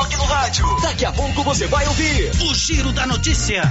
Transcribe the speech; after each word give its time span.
toque 0.00 0.16
no 0.16 0.24
rádio. 0.24 0.64
Daqui 0.80 1.04
a 1.04 1.12
pouco 1.12 1.42
você 1.42 1.66
vai 1.66 1.86
ouvir 1.86 2.30
o 2.42 2.54
Giro 2.54 2.90
da 2.90 3.06
Notícia. 3.06 3.62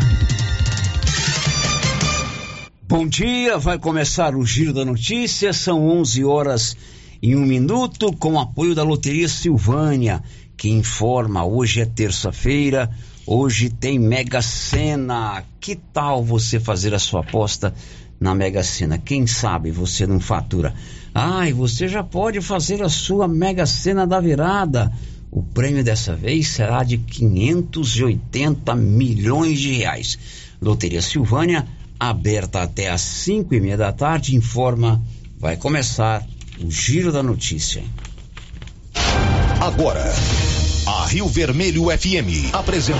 Bom 2.88 3.08
dia, 3.08 3.58
vai 3.58 3.79
começar 3.79 4.36
o 4.36 4.46
Giro 4.46 4.71
da 4.71 4.86
Notícia, 4.86 5.52
são 5.54 5.88
11 5.88 6.23
horas 6.23 6.78
e 7.20 7.36
um 7.36 7.46
minuto, 7.46 8.13
com 8.13 8.39
apoio 8.39 8.76
da 8.76 8.84
Loteria 8.84 9.28
Silvânia, 9.28 10.21
que 10.55 10.70
informa, 10.70 11.44
hoje 11.44 11.82
é 11.82 11.86
terça-feira, 11.86 12.91
hoje 13.25 13.71
tem 13.71 13.98
Mega 13.98 14.41
Sena. 14.41 15.43
Que 15.59 15.75
tal 15.75 16.23
você 16.23 16.59
fazer 16.59 16.93
a 16.93 17.00
sua 17.00 17.21
aposta 17.21 17.73
na 18.20 18.36
Mega 18.36 18.61
Sena? 18.61 19.00
Quem 19.00 19.25
sabe 19.25 19.71
você 19.71 20.05
não 20.05 20.20
fatura? 20.20 20.75
Ah, 21.14 21.50
e 21.50 21.54
você 21.54 21.88
já 21.88 22.04
pode 22.04 22.39
fazer 22.39 22.84
a 22.84 22.89
sua 22.89 23.27
Mega 23.27 23.66
Sena 23.66 24.05
da 24.05 24.20
virada. 24.20 24.93
O 25.32 25.43
prêmio 25.43 25.84
dessa 25.84 26.16
vez 26.16 26.48
será 26.50 26.84
de 26.84 26.98
580 26.98 28.75
milhões 28.75 29.60
de 29.60 29.74
reais. 29.74 30.18
Loteria 30.61 31.02
Silvânia, 31.02 31.68
aberta 32.00 32.64
até 32.64 32.89
às 32.89 33.02
5 33.02 33.53
e 33.53 33.59
meia 33.59 33.78
da 33.78 33.92
tarde, 33.92 34.36
informa, 34.36 35.02
vai 35.38 35.55
começar 35.55 36.25
o 36.59 36.72
Giro 36.72 37.11
da 37.11 37.22
Notícia. 37.22 37.83
Agora, 39.61 40.03
a 40.88 41.05
Rio 41.05 41.28
Vermelho 41.28 41.86
FM 41.86 42.53
apresenta. 42.53 43.00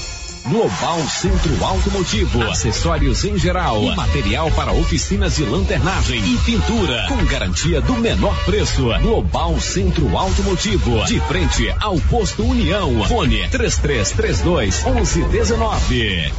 Global 0.45 0.99
Centro 1.07 1.63
Automotivo, 1.63 2.41
acessórios 2.43 3.23
em 3.23 3.37
geral, 3.37 3.83
e 3.83 3.95
material 3.95 4.49
para 4.51 4.73
oficinas 4.73 5.35
de 5.35 5.43
lanternagem 5.43 6.19
e 6.19 6.37
pintura, 6.39 7.05
com 7.07 7.23
garantia 7.25 7.79
do 7.79 7.93
menor 7.93 8.35
preço. 8.43 8.85
Global 9.01 9.59
Centro 9.59 10.17
Automotivo, 10.17 11.05
de 11.05 11.19
frente 11.21 11.73
ao 11.79 11.99
posto 12.01 12.43
União. 12.43 13.03
Fone 13.05 13.47
3332 13.49 14.83
1119. 14.83 16.31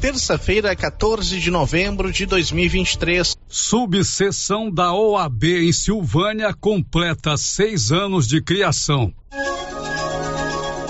Terça-feira, 0.00 0.74
14 0.74 1.38
de 1.38 1.50
novembro 1.50 2.10
de 2.10 2.26
2023. 2.26 3.36
Subseção 3.46 4.70
da 4.70 4.92
OAB 4.92 5.44
em 5.44 5.72
Silvânia 5.72 6.52
completa 6.52 7.36
seis 7.36 7.92
anos 7.92 8.26
de 8.26 8.42
criação. 8.42 9.14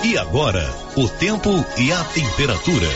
E 0.05 0.17
agora, 0.17 0.69
o 0.97 1.07
tempo 1.07 1.49
e 1.77 1.89
a 1.89 2.03
temperatura. 2.03 2.89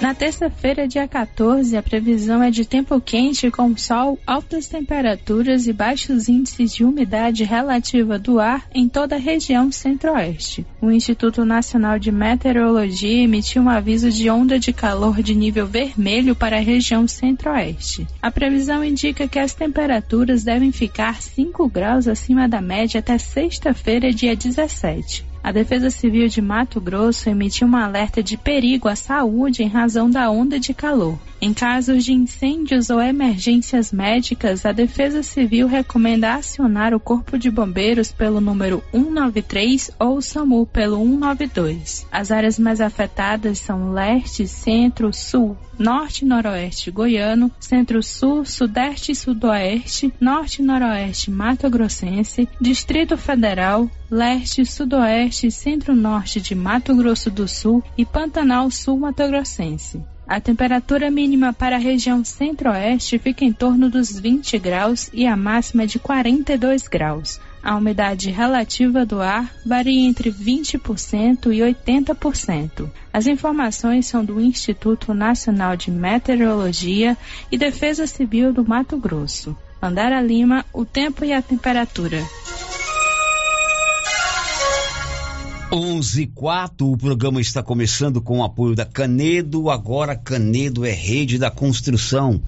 Na 0.00 0.14
terça-feira, 0.14 0.88
dia 0.88 1.06
14, 1.06 1.76
a 1.76 1.82
previsão 1.82 2.42
é 2.42 2.50
de 2.50 2.64
tempo 2.64 2.98
quente 3.02 3.50
com 3.50 3.76
sol, 3.76 4.18
altas 4.26 4.66
temperaturas 4.66 5.66
e 5.66 5.74
baixos 5.74 6.26
índices 6.26 6.72
de 6.72 6.84
umidade 6.84 7.44
relativa 7.44 8.18
do 8.18 8.40
ar 8.40 8.66
em 8.72 8.88
toda 8.88 9.16
a 9.16 9.18
região 9.18 9.70
centro-oeste. 9.70 10.64
O 10.80 10.90
Instituto 10.90 11.44
Nacional 11.44 11.98
de 11.98 12.10
Meteorologia 12.10 13.24
emitiu 13.24 13.60
um 13.60 13.68
aviso 13.68 14.10
de 14.10 14.30
onda 14.30 14.58
de 14.58 14.72
calor 14.72 15.22
de 15.22 15.34
nível 15.34 15.66
vermelho 15.66 16.34
para 16.34 16.56
a 16.56 16.60
região 16.60 17.06
centro-oeste. 17.06 18.06
A 18.22 18.30
previsão 18.30 18.82
indica 18.82 19.28
que 19.28 19.38
as 19.38 19.52
temperaturas 19.52 20.44
devem 20.44 20.72
ficar 20.72 21.20
5 21.20 21.68
graus 21.68 22.08
acima 22.08 22.48
da 22.48 22.62
média 22.62 23.00
até 23.00 23.18
sexta-feira, 23.18 24.10
dia 24.14 24.34
17. 24.34 25.27
A 25.42 25.52
Defesa 25.52 25.90
Civil 25.90 26.28
de 26.28 26.42
Mato 26.42 26.80
Grosso 26.80 27.28
emitiu 27.28 27.66
um 27.66 27.76
alerta 27.76 28.22
de 28.22 28.36
perigo 28.36 28.88
à 28.88 28.96
saúde 28.96 29.62
em 29.62 29.68
razão 29.68 30.10
da 30.10 30.30
onda 30.30 30.58
de 30.58 30.74
calor. 30.74 31.18
Em 31.40 31.54
casos 31.54 32.04
de 32.04 32.12
incêndios 32.12 32.90
ou 32.90 33.00
emergências 33.00 33.92
médicas, 33.92 34.66
a 34.66 34.72
Defesa 34.72 35.22
Civil 35.22 35.68
recomenda 35.68 36.34
acionar 36.34 36.92
o 36.92 36.98
Corpo 36.98 37.38
de 37.38 37.48
Bombeiros 37.48 38.10
pelo 38.10 38.40
número 38.40 38.82
193 38.90 39.92
ou 40.00 40.16
o 40.16 40.22
SAMU 40.22 40.66
pelo 40.66 40.96
192. 40.96 42.08
As 42.10 42.32
áreas 42.32 42.58
mais 42.58 42.80
afetadas 42.80 43.60
são 43.60 43.92
leste, 43.92 44.48
centro, 44.48 45.12
sul, 45.12 45.56
norte 45.78 46.24
e 46.24 46.28
noroeste 46.28 46.90
goiano, 46.90 47.52
centro-sul, 47.60 48.44
sudeste 48.44 49.12
e 49.12 49.14
sudoeste, 49.14 50.12
norte 50.20 50.60
e 50.60 50.64
noroeste 50.64 51.30
mato-grossense, 51.30 52.48
Distrito 52.60 53.16
Federal, 53.16 53.88
leste, 54.10 54.66
sudoeste 54.66 55.46
e 55.46 55.52
centro-norte 55.52 56.40
de 56.40 56.56
Mato 56.56 56.96
Grosso 56.96 57.30
do 57.30 57.46
Sul 57.46 57.80
e 57.96 58.04
Pantanal 58.04 58.68
Sul 58.72 58.98
Mato-grossense. 58.98 60.02
A 60.28 60.38
temperatura 60.40 61.10
mínima 61.10 61.54
para 61.54 61.76
a 61.76 61.78
região 61.78 62.22
centro-oeste 62.22 63.18
fica 63.18 63.46
em 63.46 63.52
torno 63.52 63.88
dos 63.88 64.20
20 64.20 64.58
graus 64.58 65.08
e 65.10 65.26
a 65.26 65.34
máxima 65.34 65.86
de 65.86 65.98
42 65.98 66.86
graus. 66.86 67.40
A 67.62 67.74
umidade 67.74 68.30
relativa 68.30 69.06
do 69.06 69.22
ar 69.22 69.50
varia 69.64 70.06
entre 70.06 70.30
20% 70.30 71.50
e 71.50 71.60
80%. 71.60 72.90
As 73.10 73.26
informações 73.26 74.06
são 74.06 74.22
do 74.22 74.38
Instituto 74.38 75.14
Nacional 75.14 75.74
de 75.76 75.90
Meteorologia 75.90 77.16
e 77.50 77.56
Defesa 77.56 78.06
Civil 78.06 78.52
do 78.52 78.62
Mato 78.68 78.98
Grosso. 78.98 79.56
Andara 79.80 80.20
Lima, 80.20 80.62
o 80.74 80.84
tempo 80.84 81.24
e 81.24 81.32
a 81.32 81.40
temperatura. 81.40 82.22
11 85.70 86.28
4 86.28 86.90
o 86.90 86.96
programa 86.96 87.42
está 87.42 87.62
começando 87.62 88.22
com 88.22 88.38
o 88.38 88.42
apoio 88.42 88.74
da 88.74 88.86
Canedo. 88.86 89.68
Agora 89.68 90.16
Canedo 90.16 90.82
é 90.82 90.92
rede 90.92 91.36
da 91.36 91.50
construção, 91.50 92.40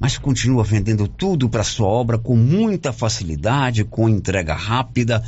mas 0.00 0.18
continua 0.18 0.64
vendendo 0.64 1.06
tudo 1.06 1.48
para 1.48 1.62
sua 1.62 1.86
obra 1.86 2.18
com 2.18 2.34
muita 2.34 2.92
facilidade, 2.92 3.84
com 3.84 4.08
entrega 4.08 4.52
rápida 4.52 5.22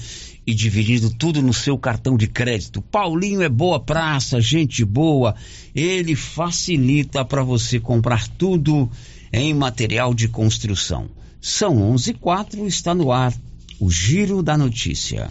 e 0.45 0.53
dividindo 0.53 1.11
tudo 1.11 1.41
no 1.41 1.55
seu 1.55 1.79
cartão 1.79 2.17
de 2.17 2.27
crédito. 2.27 2.83
Paulinho 2.83 3.41
é 3.41 3.49
boa 3.49 3.79
praça, 3.79 4.41
gente 4.41 4.85
boa. 4.85 5.37
Ele 5.73 6.17
facilita 6.17 7.25
para 7.25 7.45
você 7.45 7.79
comprar 7.79 8.27
tudo 8.27 8.91
em 9.33 9.55
material 9.55 10.13
de 10.13 10.27
construção. 10.27 11.09
São 11.41 11.81
11 11.93 12.15
4 12.15 12.67
está 12.67 12.93
no 12.93 13.13
ar 13.13 13.33
o 13.79 13.89
Giro 13.89 14.43
da 14.43 14.59
Notícia. 14.59 15.31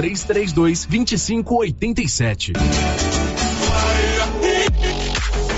3332 0.01 0.87
2587. 0.87 3.20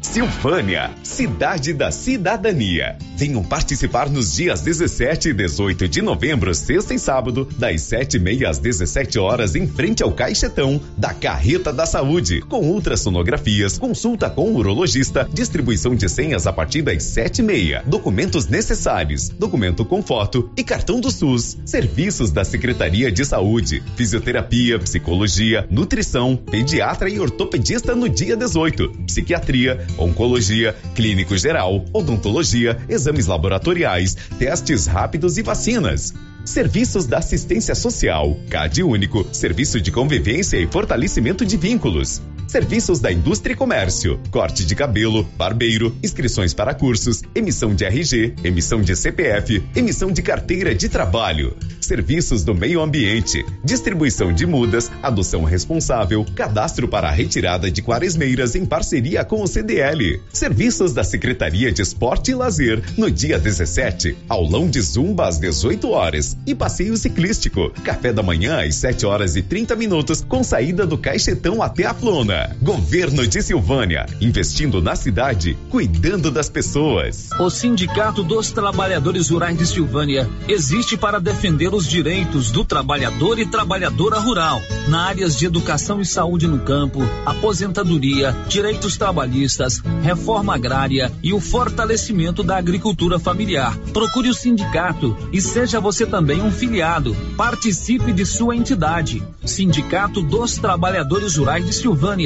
Silvânia, 0.00 0.90
cidade 1.02 1.72
da 1.72 1.90
cidadania. 1.90 2.96
Venham 3.16 3.42
participar 3.42 4.10
nos 4.10 4.34
dias 4.34 4.60
17 4.60 5.30
e 5.30 5.32
18 5.32 5.88
de 5.88 6.02
novembro, 6.02 6.54
sexta 6.54 6.94
e 6.94 6.98
sábado, 6.98 7.48
das 7.58 7.82
7 7.82 8.16
e 8.16 8.20
meia 8.20 8.50
às 8.50 8.58
17 8.58 9.18
horas, 9.18 9.54
em 9.54 9.66
frente 9.66 10.02
ao 10.02 10.12
Caixetão 10.12 10.80
da 10.96 11.14
Carreta 11.14 11.72
da 11.72 11.86
Saúde, 11.86 12.42
com 12.42 12.60
ultrassonografias, 12.60 13.78
consulta 13.78 14.28
com 14.28 14.52
urologista, 14.52 15.28
distribuição 15.32 15.94
de 15.94 16.08
senhas 16.08 16.46
a 16.46 16.52
partir 16.52 16.82
das 16.82 17.02
7 17.02 17.38
e 17.38 17.42
meia, 17.42 17.82
documentos 17.86 18.46
necessários, 18.46 19.30
documento 19.30 19.84
com 19.84 20.02
foto 20.02 20.50
e 20.56 20.62
cartão 20.62 21.00
do 21.00 21.10
SUS, 21.10 21.56
serviços 21.64 22.30
da 22.30 22.44
Secretaria 22.44 23.10
de 23.10 23.24
Saúde, 23.24 23.82
fisioterapia, 23.96 24.78
psicologia, 24.78 25.66
nutrição, 25.70 26.36
pediatra 26.36 27.08
e 27.08 27.18
ortopedista 27.18 27.94
no 27.94 28.08
dia 28.08 28.36
18, 28.36 28.90
psiquiatria, 29.06 29.85
oncologia, 29.98 30.74
clínico 30.94 31.36
geral, 31.36 31.84
odontologia, 31.92 32.78
exames 32.88 33.26
laboratoriais, 33.26 34.16
testes 34.38 34.86
rápidos 34.86 35.38
e 35.38 35.42
vacinas. 35.42 36.14
Serviços 36.44 37.06
da 37.06 37.18
assistência 37.18 37.74
social, 37.74 38.36
CAD 38.48 38.82
único, 38.82 39.26
serviço 39.32 39.80
de 39.80 39.90
convivência 39.90 40.56
e 40.56 40.66
fortalecimento 40.66 41.44
de 41.44 41.56
vínculos. 41.56 42.22
Serviços 42.46 43.00
da 43.00 43.10
indústria 43.10 43.54
e 43.54 43.56
comércio, 43.56 44.20
corte 44.30 44.64
de 44.64 44.76
cabelo, 44.76 45.24
barbeiro, 45.36 45.96
inscrições 46.02 46.54
para 46.54 46.74
cursos, 46.74 47.22
emissão 47.34 47.74
de 47.74 47.84
RG, 47.84 48.34
emissão 48.44 48.80
de 48.80 48.94
CPF, 48.94 49.62
emissão 49.74 50.12
de 50.12 50.22
carteira 50.22 50.72
de 50.72 50.88
trabalho. 50.88 51.56
Serviços 51.80 52.44
do 52.44 52.54
meio 52.54 52.80
ambiente, 52.80 53.44
distribuição 53.64 54.32
de 54.32 54.46
mudas, 54.46 54.90
adoção 55.02 55.42
responsável, 55.42 56.24
cadastro 56.36 56.86
para 56.86 57.08
a 57.08 57.12
retirada 57.12 57.68
de 57.68 57.82
quaresmeiras 57.82 58.54
em 58.54 58.64
parceria 58.64 59.24
com 59.24 59.42
o 59.42 59.46
CDL. 59.46 60.20
Serviços 60.32 60.92
da 60.92 61.02
Secretaria 61.02 61.72
de 61.72 61.82
Esporte 61.82 62.30
e 62.30 62.34
Lazer, 62.34 62.80
no 62.96 63.10
dia 63.10 63.40
17, 63.40 64.16
aulão 64.28 64.70
de 64.70 64.80
zumba 64.80 65.26
às 65.26 65.38
18 65.38 65.90
horas 65.90 66.36
e 66.46 66.54
passeio 66.54 66.96
ciclístico. 66.96 67.70
Café 67.82 68.12
da 68.12 68.22
manhã 68.22 68.64
às 68.64 68.76
7 68.76 69.04
horas 69.04 69.34
e 69.34 69.42
30 69.42 69.74
minutos, 69.74 70.22
com 70.22 70.44
saída 70.44 70.86
do 70.86 70.96
Caixetão 70.96 71.60
até 71.60 71.86
a 71.86 71.94
Flona. 71.94 72.35
Governo 72.60 73.26
de 73.26 73.42
Silvânia, 73.42 74.06
investindo 74.20 74.82
na 74.82 74.94
cidade, 74.94 75.56
cuidando 75.70 76.30
das 76.30 76.48
pessoas. 76.48 77.30
O 77.38 77.48
Sindicato 77.48 78.22
dos 78.22 78.50
Trabalhadores 78.50 79.30
Rurais 79.30 79.56
de 79.56 79.66
Silvânia 79.66 80.28
existe 80.48 80.96
para 80.96 81.20
defender 81.20 81.72
os 81.72 81.86
direitos 81.86 82.50
do 82.50 82.64
trabalhador 82.64 83.38
e 83.38 83.46
trabalhadora 83.46 84.18
rural, 84.18 84.60
na 84.88 85.06
áreas 85.06 85.36
de 85.36 85.46
educação 85.46 86.00
e 86.00 86.04
saúde 86.04 86.46
no 86.46 86.58
campo, 86.58 87.00
aposentadoria, 87.24 88.36
direitos 88.48 88.96
trabalhistas, 88.96 89.80
reforma 90.02 90.54
agrária 90.54 91.12
e 91.22 91.32
o 91.32 91.40
fortalecimento 91.40 92.42
da 92.42 92.56
agricultura 92.56 93.18
familiar. 93.18 93.76
Procure 93.92 94.28
o 94.28 94.34
sindicato 94.34 95.16
e 95.32 95.40
seja 95.40 95.80
você 95.80 96.04
também 96.04 96.42
um 96.42 96.50
filiado. 96.50 97.16
Participe 97.36 98.12
de 98.12 98.26
sua 98.26 98.56
entidade. 98.56 99.22
Sindicato 99.44 100.20
dos 100.20 100.56
Trabalhadores 100.56 101.36
Rurais 101.36 101.64
de 101.64 101.72
Silvânia 101.72 102.25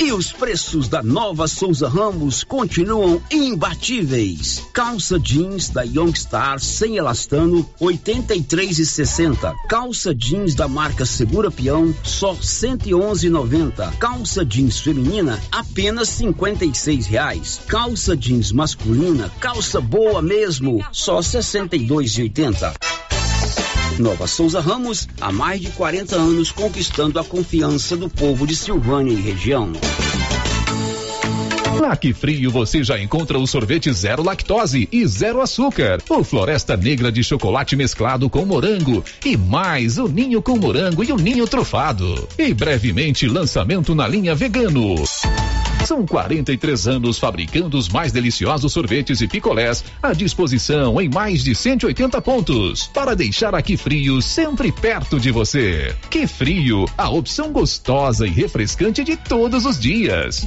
E 0.00 0.12
os 0.12 0.32
preços 0.32 0.88
da 0.88 1.02
nova 1.02 1.46
Souza 1.46 1.88
Ramos 1.88 2.42
continuam 2.42 3.22
imbatíveis. 3.30 4.62
Calça 4.72 5.18
jeans 5.18 5.68
da 5.68 5.82
Youngstar 5.82 6.58
sem 6.58 6.96
elastano, 6.96 7.68
83 7.80 8.78
e 8.78 8.86
60. 8.86 9.54
Calça 9.68 10.14
jeans 10.14 10.54
da 10.54 10.66
marca 10.66 11.06
Segura 11.06 11.50
Peão, 11.50 11.94
só 12.02 12.34
111,90. 12.34 13.96
Calça 13.98 14.44
jeans 14.44 14.78
feminina, 14.78 15.40
apenas 15.50 16.08
56 16.08 17.06
reais. 17.06 17.60
Calça 17.66 18.16
jeans 18.16 18.52
masculina, 18.52 19.30
calça 19.40 19.80
boa 19.80 20.20
mesmo, 20.20 20.84
só 20.92 21.20
62,80. 21.20 22.74
Nova 23.98 24.26
Souza 24.26 24.60
Ramos, 24.60 25.08
há 25.20 25.30
mais 25.30 25.60
de 25.60 25.70
40 25.70 26.16
anos 26.16 26.50
conquistando 26.50 27.18
a 27.18 27.24
confiança 27.24 27.96
do 27.96 28.08
povo 28.08 28.46
de 28.46 28.56
Silvânia 28.56 29.12
e 29.12 29.20
região. 29.20 29.72
Na 31.80 31.96
Que 31.96 32.14
Frio 32.14 32.50
você 32.50 32.82
já 32.82 32.98
encontra 32.98 33.38
o 33.38 33.46
sorvete 33.46 33.92
zero 33.92 34.22
lactose 34.22 34.88
e 34.90 35.06
zero 35.06 35.40
açúcar, 35.40 36.00
o 36.08 36.24
Floresta 36.24 36.76
Negra 36.76 37.12
de 37.12 37.22
chocolate 37.22 37.76
mesclado 37.76 38.30
com 38.30 38.44
morango 38.46 39.04
e 39.24 39.36
mais 39.36 39.98
o 39.98 40.08
ninho 40.08 40.40
com 40.40 40.56
morango 40.56 41.04
e 41.04 41.12
o 41.12 41.16
ninho 41.16 41.46
trufado. 41.46 42.26
E 42.38 42.54
brevemente 42.54 43.26
lançamento 43.26 43.94
na 43.94 44.08
linha 44.08 44.34
vegano. 44.34 44.94
São 45.84 46.06
43 46.06 46.88
anos 46.88 47.18
fabricando 47.18 47.76
os 47.76 47.90
mais 47.90 48.10
deliciosos 48.10 48.72
sorvetes 48.72 49.20
e 49.20 49.28
picolés 49.28 49.84
à 50.02 50.14
disposição 50.14 50.98
em 50.98 51.10
mais 51.10 51.44
de 51.44 51.54
180 51.54 52.22
pontos 52.22 52.86
para 52.86 53.14
deixar 53.14 53.54
aqui 53.54 53.76
frio 53.76 54.22
sempre 54.22 54.72
perto 54.72 55.20
de 55.20 55.30
você. 55.30 55.94
Que 56.08 56.26
frio, 56.26 56.86
a 56.96 57.10
opção 57.10 57.52
gostosa 57.52 58.26
e 58.26 58.30
refrescante 58.30 59.04
de 59.04 59.14
todos 59.16 59.66
os 59.66 59.78
dias. 59.78 60.46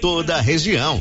toda 0.00 0.36
a 0.36 0.40
região. 0.40 0.98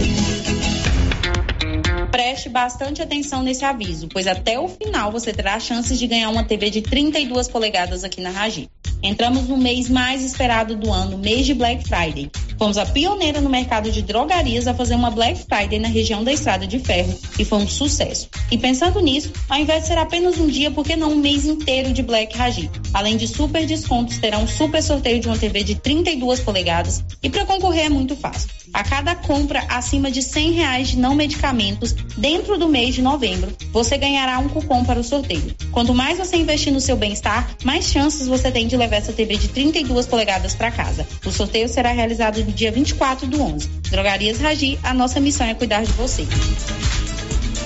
Preste 2.12 2.50
bastante 2.50 3.02
atenção 3.02 3.42
nesse 3.42 3.64
aviso, 3.64 4.08
pois 4.08 4.28
até 4.28 4.60
o 4.60 4.68
final 4.68 5.12
você 5.12 5.34
terá 5.34 5.60
chances 5.60 5.98
de 5.98 6.08
ganhar 6.08 6.30
uma 6.30 6.44
TV 6.44 6.70
de 6.70 6.82
32 6.82 7.48
polegadas 7.48 8.04
aqui 8.04 8.22
na 8.22 8.30
Ragi. 8.30 8.70
Entramos 9.02 9.50
no 9.50 9.58
mês 9.58 9.90
mais 9.90 10.24
esperado 10.24 10.76
do 10.76 10.92
ano, 10.92 11.18
mês 11.18 11.46
de 11.46 11.54
Black 11.54 11.88
Friday. 11.88 12.32
Fomos 12.58 12.78
a 12.78 12.86
pioneira 12.86 13.42
no 13.42 13.50
mercado 13.50 13.92
de 13.92 14.02
drogarias 14.02 14.66
a 14.68 14.74
fazer 14.74 14.96
uma 14.96 15.12
Black 15.12 15.44
Friday 15.44 15.78
na 15.78 15.90
região 15.90 16.24
da 16.24 16.32
Estrada 16.32 16.66
de 16.66 16.80
Ferro 16.80 17.14
e 17.38 17.44
foi 17.44 17.58
um 17.58 17.68
sucesso. 17.68 18.30
E 18.50 18.58
pensando 18.58 19.02
nisso, 19.02 19.32
ao 19.50 19.60
invés 19.60 19.82
de 19.82 19.88
ser 19.88 19.98
apenas 19.98 20.38
um 20.38 20.48
dia, 20.48 20.72
por 20.72 20.86
que 20.86 20.96
não 20.96 21.12
um 21.12 21.18
mês 21.18 21.46
inteiro 21.46 21.92
de 21.92 22.02
Black 22.02 22.38
Ragi? 22.38 22.72
Além 22.94 23.18
de 23.18 23.28
super 23.28 23.66
descontos, 23.66 24.20
terá 24.20 24.38
um 24.38 24.48
super 24.48 24.82
sorteio 24.82 25.20
de 25.20 25.28
uma 25.28 25.38
TV 25.38 25.64
de 25.64 25.76
32 25.76 26.40
polegadas 26.40 27.04
e 27.22 27.30
para 27.30 27.46
concorrer 27.46 27.88
é 27.88 27.90
muito 27.90 28.16
fácil. 28.16 28.50
A 28.74 28.84
cada 28.84 29.14
compra 29.16 29.64
acima 29.70 30.10
de 30.10 30.24
100 30.24 30.52
reais 30.52 30.88
de 30.88 30.98
não 30.98 31.14
medicamentos 31.14 31.94
dentro 32.18 32.58
do 32.58 32.68
mês 32.68 32.96
de 32.96 33.04
novembro, 33.04 33.56
você 33.72 34.00
ganhará 34.00 34.40
um 34.40 34.50
cupom 34.50 34.84
para 34.84 35.00
o 35.00 35.04
sorteio. 35.04 35.54
Quanto 35.72 35.94
mais 35.94 36.18
você 36.18 36.38
investir 36.38 36.74
no 36.74 36.82
seu 36.82 36.98
bem-estar, 36.98 37.56
mais 37.64 37.86
chances 37.86 38.28
você 38.28 38.52
tem 38.52 38.68
de 38.68 38.76
levar 38.76 38.96
essa 38.96 39.14
TV 39.14 39.38
de 39.38 39.48
32 39.50 40.08
polegadas 40.08 40.56
para 40.56 40.72
casa. 40.72 41.08
O 41.24 41.32
sorteio 41.32 41.70
será 41.70 41.92
realizado 41.92 42.44
no 42.44 42.52
dia 42.52 42.72
24 42.72 43.28
do 43.28 43.40
11. 43.40 43.68
Drogarias 43.92 44.40
Ragi, 44.40 44.80
a 44.82 44.92
nossa 44.92 45.20
missão 45.20 45.46
é 45.46 45.54
cuidar 45.54 45.84
de 45.84 45.92
você. 45.92 46.26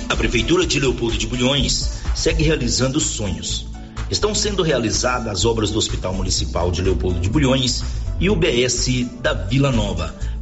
A 0.10 0.16
Prefeitura 0.16 0.68
de 0.68 0.78
Leopoldo 0.78 1.18
de 1.18 1.26
Bulhões 1.26 2.02
segue 2.16 2.44
realizando 2.44 3.00
sonhos. 3.00 3.66
Estão 4.12 4.36
sendo 4.36 4.62
realizadas 4.62 5.28
as 5.28 5.46
obras 5.46 5.72
do 5.72 5.80
Hospital 5.80 6.14
Municipal 6.14 6.70
de 6.70 6.82
Leopoldo 6.82 7.20
de 7.20 7.30
Bulhões 7.30 7.84
e 8.20 8.30
o 8.30 8.36
BS 8.36 9.06
da 9.22 9.34
Vila 9.34 9.72
Nova. 9.72 10.14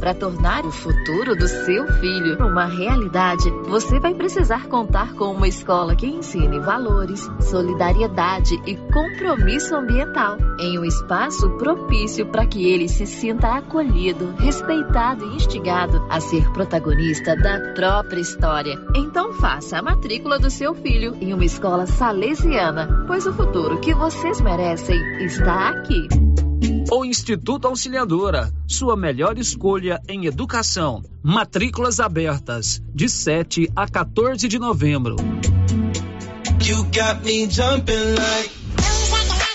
Para 0.00 0.14
tornar 0.14 0.64
o 0.64 0.72
futuro 0.72 1.36
do 1.36 1.46
seu 1.46 1.86
filho 2.00 2.38
uma 2.42 2.64
realidade, 2.64 3.50
você 3.68 4.00
vai 4.00 4.14
precisar 4.14 4.66
contar 4.66 5.12
com 5.12 5.26
uma 5.26 5.46
escola 5.46 5.94
que 5.94 6.06
ensine 6.06 6.58
valores, 6.58 7.30
solidariedade 7.38 8.54
e 8.66 8.76
compromisso 8.76 9.76
ambiental, 9.76 10.38
em 10.58 10.78
um 10.78 10.84
espaço 10.86 11.50
propício 11.58 12.24
para 12.26 12.46
que 12.46 12.66
ele 12.66 12.88
se 12.88 13.04
sinta 13.04 13.58
acolhido, 13.58 14.34
respeitado 14.38 15.26
e 15.26 15.36
instigado 15.36 16.02
a 16.08 16.18
ser 16.18 16.50
protagonista 16.52 17.36
da 17.36 17.74
própria 17.74 18.20
história. 18.20 18.80
Então 18.96 19.34
faça 19.34 19.78
a 19.78 19.82
matrícula 19.82 20.38
do 20.38 20.50
seu 20.50 20.74
filho 20.74 21.14
em 21.20 21.34
uma 21.34 21.44
escola 21.44 21.86
salesiana, 21.86 23.04
pois 23.06 23.26
o 23.26 23.34
futuro 23.34 23.78
que 23.80 23.92
vocês 23.92 24.40
merecem 24.40 24.98
está 25.22 25.68
aqui. 25.68 26.08
O 26.92 27.04
Instituto 27.04 27.68
Auxiliadora, 27.68 28.52
sua 28.66 28.96
melhor 28.96 29.38
escolha 29.38 30.02
em 30.08 30.26
educação. 30.26 31.04
Matrículas 31.22 32.00
abertas, 32.00 32.82
de 32.92 33.08
7 33.08 33.70
a 33.76 33.88
14 33.88 34.48
de 34.48 34.58
novembro. 34.58 35.14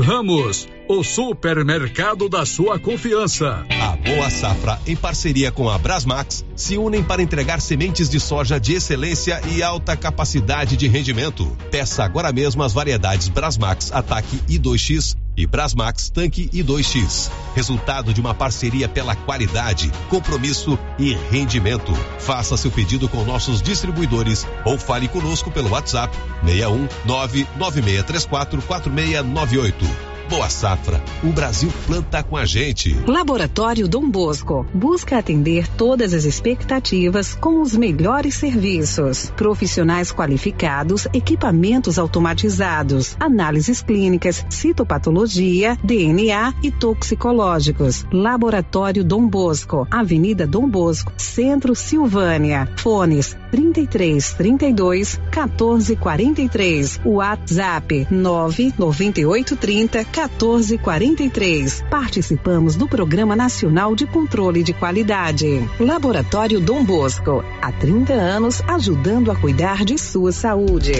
Ramos, 0.00 0.66
o 0.88 1.04
supermercado 1.04 2.26
da 2.26 2.46
sua 2.46 2.78
confiança. 2.78 3.66
A 3.68 3.96
Boa 3.96 4.30
Safra, 4.30 4.80
em 4.86 4.96
parceria 4.96 5.52
com 5.52 5.68
a 5.68 5.76
Brasmax, 5.76 6.42
se 6.56 6.78
unem 6.78 7.04
para 7.04 7.22
entregar 7.22 7.60
sementes 7.60 8.08
de 8.08 8.18
soja 8.18 8.58
de 8.58 8.72
excelência 8.72 9.40
e 9.52 9.62
alta 9.62 9.94
capacidade 9.96 10.74
de 10.74 10.88
rendimento. 10.88 11.46
Peça 11.70 12.02
agora 12.02 12.32
mesmo 12.32 12.62
as 12.62 12.72
variedades 12.72 13.28
Brasmax 13.28 13.92
Ataque 13.92 14.38
I2X 14.48 15.16
e 15.40 15.46
Brasmax 15.46 16.10
Tanque 16.10 16.48
I2X. 16.52 17.30
Resultado 17.54 18.12
de 18.12 18.20
uma 18.20 18.34
parceria 18.34 18.88
pela 18.88 19.16
qualidade, 19.16 19.90
compromisso 20.08 20.78
e 20.98 21.14
rendimento. 21.30 21.92
Faça 22.18 22.56
seu 22.56 22.70
pedido 22.70 23.08
com 23.08 23.24
nossos 23.24 23.62
distribuidores 23.62 24.46
ou 24.64 24.78
fale 24.78 25.08
conosco 25.08 25.50
pelo 25.50 25.70
WhatsApp 25.70 26.16
61 26.44 26.88
99634 27.06 28.62
4698. 28.62 30.09
Boa 30.30 30.48
Safra, 30.48 31.02
o 31.24 31.32
Brasil 31.32 31.72
planta 31.88 32.22
com 32.22 32.36
a 32.36 32.46
gente. 32.46 32.96
Laboratório 33.04 33.88
Dom 33.88 34.08
Bosco 34.08 34.64
busca 34.72 35.18
atender 35.18 35.66
todas 35.66 36.14
as 36.14 36.24
expectativas 36.24 37.34
com 37.34 37.60
os 37.60 37.74
melhores 37.74 38.36
serviços. 38.36 39.32
Profissionais 39.36 40.12
qualificados, 40.12 41.08
equipamentos 41.12 41.98
automatizados, 41.98 43.16
análises 43.18 43.82
clínicas, 43.82 44.46
citopatologia, 44.48 45.76
DNA 45.82 46.54
e 46.62 46.70
toxicológicos. 46.70 48.06
Laboratório 48.12 49.02
Dom 49.02 49.26
Bosco, 49.26 49.84
Avenida 49.90 50.46
Dom 50.46 50.68
Bosco, 50.68 51.12
Centro 51.16 51.74
Silvânia. 51.74 52.72
Fones 52.76 53.36
33 53.50 54.34
32 54.34 55.20
14 55.32 55.96
43. 55.96 57.00
WhatsApp 57.04 58.06
998 58.08 59.56
30 59.56 60.04
1443. 60.28 61.84
Participamos 61.88 62.76
do 62.76 62.86
Programa 62.86 63.34
Nacional 63.34 63.94
de 63.94 64.06
Controle 64.06 64.62
de 64.62 64.74
Qualidade. 64.74 65.66
Laboratório 65.78 66.60
Dom 66.60 66.84
Bosco. 66.84 67.42
Há 67.62 67.72
30 67.72 68.12
anos 68.12 68.62
ajudando 68.68 69.30
a 69.30 69.36
cuidar 69.36 69.84
de 69.84 69.96
sua 69.96 70.32
saúde. 70.32 70.92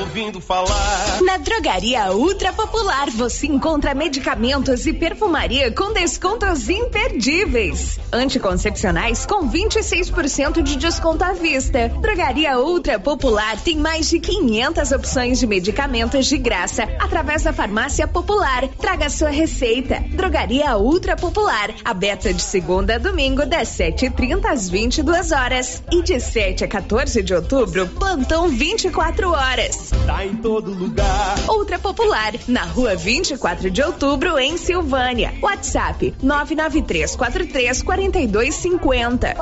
Ouvindo 0.00 0.40
falar. 0.40 1.20
Na 1.22 1.36
Drogaria 1.36 2.12
Ultra 2.12 2.52
Popular 2.52 3.10
você 3.10 3.46
encontra 3.46 3.94
medicamentos 3.94 4.86
e 4.86 4.92
perfumaria 4.92 5.70
com 5.70 5.92
descontos 5.92 6.68
imperdíveis. 6.68 7.98
Anticoncepcionais 8.12 9.26
com 9.26 9.48
26% 9.50 10.62
de 10.62 10.76
desconto 10.76 11.22
à 11.24 11.32
vista. 11.32 11.88
Drogaria 12.00 12.58
Ultra 12.58 12.98
Popular 12.98 13.60
tem 13.60 13.76
mais 13.76 14.08
de 14.08 14.18
500 14.18 14.92
opções 14.92 15.40
de 15.40 15.46
medicamentos 15.46 16.26
de 16.26 16.38
graça 16.38 16.84
através 16.98 17.42
da 17.42 17.52
farmácia 17.52 18.06
popular 18.06 18.53
Popular. 18.54 18.68
Traga 18.78 19.10
sua 19.10 19.30
receita. 19.30 20.02
Drogaria 20.10 20.76
Ultra 20.76 21.16
Popular. 21.16 21.74
Aberta 21.84 22.32
de 22.32 22.40
segunda 22.40 22.94
a 22.94 22.98
domingo, 22.98 23.44
das 23.46 23.68
7h30 23.68 24.44
às 24.46 24.68
22 24.68 25.32
horas. 25.32 25.82
E 25.90 26.02
de 26.02 26.20
7 26.20 26.64
a 26.64 26.68
14 26.68 27.22
de 27.22 27.34
outubro, 27.34 27.88
plantão 27.88 28.48
24 28.48 29.30
horas. 29.30 29.90
Tá 30.06 30.24
em 30.24 30.36
todo 30.36 30.72
lugar. 30.72 31.36
Ultra 31.48 31.78
Popular, 31.78 32.34
na 32.46 32.64
rua 32.64 32.94
24 32.94 33.70
de 33.70 33.82
outubro, 33.82 34.38
em 34.38 34.56
Silvânia. 34.56 35.34
WhatsApp 35.42 36.14
99343 36.22 37.82
4250. 37.82 39.36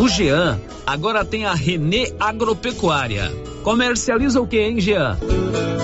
O 0.00 0.08
Jean 0.08 0.60
agora 0.86 1.24
tem 1.24 1.46
a 1.46 1.54
Renê 1.54 2.12
Agropecuária. 2.20 3.55
Comercializa 3.66 4.40
o 4.40 4.46
que, 4.46 4.60
hein, 4.60 4.78
Jean? 4.78 5.18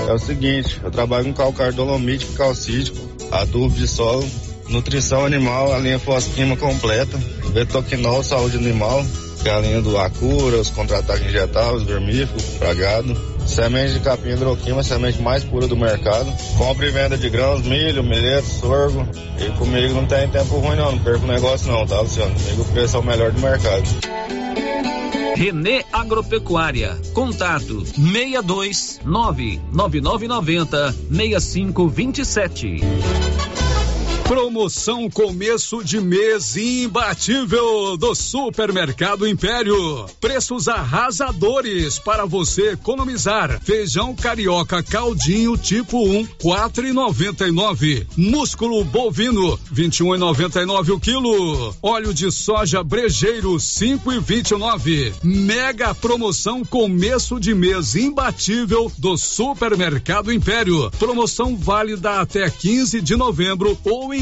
É 0.09 0.13
o 0.13 0.19
seguinte, 0.19 0.81
eu 0.85 0.89
trabalho 0.89 1.25
com 1.25 1.33
calcário 1.33 1.75
dolomítico, 1.75 2.33
calcítico, 2.35 2.97
adubo 3.29 3.75
de 3.75 3.89
solo, 3.89 4.25
nutrição 4.69 5.27
animal, 5.27 5.75
a 5.75 5.79
linha 5.79 5.99
fosquima 5.99 6.57
completa, 6.57 7.19
betoquinol, 7.53 8.23
saúde 8.23 8.57
animal, 8.57 9.05
que 9.43 9.49
é 9.49 9.53
a 9.53 9.59
linha 9.59 9.83
do 9.83 9.99
Acura, 9.99 10.59
os 10.59 10.71
contra-ataques 10.71 11.27
injetáveis, 11.27 11.83
vermífugo, 11.83 12.41
pragado, 12.61 13.21
semente 13.45 13.95
de 13.95 13.99
capim 13.99 14.29
hidroquima, 14.29 14.85
semente 14.85 15.21
mais 15.21 15.43
pura 15.43 15.67
do 15.67 15.77
mercado, 15.77 16.33
compra 16.57 16.87
e 16.87 16.91
venda 16.93 17.19
de 17.19 17.29
grãos, 17.29 17.63
milho, 17.63 18.05
milheto, 18.05 18.47
sorgo, 18.47 19.05
e 19.41 19.51
comigo 19.59 19.95
não 19.95 20.07
tem 20.07 20.29
tempo 20.29 20.55
ruim 20.61 20.77
não, 20.77 20.93
não 20.93 20.99
perco 21.01 21.27
negócio 21.27 21.67
não, 21.67 21.85
tá 21.85 22.01
Luciano? 22.01 22.33
Comigo 22.33 22.63
o 22.63 22.65
preço 22.67 22.97
é 22.97 23.01
o 23.01 23.03
melhor 23.03 23.33
do 23.33 23.41
mercado. 23.41 23.89
Renê 25.43 25.85
Agropecuária. 25.93 26.97
Contato 27.13 27.85
62 27.85 29.01
99990 29.05 30.93
6527. 31.11 32.81
Promoção 34.33 35.11
começo 35.11 35.85
de 35.85 36.01
mês 36.01 36.57
imbatível 36.57 37.99
do 37.99 38.15
Supermercado 38.15 39.29
Império. 39.29 40.07
Preços 40.19 40.69
arrasadores 40.69 41.99
para 41.99 42.25
você 42.25 42.71
economizar. 42.71 43.61
Feijão 43.63 44.17
carioca 44.17 44.83
caldinho 44.83 45.55
tipo 45.59 46.03
1, 46.03 46.25
quatro 46.41 46.89
e 46.89 46.95
noventa 46.95 47.47
e 47.47 47.53
nove. 47.53 48.07
Músculo 48.17 48.83
bovino, 48.85 49.61
vinte 49.71 49.99
e 49.99 50.03
um 50.03 50.17
noventa 50.17 50.65
nove 50.65 50.93
o 50.93 50.99
quilo. 50.99 51.77
Óleo 51.83 52.15
de 52.15 52.33
soja 52.33 52.83
brejeiro, 52.83 53.61
cinco 53.61 54.11
e 54.11 54.19
vinte 54.19 54.53
e 54.53 54.57
nove. 54.57 55.13
Mega 55.23 55.95
promoção 55.95 56.65
começo 56.65 57.39
de 57.39 57.55
mês 57.55 57.95
imbatível 57.95 58.91
do 58.97 59.15
Supermercado 59.19 60.33
Império. 60.33 60.91
Promoção 60.99 61.55
válida 61.55 62.19
até 62.19 62.49
15 62.49 63.03
de 63.03 63.15
novembro 63.15 63.79
ou 63.85 64.22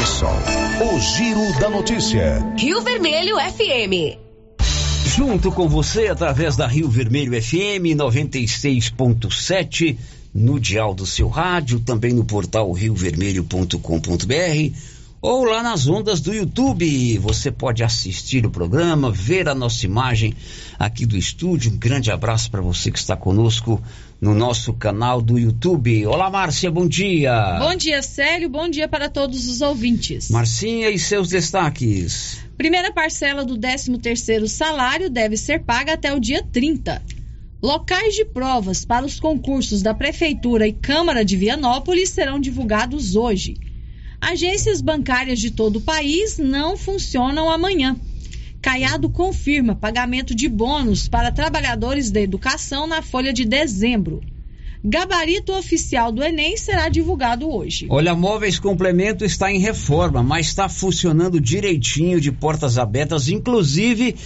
Cressol, 0.00 0.32
o 0.94 0.98
giro 0.98 1.60
da 1.60 1.68
notícia. 1.68 2.38
Rio 2.56 2.80
Vermelho 2.80 3.36
FM. 3.36 4.16
Junto 5.04 5.52
com 5.52 5.68
você 5.68 6.08
através 6.08 6.56
da 6.56 6.66
Rio 6.66 6.88
Vermelho 6.88 7.32
FM 7.32 7.98
96.7 7.98 9.98
no 10.32 10.58
dial 10.58 10.94
do 10.94 11.04
seu 11.04 11.28
rádio, 11.28 11.80
também 11.80 12.14
no 12.14 12.24
portal 12.24 12.72
riovermelho.com.br 12.72 14.74
ou 15.20 15.44
lá 15.44 15.62
nas 15.62 15.86
ondas 15.86 16.22
do 16.22 16.32
YouTube. 16.32 17.18
Você 17.18 17.50
pode 17.50 17.84
assistir 17.84 18.46
o 18.46 18.50
programa, 18.50 19.10
ver 19.10 19.50
a 19.50 19.54
nossa 19.54 19.84
imagem 19.84 20.34
aqui 20.78 21.04
do 21.04 21.14
estúdio. 21.14 21.72
Um 21.72 21.76
grande 21.76 22.10
abraço 22.10 22.50
para 22.50 22.62
você 22.62 22.90
que 22.90 22.98
está 22.98 23.18
conosco 23.18 23.78
no 24.20 24.34
nosso 24.34 24.74
canal 24.74 25.22
do 25.22 25.38
YouTube. 25.38 26.06
Olá, 26.06 26.28
Márcia, 26.28 26.70
bom 26.70 26.86
dia. 26.86 27.58
Bom 27.58 27.74
dia, 27.74 28.02
Célio. 28.02 28.50
Bom 28.50 28.68
dia 28.68 28.86
para 28.86 29.08
todos 29.08 29.48
os 29.48 29.62
ouvintes. 29.62 30.28
Marcinha 30.28 30.90
e 30.90 30.98
seus 30.98 31.30
destaques. 31.30 32.38
Primeira 32.58 32.92
parcela 32.92 33.44
do 33.44 33.56
13º 33.56 34.46
salário 34.46 35.08
deve 35.08 35.38
ser 35.38 35.60
paga 35.60 35.94
até 35.94 36.12
o 36.12 36.20
dia 36.20 36.42
30. 36.42 37.02
Locais 37.62 38.14
de 38.14 38.24
provas 38.26 38.84
para 38.84 39.06
os 39.06 39.18
concursos 39.18 39.80
da 39.80 39.94
Prefeitura 39.94 40.68
e 40.68 40.72
Câmara 40.72 41.24
de 41.24 41.36
Vianópolis 41.36 42.10
serão 42.10 42.38
divulgados 42.38 43.16
hoje. 43.16 43.56
Agências 44.20 44.82
bancárias 44.82 45.38
de 45.38 45.50
todo 45.50 45.76
o 45.76 45.80
país 45.80 46.36
não 46.36 46.76
funcionam 46.76 47.50
amanhã. 47.50 47.96
Caiado 48.62 49.08
confirma 49.08 49.74
pagamento 49.74 50.34
de 50.34 50.48
bônus 50.48 51.08
para 51.08 51.32
trabalhadores 51.32 52.10
da 52.10 52.20
educação 52.20 52.86
na 52.86 53.00
folha 53.00 53.32
de 53.32 53.44
dezembro. 53.44 54.20
Gabarito 54.82 55.52
oficial 55.52 56.10
do 56.10 56.22
Enem 56.22 56.56
será 56.56 56.88
divulgado 56.88 57.50
hoje. 57.50 57.86
Olha, 57.90 58.14
Móveis 58.14 58.58
Complemento 58.58 59.24
está 59.24 59.52
em 59.52 59.58
reforma, 59.58 60.22
mas 60.22 60.46
está 60.46 60.68
funcionando 60.68 61.40
direitinho, 61.40 62.20
de 62.20 62.32
portas 62.32 62.78
abertas, 62.78 63.28
inclusive 63.28 64.16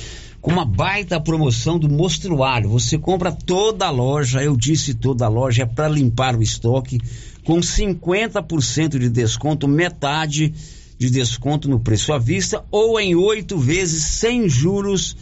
com 0.41 0.53
uma 0.53 0.65
baita 0.65 1.21
promoção 1.21 1.79
do 1.79 1.89
mostruário. 1.89 2.69
Você 2.69 2.99
compra 2.99 3.33
toda 3.33 3.87
a 3.87 3.91
loja, 3.91 4.43
eu 4.43 4.57
disse 4.57 4.95
toda 4.95 5.25
a 5.25 5.29
loja, 5.29 5.63
é 5.63 5.67
para 5.67 5.89
limpar 5.89 6.37
o 6.37 6.43
estoque, 6.43 7.01
com 7.45 7.59
50% 7.61 8.99
de 8.99 9.09
desconto, 9.09 9.67
metade 9.67 10.53
de 11.05 11.11
desconto 11.11 11.69
no 11.69 11.79
preço 11.79 12.13
à 12.13 12.19
vista 12.19 12.65
ou 12.71 12.99
em 12.99 13.15
oito 13.15 13.59
vezes 13.59 14.05
sem 14.05 14.49
juros 14.49 15.15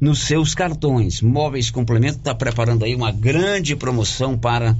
nos 0.00 0.20
seus 0.20 0.52
cartões. 0.54 1.22
Móveis 1.22 1.70
Complemento 1.70 2.18
está 2.18 2.34
preparando 2.34 2.84
aí 2.84 2.94
uma 2.94 3.12
grande 3.12 3.76
promoção 3.76 4.36
para 4.36 4.76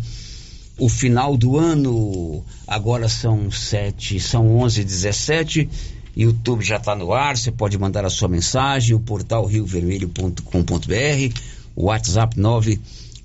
o 0.76 0.88
final 0.88 1.36
do 1.36 1.56
ano. 1.56 2.44
Agora 2.66 3.08
são 3.08 3.50
sete, 3.50 4.18
são 4.18 4.56
onze, 4.56 4.82
dezessete. 4.82 5.68
YouTube 6.16 6.64
já 6.64 6.76
está 6.76 6.96
no 6.96 7.12
ar, 7.12 7.36
você 7.36 7.52
pode 7.52 7.78
mandar 7.78 8.04
a 8.04 8.10
sua 8.10 8.28
mensagem, 8.28 8.96
o 8.96 9.00
portal 9.00 9.46
riovermelho.com.br, 9.46 11.40
o 11.76 11.84
WhatsApp 11.84 12.36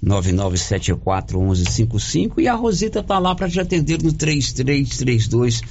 999741155 0.03 2.39
e 2.39 2.47
a 2.47 2.55
Rosita 2.55 2.99
está 2.99 3.19
lá 3.19 3.33
para 3.33 3.49
te 3.49 3.59
atender 3.59 4.03
no 4.03 4.11
3332 4.11 5.61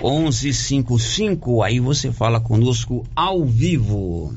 1155. 0.00 1.62
Aí 1.62 1.80
você 1.80 2.12
fala 2.12 2.40
conosco 2.40 3.04
ao 3.14 3.44
vivo. 3.44 4.32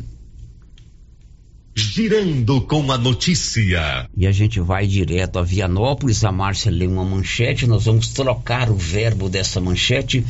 Girando 1.76 2.62
com 2.62 2.92
a 2.92 3.00
notícia. 3.00 4.08
E 4.16 4.28
a 4.28 4.32
gente 4.32 4.60
vai 4.60 4.86
direto 4.86 5.40
a 5.40 5.44
Vianópolis. 5.44 6.24
A 6.24 6.32
Márcia 6.32 6.72
lê 6.72 6.86
uma 6.86 7.04
manchete. 7.04 7.66
Nós 7.66 7.86
vamos 7.86 8.10
trocar 8.10 8.70
o 8.70 8.76
verbo 8.76 9.28
dessa 9.28 9.60
manchete, 9.60 10.24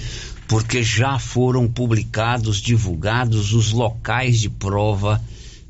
porque 0.47 0.81
já 0.81 1.19
foram 1.19 1.67
publicados, 1.67 2.61
divulgados 2.61 3.51
os 3.51 3.73
locais 3.73 4.39
de 4.39 4.49
prova 4.49 5.21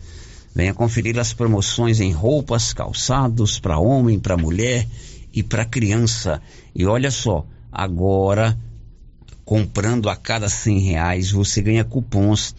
Venha 0.54 0.74
conferir 0.74 1.18
as 1.18 1.34
promoções 1.34 2.00
em 2.00 2.12
roupas, 2.12 2.74
calçados 2.74 3.60
para 3.60 3.80
homem, 3.80 4.20
para 4.20 4.38
mulher 4.38 4.88
e 5.34 5.42
para 5.42 5.66
criança. 5.66 6.42
E 6.76 6.86
olha 6.86 7.10
só, 7.10 7.46
agora 7.72 8.58
comprando 9.46 10.10
a 10.10 10.16
cada 10.16 10.50
cem 10.50 10.80
reais 10.80 11.32
você 11.32 11.62
ganha 11.62 11.86
cupons 11.86 12.54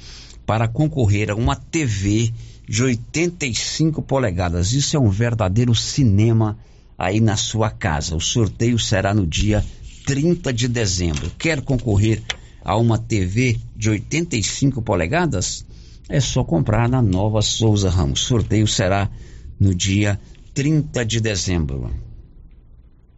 para 0.46 0.66
concorrer 0.66 1.30
a 1.30 1.34
uma 1.34 1.54
TV 1.54 2.32
de 2.68 2.82
85 2.82 4.02
polegadas. 4.02 4.72
Isso 4.72 4.96
é 4.96 5.00
um 5.00 5.08
verdadeiro 5.08 5.74
cinema 5.74 6.58
aí 6.98 7.20
na 7.20 7.36
sua 7.36 7.70
casa. 7.70 8.14
O 8.14 8.20
sorteio 8.20 8.78
será 8.78 9.14
no 9.14 9.26
dia 9.26 9.64
30 10.04 10.52
de 10.52 10.68
dezembro. 10.68 11.30
Quer 11.38 11.62
concorrer 11.62 12.22
a 12.62 12.76
uma 12.76 12.98
TV 12.98 13.58
de 13.74 13.88
85 13.90 14.82
polegadas? 14.82 15.64
É 16.08 16.20
só 16.20 16.44
comprar 16.44 16.88
na 16.88 17.00
Nova 17.00 17.40
Souza 17.42 17.88
Ramos. 17.88 18.22
O 18.22 18.26
sorteio 18.26 18.66
será 18.66 19.10
no 19.58 19.74
dia 19.74 20.20
30 20.54 21.04
de 21.04 21.20
dezembro. 21.20 21.90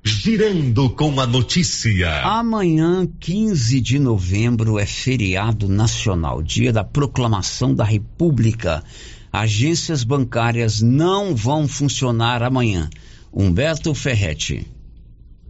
Girando 0.03 0.89
com 0.91 1.21
a 1.21 1.27
notícia. 1.27 2.23
Amanhã, 2.23 3.07
15 3.21 3.81
de 3.81 3.99
novembro, 3.99 4.79
é 4.79 4.87
feriado 4.87 5.69
nacional, 5.69 6.43
dia 6.43 6.73
da 6.73 6.83
proclamação 6.83 7.75
da 7.75 7.85
República. 7.85 8.83
Agências 9.33 10.03
bancárias 10.03 10.83
não 10.83 11.37
vão 11.37 11.69
funcionar 11.69 12.43
amanhã. 12.43 12.91
Humberto 13.33 13.95
Ferretti. 13.95 14.67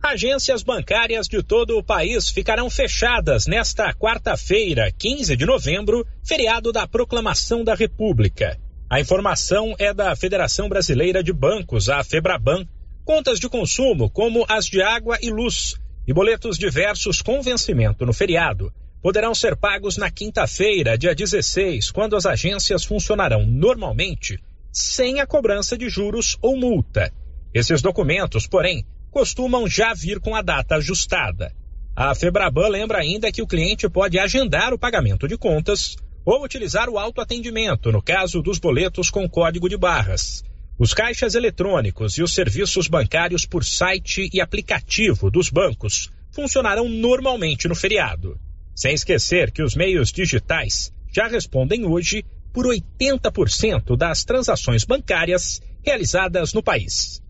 Agências 0.02 0.62
bancárias 0.62 1.26
de 1.26 1.42
todo 1.42 1.78
o 1.78 1.82
país 1.82 2.28
ficarão 2.28 2.68
fechadas 2.68 3.46
nesta 3.46 3.92
quarta-feira, 3.94 4.92
15 4.98 5.34
de 5.34 5.46
novembro, 5.46 6.06
feriado 6.22 6.72
da 6.72 6.86
Proclamação 6.86 7.64
da 7.64 7.74
República. 7.74 8.58
A 8.88 9.00
informação 9.00 9.74
é 9.78 9.94
da 9.94 10.14
Federação 10.14 10.68
Brasileira 10.68 11.22
de 11.22 11.32
Bancos, 11.32 11.88
a 11.88 12.04
FEBRABAN. 12.04 12.66
Contas 13.02 13.40
de 13.40 13.48
consumo, 13.48 14.10
como 14.10 14.44
as 14.46 14.66
de 14.66 14.82
água 14.82 15.16
e 15.22 15.30
luz, 15.30 15.74
e 16.06 16.12
boletos 16.12 16.58
diversos 16.58 17.22
com 17.22 17.40
vencimento 17.40 18.04
no 18.04 18.12
feriado, 18.12 18.72
poderão 19.02 19.34
ser 19.34 19.56
pagos 19.56 19.96
na 19.96 20.10
quinta-feira, 20.10 20.96
dia 20.96 21.14
16, 21.14 21.90
quando 21.90 22.16
as 22.16 22.26
agências 22.26 22.84
funcionarão 22.84 23.46
normalmente, 23.46 24.38
sem 24.72 25.20
a 25.20 25.26
cobrança 25.26 25.76
de 25.76 25.88
juros 25.88 26.36
ou 26.40 26.56
multa. 26.56 27.12
Esses 27.52 27.82
documentos, 27.82 28.46
porém, 28.46 28.84
costumam 29.10 29.66
já 29.66 29.92
vir 29.94 30.20
com 30.20 30.34
a 30.34 30.42
data 30.42 30.76
ajustada. 30.76 31.52
A 31.96 32.14
Febraban 32.14 32.68
lembra 32.68 32.98
ainda 32.98 33.32
que 33.32 33.42
o 33.42 33.46
cliente 33.46 33.88
pode 33.88 34.18
agendar 34.18 34.72
o 34.72 34.78
pagamento 34.78 35.26
de 35.26 35.36
contas 35.36 35.96
ou 36.24 36.44
utilizar 36.44 36.88
o 36.88 36.98
autoatendimento 36.98 37.90
no 37.90 38.02
caso 38.02 38.40
dos 38.40 38.58
boletos 38.58 39.10
com 39.10 39.28
código 39.28 39.68
de 39.68 39.76
barras. 39.76 40.44
Os 40.78 40.94
caixas 40.94 41.34
eletrônicos 41.34 42.16
e 42.16 42.22
os 42.22 42.32
serviços 42.32 42.86
bancários 42.86 43.44
por 43.44 43.64
site 43.64 44.30
e 44.32 44.40
aplicativo 44.40 45.30
dos 45.30 45.50
bancos 45.50 46.10
funcionarão 46.30 46.88
normalmente 46.88 47.68
no 47.68 47.74
feriado. 47.74 48.38
Sem 48.80 48.94
esquecer 48.94 49.50
que 49.50 49.62
os 49.62 49.76
meios 49.76 50.10
digitais 50.10 50.90
já 51.14 51.28
respondem 51.28 51.84
hoje 51.84 52.24
por 52.50 52.64
80% 52.64 53.94
das 53.94 54.24
transações 54.24 54.84
bancárias 54.84 55.60
realizadas 55.84 56.54
no 56.54 56.62
país. 56.62 57.20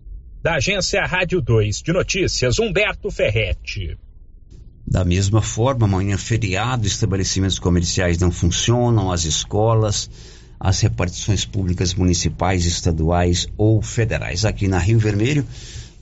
Da 0.40 0.54
agência 0.54 1.04
Rádio 1.04 1.40
2 1.40 1.82
de 1.82 1.92
Notícias, 1.92 2.60
Humberto 2.60 3.10
Ferretti. 3.10 3.98
Da 4.86 5.04
mesma 5.04 5.42
forma, 5.42 5.86
amanhã 5.86 6.16
feriado, 6.16 6.86
estabelecimentos 6.86 7.58
comerciais 7.58 8.16
não 8.16 8.30
funcionam, 8.30 9.10
as 9.10 9.24
escolas, 9.24 10.08
as 10.60 10.78
repartições 10.78 11.44
públicas 11.44 11.94
municipais, 11.94 12.64
estaduais 12.64 13.48
ou 13.56 13.82
federais. 13.82 14.44
Aqui 14.44 14.68
na 14.68 14.78
Rio 14.78 15.00
Vermelho, 15.00 15.44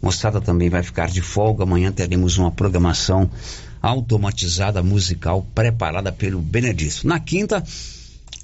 moçada 0.03 0.43
também 0.43 0.69
vai 0.69 0.83
ficar 0.83 1.09
de 1.09 1.23
folga. 1.23 1.63
Amanhã 1.63 1.91
teremos 1.91 2.37
uma 2.37 2.51
programação 2.51 3.31
automatizada 3.81 4.83
musical 4.83 5.47
preparada 5.55 6.13
pelo 6.13 6.41
Benedito. 6.41 7.07
Na 7.07 7.19
quinta, 7.19 7.63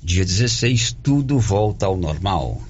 dia 0.03 0.25
16, 0.25 0.97
tudo 1.03 1.39
volta 1.39 1.87
ao 1.87 1.97
normal. 1.97 2.63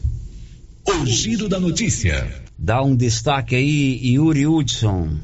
O 0.87 1.07
giro 1.07 1.49
da 1.49 1.59
notícia. 1.59 2.43
Dá 2.59 2.83
um 2.83 2.95
destaque 2.95 3.57
aí, 3.57 4.15
Yuri 4.15 4.47
Hudson. 4.47 5.19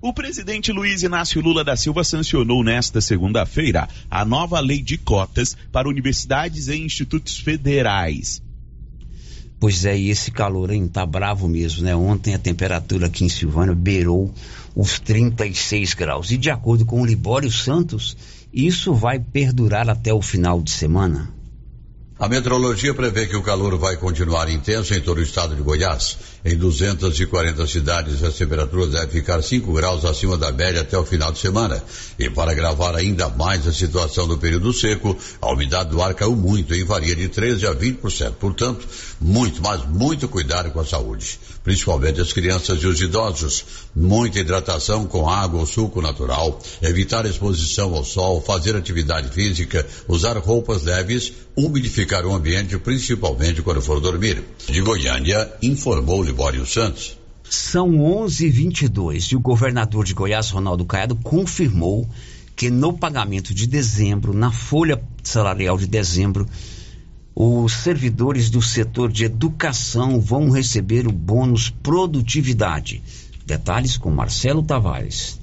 O 0.00 0.12
presidente 0.12 0.72
Luiz 0.72 1.04
Inácio 1.04 1.40
Lula 1.40 1.62
da 1.62 1.76
Silva 1.76 2.02
sancionou 2.02 2.64
nesta 2.64 3.00
segunda-feira 3.00 3.88
a 4.10 4.24
nova 4.24 4.58
lei 4.58 4.82
de 4.82 4.98
cotas 4.98 5.56
para 5.70 5.88
universidades 5.88 6.66
e 6.66 6.76
institutos 6.76 7.38
federais. 7.38 8.42
Pois 9.60 9.84
é, 9.84 9.96
e 9.96 10.10
esse 10.10 10.32
calor, 10.32 10.72
hein? 10.72 10.88
Tá 10.88 11.06
bravo 11.06 11.46
mesmo, 11.46 11.84
né? 11.84 11.94
Ontem 11.94 12.34
a 12.34 12.38
temperatura 12.38 13.06
aqui 13.06 13.24
em 13.24 13.28
Silvânia 13.28 13.76
beirou 13.76 14.34
os 14.74 14.98
36 14.98 15.94
graus. 15.94 16.30
E 16.30 16.36
de 16.36 16.50
acordo 16.50 16.84
com 16.84 17.02
o 17.02 17.06
Libório 17.06 17.50
Santos, 17.50 18.16
isso 18.52 18.94
vai 18.94 19.18
perdurar 19.18 19.88
até 19.88 20.12
o 20.12 20.22
final 20.22 20.60
de 20.60 20.70
semana. 20.70 21.30
A 22.18 22.28
meteorologia 22.28 22.94
prevê 22.94 23.26
que 23.26 23.36
o 23.36 23.42
calor 23.42 23.76
vai 23.76 23.96
continuar 23.96 24.48
intenso 24.48 24.94
em 24.94 25.00
todo 25.00 25.18
o 25.18 25.22
estado 25.22 25.56
de 25.56 25.62
Goiás. 25.62 26.18
Em 26.44 26.56
240 26.56 27.64
cidades, 27.68 28.20
as 28.20 28.34
temperaturas 28.34 28.90
devem 28.90 29.08
ficar 29.08 29.40
5 29.40 29.72
graus 29.72 30.04
acima 30.04 30.36
da 30.36 30.50
média 30.50 30.80
até 30.80 30.98
o 30.98 31.04
final 31.04 31.30
de 31.30 31.38
semana. 31.38 31.80
E 32.18 32.28
para 32.28 32.50
agravar 32.50 32.96
ainda 32.96 33.28
mais 33.28 33.64
a 33.68 33.72
situação 33.72 34.26
do 34.26 34.36
período 34.36 34.72
seco, 34.72 35.16
a 35.40 35.52
umidade 35.52 35.90
do 35.90 36.02
ar 36.02 36.14
caiu 36.14 36.34
muito 36.34 36.74
e 36.74 36.82
varia 36.82 37.14
de 37.14 37.28
13 37.28 37.64
a 37.68 37.72
20%. 37.72 38.32
Portanto, 38.40 38.88
muito, 39.20 39.62
mas 39.62 39.86
muito 39.86 40.26
cuidado 40.26 40.72
com 40.72 40.80
a 40.80 40.84
saúde. 40.84 41.38
Principalmente 41.62 42.20
as 42.20 42.32
crianças 42.32 42.82
e 42.82 42.88
os 42.88 43.00
idosos. 43.00 43.64
Muita 43.94 44.40
hidratação 44.40 45.06
com 45.06 45.30
água 45.30 45.60
ou 45.60 45.66
suco 45.66 46.02
natural, 46.02 46.60
evitar 46.80 47.24
exposição 47.24 47.94
ao 47.94 48.04
sol, 48.04 48.42
fazer 48.42 48.74
atividade 48.74 49.28
física, 49.28 49.86
usar 50.08 50.36
roupas 50.38 50.82
leves, 50.82 51.32
umidificar 51.54 52.26
o 52.26 52.34
ambiente, 52.34 52.78
principalmente 52.78 53.62
quando 53.62 53.82
for 53.82 54.00
dormir. 54.00 54.42
De 54.66 54.80
Goiânia, 54.80 55.52
informou 55.62 56.24
Libório 56.32 56.64
Santos. 56.64 57.18
São 57.44 57.90
11:22 57.90 59.32
e 59.32 59.36
o 59.36 59.40
governador 59.40 60.02
de 60.02 60.14
Goiás, 60.14 60.48
Ronaldo 60.48 60.82
Caiado, 60.86 61.14
confirmou 61.16 62.08
que 62.56 62.70
no 62.70 62.94
pagamento 62.94 63.52
de 63.52 63.66
dezembro, 63.66 64.32
na 64.32 64.50
folha 64.50 64.98
salarial 65.22 65.76
de 65.76 65.86
dezembro, 65.86 66.48
os 67.34 67.74
servidores 67.74 68.48
do 68.48 68.62
setor 68.62 69.12
de 69.12 69.26
educação 69.26 70.18
vão 70.18 70.48
receber 70.48 71.06
o 71.06 71.12
bônus 71.12 71.68
produtividade. 71.68 73.02
Detalhes 73.44 73.98
com 73.98 74.10
Marcelo 74.10 74.62
Tavares. 74.62 75.38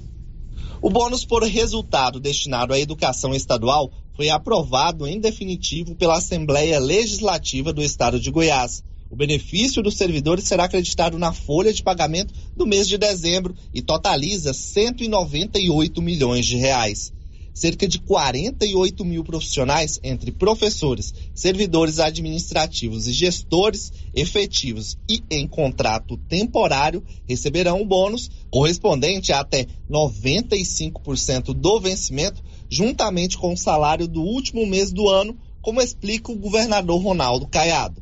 O 0.82 0.90
bônus 0.90 1.24
por 1.24 1.44
resultado 1.44 2.18
destinado 2.18 2.74
à 2.74 2.80
educação 2.80 3.32
estadual 3.32 3.92
foi 4.16 4.28
aprovado 4.28 5.06
em 5.06 5.20
definitivo 5.20 5.94
pela 5.94 6.16
Assembleia 6.16 6.80
Legislativa 6.80 7.72
do 7.72 7.80
Estado 7.80 8.18
de 8.18 8.28
Goiás. 8.32 8.82
O 9.10 9.16
benefício 9.16 9.82
dos 9.82 9.96
servidores 9.96 10.44
será 10.44 10.64
acreditado 10.64 11.18
na 11.18 11.32
folha 11.32 11.72
de 11.72 11.82
pagamento 11.82 12.32
do 12.56 12.64
mês 12.64 12.86
de 12.86 12.96
dezembro 12.96 13.56
e 13.74 13.82
totaliza 13.82 14.54
198 14.54 16.00
milhões 16.00 16.46
de 16.46 16.56
reais. 16.56 17.12
Cerca 17.52 17.88
de 17.88 17.98
48 17.98 19.04
mil 19.04 19.24
profissionais, 19.24 19.98
entre 20.04 20.30
professores, 20.30 21.12
servidores 21.34 21.98
administrativos 21.98 23.08
e 23.08 23.12
gestores 23.12 23.92
efetivos 24.14 24.96
e 25.08 25.20
em 25.28 25.44
contrato 25.44 26.16
temporário, 26.28 27.02
receberão 27.28 27.82
o 27.82 27.84
bônus 27.84 28.30
correspondente 28.48 29.32
a 29.32 29.40
até 29.40 29.66
95% 29.90 31.52
do 31.52 31.80
vencimento, 31.80 32.40
juntamente 32.68 33.36
com 33.36 33.54
o 33.54 33.58
salário 33.58 34.06
do 34.06 34.22
último 34.22 34.64
mês 34.64 34.92
do 34.92 35.08
ano, 35.08 35.36
como 35.60 35.82
explica 35.82 36.30
o 36.30 36.38
governador 36.38 37.02
Ronaldo 37.02 37.48
Caiado 37.48 38.00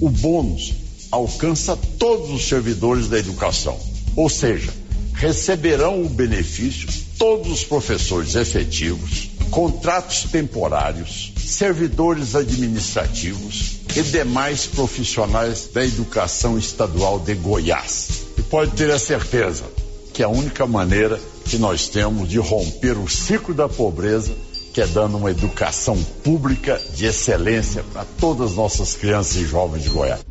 o 0.00 0.08
bônus 0.08 0.74
alcança 1.10 1.76
todos 1.98 2.30
os 2.30 2.46
servidores 2.48 3.08
da 3.08 3.18
educação, 3.18 3.78
ou 4.14 4.28
seja, 4.28 4.72
receberão 5.14 6.02
o 6.02 6.08
benefício 6.08 6.88
todos 7.18 7.50
os 7.50 7.64
professores 7.64 8.34
efetivos, 8.34 9.30
contratos 9.50 10.24
temporários, 10.24 11.32
servidores 11.38 12.34
administrativos 12.34 13.76
e 13.96 14.02
demais 14.02 14.66
profissionais 14.66 15.68
da 15.72 15.84
educação 15.84 16.58
estadual 16.58 17.18
de 17.18 17.34
Goiás. 17.34 18.24
E 18.36 18.42
pode 18.42 18.72
ter 18.72 18.90
a 18.90 18.98
certeza 18.98 19.64
que 20.12 20.22
é 20.22 20.26
a 20.26 20.30
única 20.30 20.66
maneira 20.66 21.20
que 21.44 21.58
nós 21.58 21.88
temos 21.88 22.28
de 22.28 22.38
romper 22.38 22.96
o 22.98 23.08
ciclo 23.08 23.54
da 23.54 23.68
pobreza 23.68 24.32
que 24.76 24.82
é 24.82 24.86
dando 24.86 25.16
uma 25.16 25.30
educação 25.30 25.96
pública 26.22 26.78
de 26.94 27.06
excelência 27.06 27.82
para 27.82 28.04
todas 28.20 28.50
as 28.50 28.56
nossas 28.58 28.94
crianças 28.94 29.36
e 29.36 29.46
jovens 29.46 29.84
de 29.84 29.88
Goiás. 29.88 30.22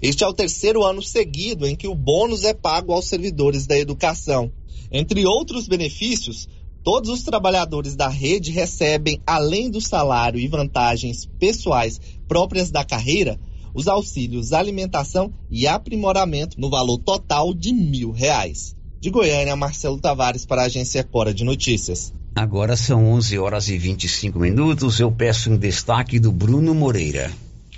Este 0.00 0.22
é 0.22 0.28
o 0.28 0.32
terceiro 0.32 0.84
ano 0.84 1.02
seguido 1.02 1.66
em 1.66 1.74
que 1.74 1.88
o 1.88 1.94
bônus 1.96 2.44
é 2.44 2.54
pago 2.54 2.92
aos 2.92 3.08
servidores 3.08 3.66
da 3.66 3.76
educação. 3.76 4.52
Entre 4.92 5.26
outros 5.26 5.66
benefícios, 5.66 6.48
todos 6.84 7.10
os 7.10 7.24
trabalhadores 7.24 7.96
da 7.96 8.06
rede 8.06 8.52
recebem, 8.52 9.20
além 9.26 9.68
do 9.68 9.80
salário 9.80 10.38
e 10.38 10.46
vantagens 10.46 11.28
pessoais 11.40 12.00
próprias 12.28 12.70
da 12.70 12.84
carreira, 12.84 13.40
os 13.74 13.88
auxílios 13.88 14.52
alimentação 14.52 15.34
e 15.50 15.66
aprimoramento 15.66 16.60
no 16.60 16.70
valor 16.70 16.98
total 16.98 17.52
de 17.52 17.72
mil 17.72 18.12
reais. 18.12 18.76
De 19.00 19.08
Goiânia, 19.08 19.56
Marcelo 19.56 19.98
Tavares 19.98 20.44
para 20.44 20.60
a 20.60 20.66
Agência 20.66 21.02
Cora 21.02 21.32
de 21.32 21.42
Notícias. 21.42 22.12
Agora 22.34 22.76
são 22.76 23.06
11 23.12 23.38
horas 23.38 23.68
e 23.70 23.78
25 23.78 24.38
minutos. 24.38 25.00
Eu 25.00 25.10
peço 25.10 25.50
um 25.50 25.56
destaque 25.56 26.18
do 26.18 26.30
Bruno 26.30 26.74
Moreira. 26.74 27.30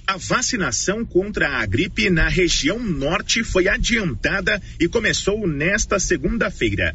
A 0.05 0.17
vacinação 0.17 1.05
contra 1.05 1.61
a 1.61 1.65
gripe 1.65 2.11
na 2.11 2.29
região 2.29 2.77
norte 2.79 3.45
foi 3.45 3.69
adiantada 3.69 4.61
e 4.81 4.89
começou 4.89 5.47
nesta 5.47 6.01
segunda-feira. 6.01 6.93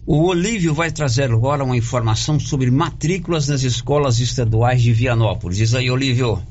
O 0.06 0.24
Olívio 0.26 0.74
vai 0.74 0.92
trazer 0.92 1.32
agora 1.32 1.64
uma 1.64 1.78
informação 1.78 2.38
sobre 2.38 2.70
matrículas 2.70 3.48
nas 3.48 3.62
escolas 3.62 4.20
estaduais 4.20 4.82
de 4.82 4.92
Vianópolis. 4.92 5.56
Diz 5.56 5.74
aí, 5.74 5.90
Olívio. 5.90 6.42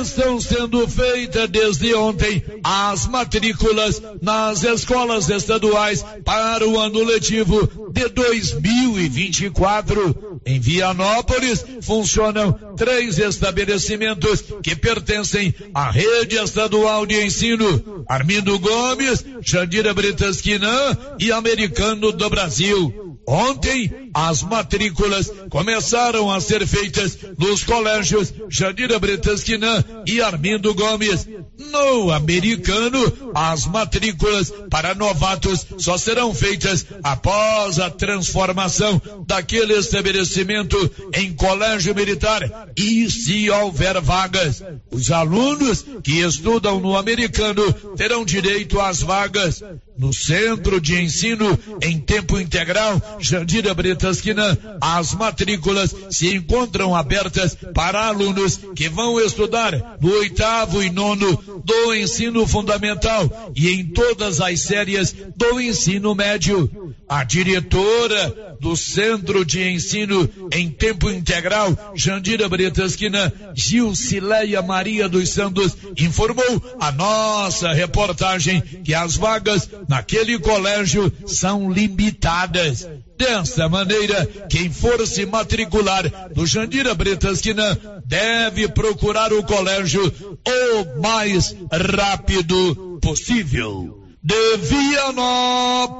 Estão 0.00 0.40
sendo 0.40 0.88
feitas 0.88 1.48
desde 1.48 1.94
ontem 1.94 2.42
as 2.62 3.06
matrículas 3.06 4.00
nas 4.22 4.62
escolas 4.62 5.28
estaduais 5.28 6.04
para 6.24 6.66
o 6.66 6.78
ano 6.78 7.04
letivo 7.04 7.90
de 7.92 8.08
2024. 8.08 10.40
Em 10.44 10.60
Vianópolis 10.60 11.64
funcionam 11.82 12.52
três 12.76 13.18
estabelecimentos 13.18 14.44
que 14.62 14.76
pertencem 14.76 15.52
à 15.74 15.90
rede 15.90 16.36
estadual 16.36 17.06
de 17.06 17.24
ensino: 17.24 18.04
Armindo 18.08 18.58
Gomes, 18.58 19.24
Jandira 19.42 19.92
Bretas 19.92 20.40
Quinã 20.40 20.96
e 21.18 21.32
Americano 21.32 22.12
do 22.12 22.30
Brasil. 22.30 23.05
Ontem, 23.26 24.10
as 24.14 24.42
matrículas 24.42 25.32
começaram 25.50 26.30
a 26.30 26.40
ser 26.40 26.64
feitas 26.64 27.18
nos 27.36 27.64
colégios 27.64 28.32
Jandira 28.48 29.00
Bretasquinã 29.00 29.84
e 30.06 30.20
Armindo 30.20 30.72
Gomes. 30.72 31.26
No 31.58 32.12
americano, 32.12 33.32
as 33.34 33.66
matrículas 33.66 34.52
para 34.70 34.94
novatos 34.94 35.66
só 35.78 35.98
serão 35.98 36.32
feitas 36.32 36.86
após 37.02 37.80
a 37.80 37.90
transformação 37.90 39.02
daquele 39.26 39.74
estabelecimento 39.74 40.78
em 41.12 41.32
colégio 41.34 41.94
militar 41.96 42.42
e 42.76 43.10
se 43.10 43.50
houver 43.50 44.00
vagas. 44.00 44.62
Os 44.90 45.10
alunos 45.10 45.84
que 46.04 46.20
estudam 46.20 46.78
no 46.78 46.96
americano 46.96 47.72
terão 47.96 48.24
direito 48.24 48.80
às 48.80 49.02
vagas. 49.02 49.62
No 49.98 50.12
centro 50.12 50.80
de 50.80 51.00
ensino 51.00 51.58
em 51.80 51.98
tempo 51.98 52.38
integral, 52.38 53.00
Jandira 53.18 53.72
Bretasquina, 53.72 54.58
as 54.80 55.14
matrículas 55.14 55.94
se 56.10 56.34
encontram 56.34 56.94
abertas 56.94 57.56
para 57.74 58.06
alunos 58.06 58.60
que 58.74 58.88
vão 58.88 59.18
estudar 59.18 59.96
no 60.00 60.10
oitavo 60.18 60.82
e 60.82 60.90
nono 60.90 61.62
do 61.64 61.94
ensino 61.94 62.46
fundamental 62.46 63.52
e 63.54 63.70
em 63.70 63.86
todas 63.86 64.40
as 64.40 64.60
séries 64.60 65.14
do 65.34 65.60
ensino 65.60 66.14
médio. 66.14 66.94
A 67.08 67.24
diretora 67.24 68.55
do 68.60 68.76
Centro 68.76 69.44
de 69.44 69.62
Ensino 69.62 70.28
em 70.52 70.70
Tempo 70.70 71.10
Integral, 71.10 71.92
Jandira 71.94 72.48
Bretasquina, 72.48 73.32
Gilcileia 73.54 74.62
Maria 74.62 75.08
dos 75.08 75.28
Santos, 75.30 75.76
informou 75.96 76.76
a 76.80 76.92
nossa 76.92 77.72
reportagem 77.72 78.60
que 78.60 78.94
as 78.94 79.16
vagas 79.16 79.68
naquele 79.88 80.38
colégio 80.38 81.12
são 81.26 81.70
limitadas. 81.70 82.88
Dessa 83.16 83.68
maneira, 83.68 84.26
quem 84.50 84.70
for 84.70 85.06
se 85.06 85.24
matricular 85.24 86.04
no 86.34 86.46
Jandira 86.46 86.94
Bretasquina 86.94 87.78
deve 88.04 88.68
procurar 88.68 89.32
o 89.32 89.42
colégio 89.42 90.12
o 90.46 91.00
mais 91.00 91.56
rápido 91.72 92.98
possível. 93.00 94.02
De 94.22 94.56
Vianópolis, 94.56 95.96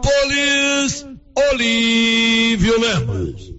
Olívio 1.38 2.81
Lemos. 2.81 3.53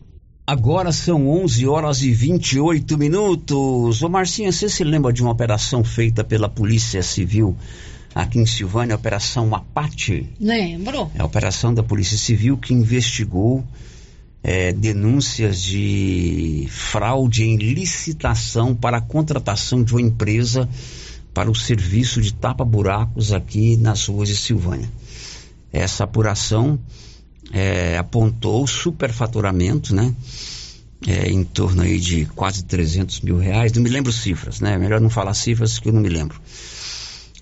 Agora 0.47 0.91
são 0.91 1.29
11 1.29 1.67
horas 1.67 2.01
e 2.01 2.11
28 2.11 2.97
minutos. 2.97 4.01
Ô 4.01 4.09
Marcinha, 4.09 4.51
você 4.51 4.67
se 4.67 4.83
lembra 4.83 5.13
de 5.13 5.21
uma 5.21 5.29
operação 5.29 5.83
feita 5.83 6.23
pela 6.23 6.49
Polícia 6.49 7.03
Civil 7.03 7.55
aqui 8.15 8.39
em 8.39 8.47
Silvânia, 8.47 8.95
a 8.95 8.97
Operação 8.97 9.53
Apate? 9.53 10.27
Lembro. 10.39 11.11
É 11.13 11.21
a 11.21 11.25
operação 11.25 11.71
da 11.71 11.83
Polícia 11.83 12.17
Civil 12.17 12.57
que 12.57 12.73
investigou 12.73 13.63
é, 14.41 14.73
denúncias 14.73 15.61
de 15.61 16.65
fraude 16.71 17.43
em 17.43 17.57
licitação 17.57 18.73
para 18.73 18.97
a 18.97 19.01
contratação 19.01 19.83
de 19.83 19.93
uma 19.93 20.01
empresa 20.01 20.67
para 21.31 21.51
o 21.51 21.53
serviço 21.53 22.23
de 22.23 22.33
tapa-buracos 22.33 23.31
aqui 23.31 23.77
nas 23.77 24.07
ruas 24.07 24.29
de 24.29 24.35
Silvânia. 24.35 24.89
Essa 25.71 26.05
apuração 26.05 26.79
é, 27.51 27.97
apontou 27.97 28.65
superfaturamento, 28.67 29.95
né? 29.95 30.13
É, 31.05 31.29
em 31.29 31.43
torno 31.43 31.83
aí 31.83 31.99
de 31.99 32.25
quase 32.25 32.63
300 32.63 33.21
mil 33.21 33.37
reais, 33.37 33.71
não 33.71 33.83
me 33.83 33.89
lembro 33.89 34.11
cifras, 34.11 34.59
né? 34.59 34.77
Melhor 34.77 34.99
não 34.99 35.09
falar 35.09 35.33
cifras 35.33 35.77
que 35.77 35.89
eu 35.89 35.93
não 35.93 36.01
me 36.01 36.09
lembro. 36.09 36.41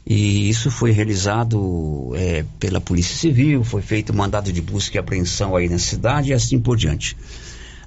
E 0.05 0.49
isso 0.49 0.69
foi 0.69 0.91
realizado 0.91 2.11
é, 2.15 2.45
pela 2.59 2.79
Polícia 2.79 3.15
Civil, 3.15 3.63
foi 3.63 3.81
feito 3.81 4.13
mandado 4.13 4.51
de 4.53 4.61
busca 4.61 4.97
e 4.97 4.99
apreensão 4.99 5.55
aí 5.55 5.67
na 5.67 5.79
cidade 5.79 6.29
e 6.29 6.33
assim 6.33 6.59
por 6.59 6.77
diante. 6.77 7.17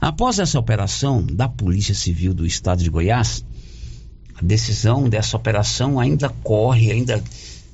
Após 0.01 0.39
essa 0.39 0.59
operação 0.59 1.23
da 1.23 1.49
Polícia 1.49 1.95
Civil 1.95 2.35
do 2.35 2.47
Estado 2.47 2.83
de 2.83 2.91
Goiás, 2.91 3.45
a 4.35 4.45
decisão 4.45 5.09
dessa 5.09 5.37
operação 5.37 6.01
ainda 6.01 6.29
corre, 6.29 6.91
ainda 6.91 7.23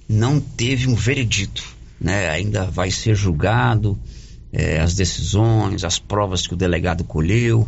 não 0.08 0.40
teve 0.40 0.88
um 0.88 0.94
veredito, 0.94 1.62
né? 2.00 2.28
Ainda 2.28 2.66
vai 2.66 2.90
ser 2.90 3.14
julgado 3.14 3.98
é, 4.54 4.78
as 4.78 4.94
decisões, 4.94 5.82
as 5.82 5.98
provas 5.98 6.46
que 6.46 6.54
o 6.54 6.56
delegado 6.56 7.02
colheu, 7.02 7.66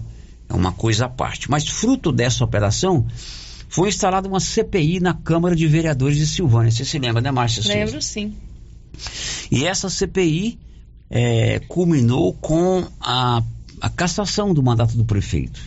é 0.48 0.54
uma 0.54 0.72
coisa 0.72 1.06
à 1.06 1.08
parte. 1.08 1.50
Mas 1.50 1.66
fruto 1.66 2.12
dessa 2.12 2.44
operação 2.44 3.04
foi 3.68 3.88
instalada 3.88 4.28
uma 4.28 4.38
CPI 4.38 5.00
na 5.00 5.12
Câmara 5.12 5.56
de 5.56 5.66
Vereadores 5.66 6.16
de 6.16 6.26
Silvânia. 6.26 6.70
Você 6.70 6.84
se 6.84 6.96
lembra, 7.00 7.20
né, 7.20 7.32
Márcia? 7.32 7.62
Lembro, 7.66 8.00
sim. 8.00 8.34
E 9.50 9.66
essa 9.66 9.90
CPI 9.90 10.60
é, 11.10 11.58
culminou 11.66 12.32
com 12.32 12.86
a, 13.00 13.42
a 13.80 13.90
cassação 13.90 14.54
do 14.54 14.62
mandato 14.62 14.96
do 14.96 15.04
prefeito. 15.04 15.60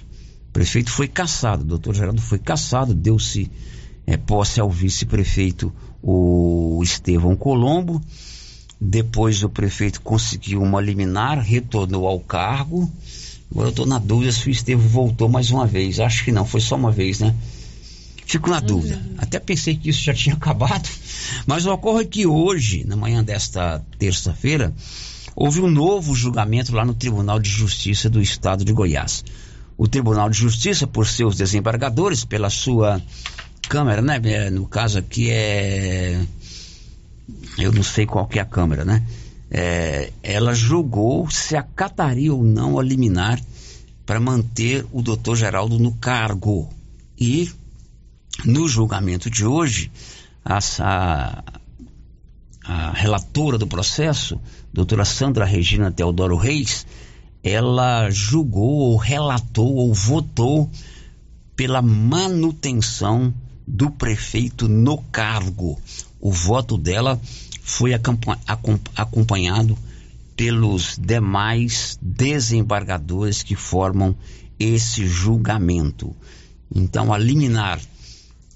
O 0.48 0.52
prefeito 0.54 0.90
foi 0.90 1.10
cassado, 1.10 1.64
o 1.64 1.68
doutor 1.68 1.94
Geraldo 1.94 2.22
foi 2.22 2.40
cassado, 2.40 2.94
deu-se 2.94 3.52
é, 4.08 4.16
posse 4.16 4.62
ao 4.62 4.70
vice-prefeito, 4.70 5.72
o 6.02 6.80
Estevão 6.82 7.36
Colombo. 7.36 8.02
Depois 8.80 9.44
o 9.44 9.50
prefeito 9.50 10.02
conseguiu 10.02 10.62
uma 10.62 10.80
liminar, 10.80 11.40
retornou 11.40 12.08
ao 12.08 12.20
cargo. 12.20 12.90
Agora 13.52 13.68
eu 13.68 13.72
estou 13.72 13.86
na 13.86 14.00
dúvida 14.00 14.32
se 14.32 14.48
o 14.48 14.52
Estevão 14.52 14.88
voltou 14.88 15.28
mais 15.28 15.52
uma 15.52 15.66
vez. 15.66 16.00
Acho 16.00 16.24
que 16.24 16.32
não, 16.32 16.46
foi 16.46 16.62
só 16.62 16.76
uma 16.76 16.92
vez, 16.92 17.20
né? 17.20 17.36
Fico 18.26 18.50
na 18.50 18.60
dúvida. 18.60 19.02
Até 19.18 19.40
pensei 19.40 19.76
que 19.76 19.90
isso 19.90 20.04
já 20.04 20.14
tinha 20.14 20.36
acabado, 20.38 20.88
mas 21.46 21.66
ocorre 21.66 22.06
que 22.06 22.26
hoje, 22.26 22.86
na 22.86 22.96
manhã 22.96 23.24
desta 23.24 23.84
terça-feira, 23.98 24.74
houve 25.36 25.60
um 25.60 25.70
novo 25.70 26.16
julgamento 26.16 26.74
lá 26.74 26.86
no 26.86 26.94
Tribunal 26.94 27.40
de 27.40 27.50
Justiça 27.50 28.10
do 28.10 28.22
Estado 28.22 28.64
de 28.64 28.72
Goiás. 28.72 29.26
O 29.78 29.88
Tribunal 29.88 30.30
de 30.30 30.38
Justiça, 30.38 30.86
por 30.86 31.08
seus 31.08 31.36
desembargadores, 31.36 32.24
pela 32.24 32.50
sua 32.50 33.02
Câmara, 33.70 34.02
né? 34.02 34.20
É, 34.24 34.50
no 34.50 34.66
caso 34.66 34.98
aqui 34.98 35.30
é. 35.30 36.20
Eu 37.60 37.72
não 37.74 37.84
sei 37.84 38.06
qual 38.06 38.26
que 38.26 38.40
é 38.40 38.42
a 38.42 38.46
Câmara, 38.46 38.86
né? 38.86 39.04
É, 39.52 40.14
ela 40.24 40.54
julgou 40.54 41.30
se 41.30 41.56
acataria 41.56 42.34
ou 42.34 42.44
não 42.44 42.80
a 42.80 42.84
liminar 42.84 43.40
para 44.06 44.20
manter 44.20 44.86
o 44.92 45.02
doutor 45.02 45.36
Geraldo 45.36 45.78
no 45.78 45.92
cargo. 45.94 46.70
E 47.20 47.52
no 48.46 48.68
julgamento 48.68 49.30
de 49.30 49.46
hoje, 49.46 49.92
a, 50.46 50.60
a, 50.80 51.44
a 52.64 52.92
relatora 52.92 53.58
do 53.58 53.68
processo, 53.68 54.40
doutora 54.74 55.04
Sandra 55.04 55.46
Regina 55.46 55.92
Teodoro 55.92 56.38
Reis, 56.38 56.86
ela 57.44 58.10
julgou 58.10 58.92
ou 58.92 58.98
relatou 58.98 59.76
ou 59.76 59.94
votou 59.94 60.70
pela 61.56 61.82
manutenção 61.82 63.34
do 63.68 63.92
prefeito 63.92 64.68
no 64.68 64.98
cargo. 65.12 65.80
O 66.20 66.32
voto 66.32 66.78
dela 66.78 67.20
foi 67.70 67.92
acompanhado 67.94 69.78
pelos 70.36 70.98
demais 71.00 72.00
desembargadores 72.02 73.44
que 73.44 73.56
formam 73.56 74.16
esse 74.60 75.08
julgamento. 75.08 76.16
Então, 76.74 77.14
a 77.14 77.18
liminar, 77.18 77.80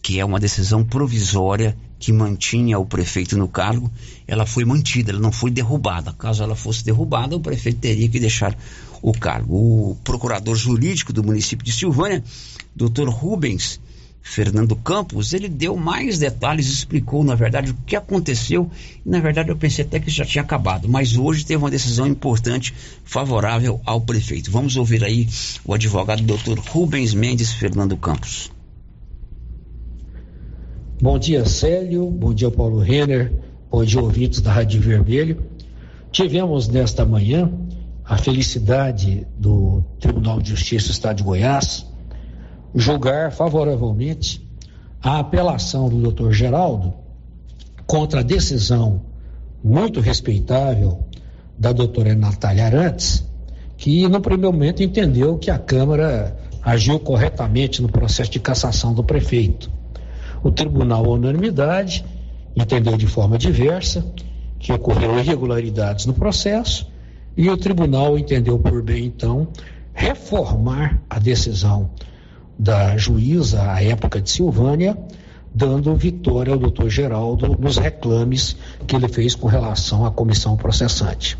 que 0.01 0.19
é 0.19 0.25
uma 0.25 0.39
decisão 0.39 0.83
provisória 0.83 1.77
que 1.99 2.11
mantinha 2.11 2.79
o 2.79 2.85
prefeito 2.85 3.37
no 3.37 3.47
cargo, 3.47 3.89
ela 4.27 4.47
foi 4.47 4.65
mantida, 4.65 5.11
ela 5.11 5.19
não 5.19 5.31
foi 5.31 5.51
derrubada. 5.51 6.11
Caso 6.13 6.41
ela 6.41 6.55
fosse 6.55 6.83
derrubada, 6.83 7.35
o 7.35 7.39
prefeito 7.39 7.79
teria 7.79 8.09
que 8.09 8.19
deixar 8.19 8.57
o 9.01 9.13
cargo. 9.13 9.55
O 9.55 9.95
procurador 10.03 10.55
jurídico 10.55 11.13
do 11.13 11.23
município 11.23 11.63
de 11.63 11.71
Silvânia, 11.71 12.23
doutor 12.75 13.07
Rubens, 13.09 13.79
Fernando 14.25 14.73
Campos, 14.77 15.33
ele 15.33 15.49
deu 15.49 15.75
mais 15.75 16.17
detalhes, 16.17 16.67
explicou, 16.67 17.25
na 17.25 17.35
verdade, 17.35 17.71
o 17.71 17.77
que 17.85 17.93
aconteceu. 17.93 18.71
E, 19.05 19.09
na 19.09 19.19
verdade, 19.19 19.49
eu 19.49 19.57
pensei 19.57 19.83
até 19.83 19.99
que 19.99 20.09
já 20.09 20.23
tinha 20.23 20.41
acabado. 20.41 20.87
Mas 20.87 21.17
hoje 21.17 21.45
teve 21.45 21.61
uma 21.61 21.69
decisão 21.69 22.07
importante, 22.07 22.73
favorável 23.03 23.81
ao 23.85 23.99
prefeito. 23.99 24.49
Vamos 24.49 24.77
ouvir 24.77 25.03
aí 25.03 25.27
o 25.65 25.73
advogado 25.73 26.23
doutor 26.23 26.57
Rubens 26.57 27.13
Mendes 27.13 27.51
Fernando 27.51 27.97
Campos. 27.97 28.49
Bom 31.01 31.19
dia, 31.19 31.45
Célio. 31.45 32.09
Bom 32.09 32.33
dia, 32.33 32.49
Paulo 32.49 32.79
Renner. 32.79 33.33
Bom 33.69 33.83
dia, 33.83 34.01
ouvintes 34.01 34.39
da 34.39 34.53
Rádio 34.53 34.79
Vermelho. 34.79 35.43
Tivemos 36.13 36.69
nesta 36.69 37.05
manhã 37.05 37.51
a 38.05 38.17
felicidade 38.17 39.27
do 39.37 39.83
Tribunal 39.99 40.41
de 40.41 40.51
Justiça 40.51 40.87
do 40.87 40.91
Estado 40.91 41.17
de 41.17 41.23
Goiás 41.23 41.92
julgar 42.73 43.31
favoravelmente 43.31 44.45
a 45.01 45.19
apelação 45.19 45.89
do 45.89 46.11
Dr. 46.11 46.31
Geraldo 46.31 46.93
contra 47.85 48.21
a 48.21 48.23
decisão 48.23 49.01
muito 49.63 49.99
respeitável 49.99 51.05
da 51.57 51.71
doutora 51.71 52.15
Natália 52.15 52.65
Arantes, 52.65 53.23
que 53.77 54.07
no 54.07 54.21
primeiro 54.21 54.51
momento 54.51 54.81
entendeu 54.81 55.37
que 55.37 55.51
a 55.51 55.59
Câmara 55.59 56.37
agiu 56.61 56.99
corretamente 56.99 57.81
no 57.81 57.89
processo 57.89 58.31
de 58.31 58.39
cassação 58.39 58.93
do 58.93 59.03
prefeito. 59.03 59.69
O 60.41 60.51
tribunal, 60.51 61.07
unanimidade, 61.07 62.05
entendeu 62.55 62.97
de 62.97 63.07
forma 63.07 63.37
diversa 63.37 64.05
que 64.59 64.71
ocorreram 64.71 65.19
irregularidades 65.19 66.05
no 66.05 66.13
processo 66.13 66.89
e 67.35 67.49
o 67.49 67.57
tribunal 67.57 68.17
entendeu 68.17 68.57
por 68.59 68.81
bem, 68.81 69.05
então, 69.05 69.47
reformar 69.93 71.01
a 71.09 71.19
decisão 71.19 71.89
da 72.57 72.95
juíza 72.97 73.71
à 73.71 73.83
época 73.83 74.21
de 74.21 74.29
Silvânia, 74.29 74.97
dando 75.53 75.95
vitória 75.95 76.53
ao 76.53 76.59
doutor 76.59 76.89
Geraldo 76.89 77.57
nos 77.59 77.77
reclames 77.77 78.55
que 78.87 78.95
ele 78.95 79.07
fez 79.07 79.35
com 79.35 79.47
relação 79.47 80.05
à 80.05 80.11
comissão 80.11 80.57
processante. 80.57 81.37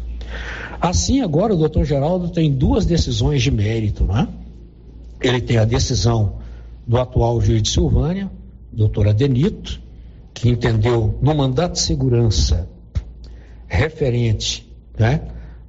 Assim, 0.80 1.21
agora 1.21 1.54
o 1.54 1.58
doutor 1.58 1.86
Geraldo 1.86 2.30
tem 2.30 2.52
duas 2.52 2.86
decisões 2.86 3.41
de 3.41 3.49
mérito, 3.49 4.04
não 4.06 4.17
é? 4.17 4.28
Ele 5.21 5.39
tem 5.39 5.58
a 5.58 5.65
decisão 5.65 6.36
do 6.86 6.97
atual 6.97 7.39
juiz 7.39 7.62
de 7.62 7.69
Silvânia, 7.69 8.30
doutor 8.71 9.08
Adenito, 9.08 9.82
que 10.34 10.49
entendeu 10.49 11.17
no 11.21 11.34
mandato 11.34 11.73
de 11.73 11.80
segurança 11.80 12.67
referente 13.67 14.69
né, 14.99 15.21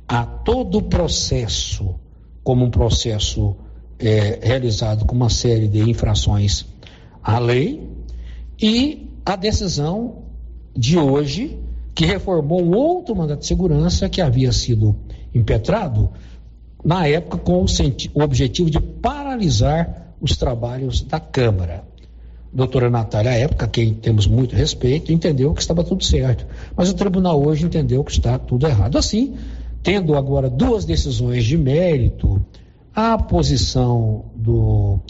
a 0.08 0.26
todo 0.26 0.78
o 0.78 0.82
processo 0.82 1.94
como 2.42 2.64
um 2.64 2.70
processo 2.70 3.56
é, 3.98 4.40
realizado 4.42 5.04
com 5.04 5.14
uma 5.14 5.30
série 5.30 5.68
de 5.68 5.88
infrações 5.88 6.66
à 7.22 7.38
lei 7.38 7.88
e 8.60 9.08
a 9.24 9.36
decisão 9.36 10.24
de 10.76 10.98
hoje 10.98 11.58
que 11.94 12.04
reformou 12.04 12.62
um 12.62 12.74
outro 12.74 13.14
mandato 13.14 13.40
de 13.40 13.46
segurança 13.46 14.08
que 14.08 14.20
havia 14.20 14.52
sido 14.52 14.96
impetrado 15.34 16.10
na 16.84 17.06
época 17.06 17.38
com 17.38 17.64
o, 17.64 18.22
objetivo 18.22 18.68
de 18.68 18.80
paralisar 18.80 20.14
os 20.20 20.36
trabalhos 20.36 21.00
da 21.02 21.18
Câmara. 21.18 21.84
Doutora 22.52 22.90
Natália, 22.90 23.32
à 23.32 23.34
época, 23.34 23.66
quem 23.66 23.94
temos 23.94 24.26
muito 24.26 24.54
respeito, 24.54 25.12
entendeu 25.12 25.52
que 25.54 25.60
estava 25.60 25.82
tudo 25.82 26.04
certo. 26.04 26.46
Mas 26.76 26.88
o 26.88 26.94
tribunal 26.94 27.42
hoje 27.44 27.64
entendeu 27.64 28.04
que 28.04 28.12
está 28.12 28.38
tudo 28.38 28.66
errado. 28.66 28.96
Assim, 28.96 29.34
tendo 29.82 30.14
agora 30.14 30.48
duas 30.48 30.84
decisões 30.84 31.44
de 31.44 31.56
mérito, 31.56 32.44
a 32.94 33.18
posição 33.18 34.26
do 34.36 35.00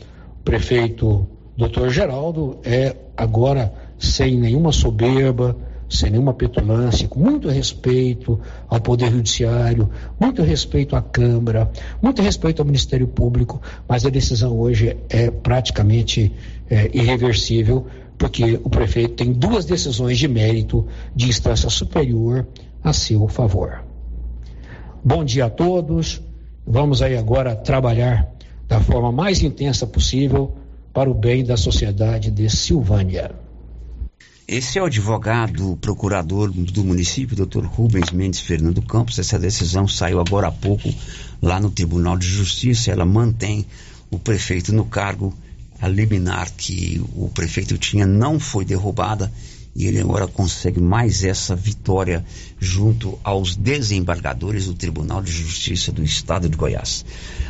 prefeito 0.42 1.26
Dr. 1.56 1.88
Geraldo 1.90 2.58
é 2.64 2.96
agora 3.16 3.72
sem 3.98 4.38
nenhuma 4.38 4.72
soberba, 4.72 5.56
sem 5.88 6.10
nenhuma 6.10 6.32
petulância, 6.32 7.06
com 7.06 7.20
muito 7.20 7.48
respeito 7.48 8.40
ao 8.68 8.80
Poder 8.80 9.10
Judiciário, 9.10 9.90
muito 10.18 10.42
respeito 10.42 10.96
à 10.96 11.02
Câmara, 11.02 11.70
muito 12.02 12.22
respeito 12.22 12.60
ao 12.60 12.66
Ministério 12.66 13.06
Público, 13.06 13.60
mas 13.86 14.04
a 14.06 14.10
decisão 14.10 14.58
hoje 14.58 14.96
é 15.10 15.30
praticamente 15.30 16.32
é, 16.70 16.90
irreversível, 16.92 17.86
porque 18.16 18.58
o 18.64 18.70
prefeito 18.70 19.14
tem 19.14 19.32
duas 19.32 19.66
decisões 19.66 20.18
de 20.18 20.26
mérito 20.26 20.86
de 21.14 21.28
instância 21.28 21.68
superior 21.68 22.46
a 22.82 22.92
seu 22.92 23.28
favor. 23.28 23.84
Bom 25.04 25.22
dia 25.22 25.46
a 25.46 25.50
todos. 25.50 26.22
Vamos 26.66 27.02
aí 27.02 27.16
agora 27.16 27.54
trabalhar 27.54 28.28
da 28.66 28.80
forma 28.80 29.12
mais 29.12 29.42
intensa 29.42 29.86
possível 29.86 30.56
para 30.92 31.10
o 31.10 31.14
bem 31.14 31.44
da 31.44 31.56
sociedade 31.56 32.30
de 32.30 32.48
Silvânia. 32.48 33.32
Esse 34.46 34.78
é 34.78 34.82
o 34.82 34.86
advogado 34.86 35.76
procurador 35.80 36.50
do 36.50 36.84
município, 36.84 37.36
doutor 37.36 37.64
Rubens 37.64 38.10
Mendes 38.10 38.40
Fernando 38.40 38.82
Campos. 38.82 39.18
Essa 39.18 39.38
decisão 39.38 39.88
saiu 39.88 40.20
agora 40.20 40.48
há 40.48 40.52
pouco 40.52 40.92
lá 41.40 41.58
no 41.58 41.70
Tribunal 41.70 42.16
de 42.18 42.26
Justiça. 42.26 42.90
Ela 42.90 43.04
mantém 43.04 43.66
o 44.10 44.18
prefeito 44.18 44.72
no 44.72 44.84
cargo. 44.84 45.34
A 45.80 45.88
liminar 45.88 46.50
que 46.52 47.02
o 47.14 47.28
prefeito 47.28 47.76
tinha 47.76 48.06
não 48.06 48.38
foi 48.38 48.64
derrubada 48.64 49.30
e 49.74 49.86
ele 49.86 50.00
agora 50.00 50.28
consegue 50.28 50.80
mais 50.80 51.24
essa 51.24 51.56
vitória 51.56 52.24
junto 52.60 53.18
aos 53.24 53.56
desembargadores 53.56 54.66
do 54.66 54.74
Tribunal 54.74 55.22
de 55.22 55.32
Justiça 55.32 55.90
do 55.90 56.02
Estado 56.02 56.48
de 56.48 56.56
Goiás. 56.56 57.04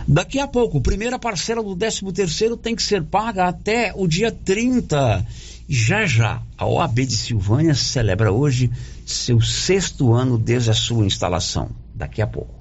Daqui 0.08 0.38
a 0.38 0.48
pouco, 0.48 0.80
primeira 0.80 1.18
parcela 1.18 1.62
do 1.62 1.76
13 1.76 2.12
terceiro 2.12 2.56
tem 2.56 2.74
que 2.74 2.82
ser 2.82 3.02
paga 3.02 3.44
até 3.44 3.92
o 3.94 4.06
dia 4.06 4.32
30. 4.32 5.26
Já 5.68 6.06
já, 6.06 6.42
a 6.58 6.66
OAB 6.66 7.06
de 7.06 7.16
Silvânia 7.16 7.74
celebra 7.74 8.32
hoje 8.32 8.70
seu 9.06 9.40
sexto 9.40 10.12
ano 10.12 10.38
desde 10.38 10.70
a 10.70 10.74
sua 10.74 11.06
instalação. 11.06 11.70
Daqui 11.94 12.22
a 12.22 12.26
pouco. 12.26 12.54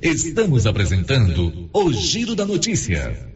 Estamos 0.00 0.66
apresentando 0.66 1.68
o 1.72 1.92
Giro 1.92 2.34
da 2.34 2.44
Notícia. 2.44 3.35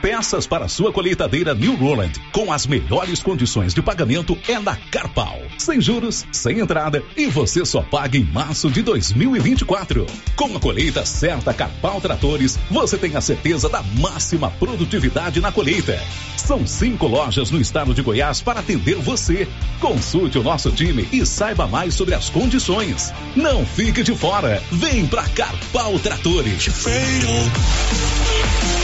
Peças 0.00 0.46
para 0.46 0.68
sua 0.68 0.92
colheitadeira 0.92 1.54
New 1.54 1.74
Roland, 1.74 2.12
com 2.32 2.52
as 2.52 2.66
melhores 2.66 3.20
condições 3.20 3.74
de 3.74 3.82
pagamento 3.82 4.38
é 4.46 4.58
na 4.58 4.76
Carpal. 4.76 5.40
Sem 5.58 5.80
juros, 5.80 6.24
sem 6.30 6.60
entrada 6.60 7.02
e 7.16 7.26
você 7.26 7.64
só 7.64 7.82
paga 7.82 8.16
em 8.16 8.22
março 8.24 8.70
de 8.70 8.80
2024. 8.82 10.06
Com 10.36 10.56
a 10.56 10.60
colheita 10.60 11.04
certa 11.04 11.52
Carpal 11.52 12.00
Tratores, 12.00 12.58
você 12.70 12.96
tem 12.96 13.16
a 13.16 13.20
certeza 13.20 13.68
da 13.68 13.82
máxima 13.82 14.50
produtividade 14.52 15.40
na 15.40 15.50
colheita. 15.50 16.00
São 16.36 16.64
cinco 16.64 17.08
lojas 17.08 17.50
no 17.50 17.60
estado 17.60 17.92
de 17.92 18.00
Goiás 18.00 18.40
para 18.40 18.60
atender 18.60 18.94
você. 18.96 19.48
Consulte 19.80 20.38
o 20.38 20.42
nosso 20.44 20.70
time 20.70 21.08
e 21.12 21.26
saiba 21.26 21.66
mais 21.66 21.94
sobre 21.94 22.14
as 22.14 22.30
condições. 22.30 23.12
Não 23.34 23.66
fique 23.66 24.04
de 24.04 24.14
fora. 24.14 24.62
Vem 24.70 25.06
pra 25.06 25.24
Carpal 25.24 25.98
Tratores. 25.98 26.68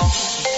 Thank 0.00 0.46
you. 0.46 0.57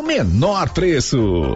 menor 0.01 0.69
preço. 0.73 1.55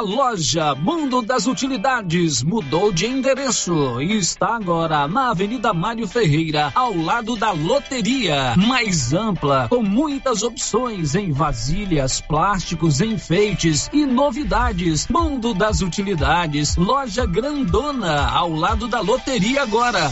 Loja 0.00 0.74
Mundo 0.74 1.20
das 1.22 1.46
Utilidades 1.46 2.42
mudou 2.42 2.92
de 2.92 3.06
endereço 3.06 4.00
e 4.00 4.16
está 4.16 4.56
agora 4.56 5.08
na 5.08 5.30
Avenida 5.30 5.74
Mário 5.74 6.06
Ferreira, 6.06 6.70
ao 6.74 6.96
lado 6.96 7.36
da 7.36 7.50
loteria. 7.50 8.54
Mais 8.56 9.12
ampla, 9.12 9.66
com 9.68 9.82
muitas 9.82 10.42
opções 10.42 11.14
em 11.14 11.32
vasilhas, 11.32 12.20
plásticos, 12.20 13.00
enfeites 13.00 13.90
e 13.92 14.06
novidades. 14.06 15.08
Mundo 15.08 15.52
das 15.52 15.80
Utilidades, 15.80 16.76
loja 16.76 17.26
grandona, 17.26 18.28
ao 18.28 18.52
lado 18.52 18.86
da 18.88 19.00
loteria 19.00 19.62
agora. 19.62 20.10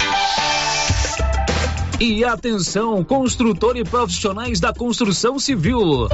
E 2.00 2.24
atenção, 2.24 3.02
construtor 3.04 3.76
e 3.76 3.84
profissionais 3.84 4.60
da 4.60 4.72
construção 4.72 5.38
civil. 5.38 6.08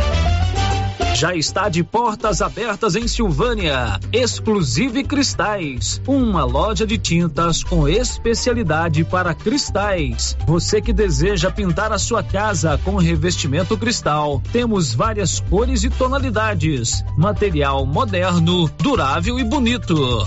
Já 1.14 1.34
está 1.34 1.68
de 1.68 1.84
portas 1.84 2.42
abertas 2.42 2.96
em 2.96 3.06
Silvânia. 3.06 4.00
Exclusive 4.12 5.04
Cristais, 5.04 6.00
uma 6.06 6.44
loja 6.44 6.86
de 6.86 6.98
tintas 6.98 7.62
com 7.62 7.86
especialidade 7.86 9.04
para 9.04 9.34
cristais. 9.34 10.36
Você 10.46 10.80
que 10.80 10.92
deseja 10.92 11.50
pintar 11.50 11.92
a 11.92 11.98
sua 11.98 12.22
casa 12.22 12.80
com 12.84 12.96
revestimento 12.96 13.76
cristal, 13.76 14.42
temos 14.52 14.94
várias 14.94 15.40
cores 15.40 15.84
e 15.84 15.90
tonalidades. 15.90 17.04
Material 17.16 17.84
moderno, 17.86 18.68
durável 18.78 19.38
e 19.38 19.44
bonito. 19.44 20.26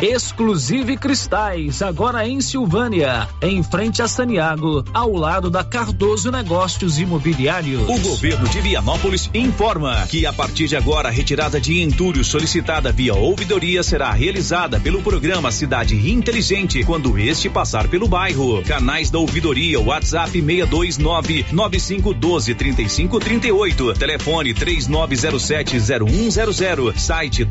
Exclusive 0.00 0.96
Cristais, 0.96 1.82
agora 1.82 2.24
em 2.26 2.40
Silvânia, 2.40 3.28
em 3.42 3.62
frente 3.64 4.00
a 4.00 4.06
Saniago, 4.06 4.84
ao 4.94 5.12
lado 5.12 5.50
da 5.50 5.64
Cardoso 5.64 6.30
Negócios 6.30 7.00
Imobiliários. 7.00 7.82
O 7.88 7.98
governo 7.98 8.48
de 8.48 8.60
Vianópolis 8.60 9.28
informa 9.34 10.06
que 10.06 10.24
a 10.24 10.32
partir 10.32 10.68
de 10.68 10.76
agora 10.76 11.08
a 11.08 11.10
retirada 11.10 11.60
de 11.60 11.82
entulho 11.82 12.22
solicitada 12.22 12.92
via 12.92 13.12
ouvidoria 13.12 13.82
será 13.82 14.12
realizada 14.12 14.78
pelo 14.78 15.02
programa 15.02 15.50
Cidade 15.50 15.96
Inteligente 16.08 16.84
quando 16.84 17.18
este 17.18 17.50
passar 17.50 17.88
pelo 17.88 18.06
bairro. 18.06 18.62
Canais 18.62 19.10
da 19.10 19.18
ouvidoria 19.18 19.80
WhatsApp 19.80 20.30
629 20.30 21.46
9512 21.50 22.54
3538, 22.54 23.94
telefone 23.94 24.54
39070100, 24.54 26.96
site 26.96 27.44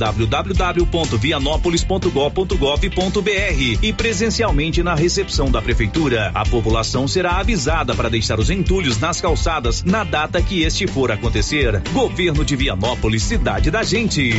www.vianópolis.gov.br 2.37 3.79
e 3.81 3.93
presencialmente 3.93 4.83
na 4.83 4.93
recepção 4.93 5.49
da 5.49 5.61
prefeitura. 5.61 6.31
A 6.35 6.45
população 6.45 7.07
será 7.07 7.37
avisada 7.37 7.95
para 7.95 8.09
deixar 8.09 8.39
os 8.39 8.49
entulhos 8.49 8.99
nas 8.99 9.19
calçadas 9.19 9.83
na 9.83 10.03
data 10.03 10.41
que 10.41 10.61
este 10.61 10.85
for 10.85 11.11
acontecer. 11.11 11.81
Governo 11.91 12.45
de 12.45 12.55
Vianópolis, 12.55 13.23
cidade 13.23 13.71
da 13.71 13.81
gente. 13.81 14.31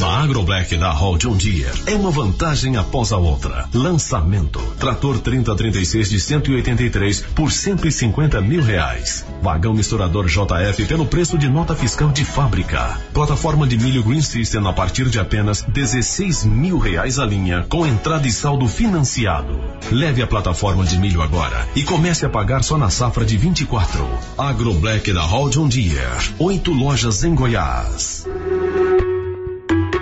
Na 0.00 0.22
AgroBlack 0.22 0.78
da 0.78 0.90
Hall 0.92 1.18
John 1.18 1.36
Deere 1.36 1.78
é 1.84 1.94
uma 1.94 2.10
vantagem 2.10 2.78
após 2.78 3.12
a 3.12 3.18
outra. 3.18 3.68
Lançamento: 3.74 4.58
trator 4.78 5.18
3036 5.18 6.08
de 6.08 6.18
183 6.18 7.20
por 7.34 7.52
150 7.52 8.40
mil 8.40 8.62
reais. 8.62 9.26
Vagão 9.42 9.74
misturador 9.74 10.24
JF 10.24 10.86
pelo 10.86 11.04
preço 11.04 11.36
de 11.36 11.50
nota 11.50 11.74
fiscal 11.74 12.08
de 12.08 12.24
fábrica. 12.24 12.98
Plataforma 13.12 13.66
de 13.66 13.76
milho 13.76 14.02
Green 14.02 14.22
System 14.22 14.66
a 14.66 14.72
partir 14.72 15.06
de 15.10 15.20
apenas 15.20 15.60
16 15.64 16.46
mil 16.46 16.78
reais 16.78 17.18
a 17.18 17.26
linha 17.26 17.66
com 17.68 17.86
entrada 17.86 18.26
e 18.26 18.32
saldo 18.32 18.66
financiado. 18.66 19.60
Leve 19.92 20.22
a 20.22 20.26
plataforma 20.26 20.82
de 20.82 20.98
milho 20.98 21.20
agora 21.20 21.68
e 21.76 21.82
comece 21.82 22.24
a 22.24 22.30
pagar 22.30 22.64
só 22.64 22.78
na 22.78 22.88
safra 22.88 23.26
de 23.26 23.36
24. 23.36 24.02
AgroBlack 24.38 25.12
da 25.12 25.24
Hall 25.24 25.50
John 25.50 25.68
Deere. 25.68 26.34
Oito 26.38 26.72
lojas 26.72 27.22
em 27.22 27.34
Goiás. 27.34 28.24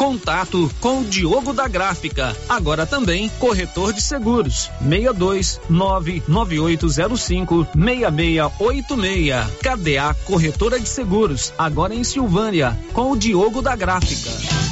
Contato 0.00 0.70
com 0.80 1.02
o 1.02 1.04
Diogo 1.04 1.52
da 1.52 1.68
Gráfica, 1.68 2.34
agora 2.48 2.86
também 2.86 3.28
corretor 3.38 3.92
de 3.92 4.00
seguros. 4.00 4.70
62 4.80 5.60
99805 5.68 7.68
6686. 7.74 9.34
KDA 9.60 10.16
Corretora 10.24 10.80
de 10.80 10.88
Seguros, 10.88 11.52
agora 11.58 11.94
em 11.94 12.02
Silvânia, 12.02 12.78
com 12.94 13.10
o 13.10 13.16
Diogo 13.16 13.60
da 13.60 13.76
Gráfica. 13.76 14.69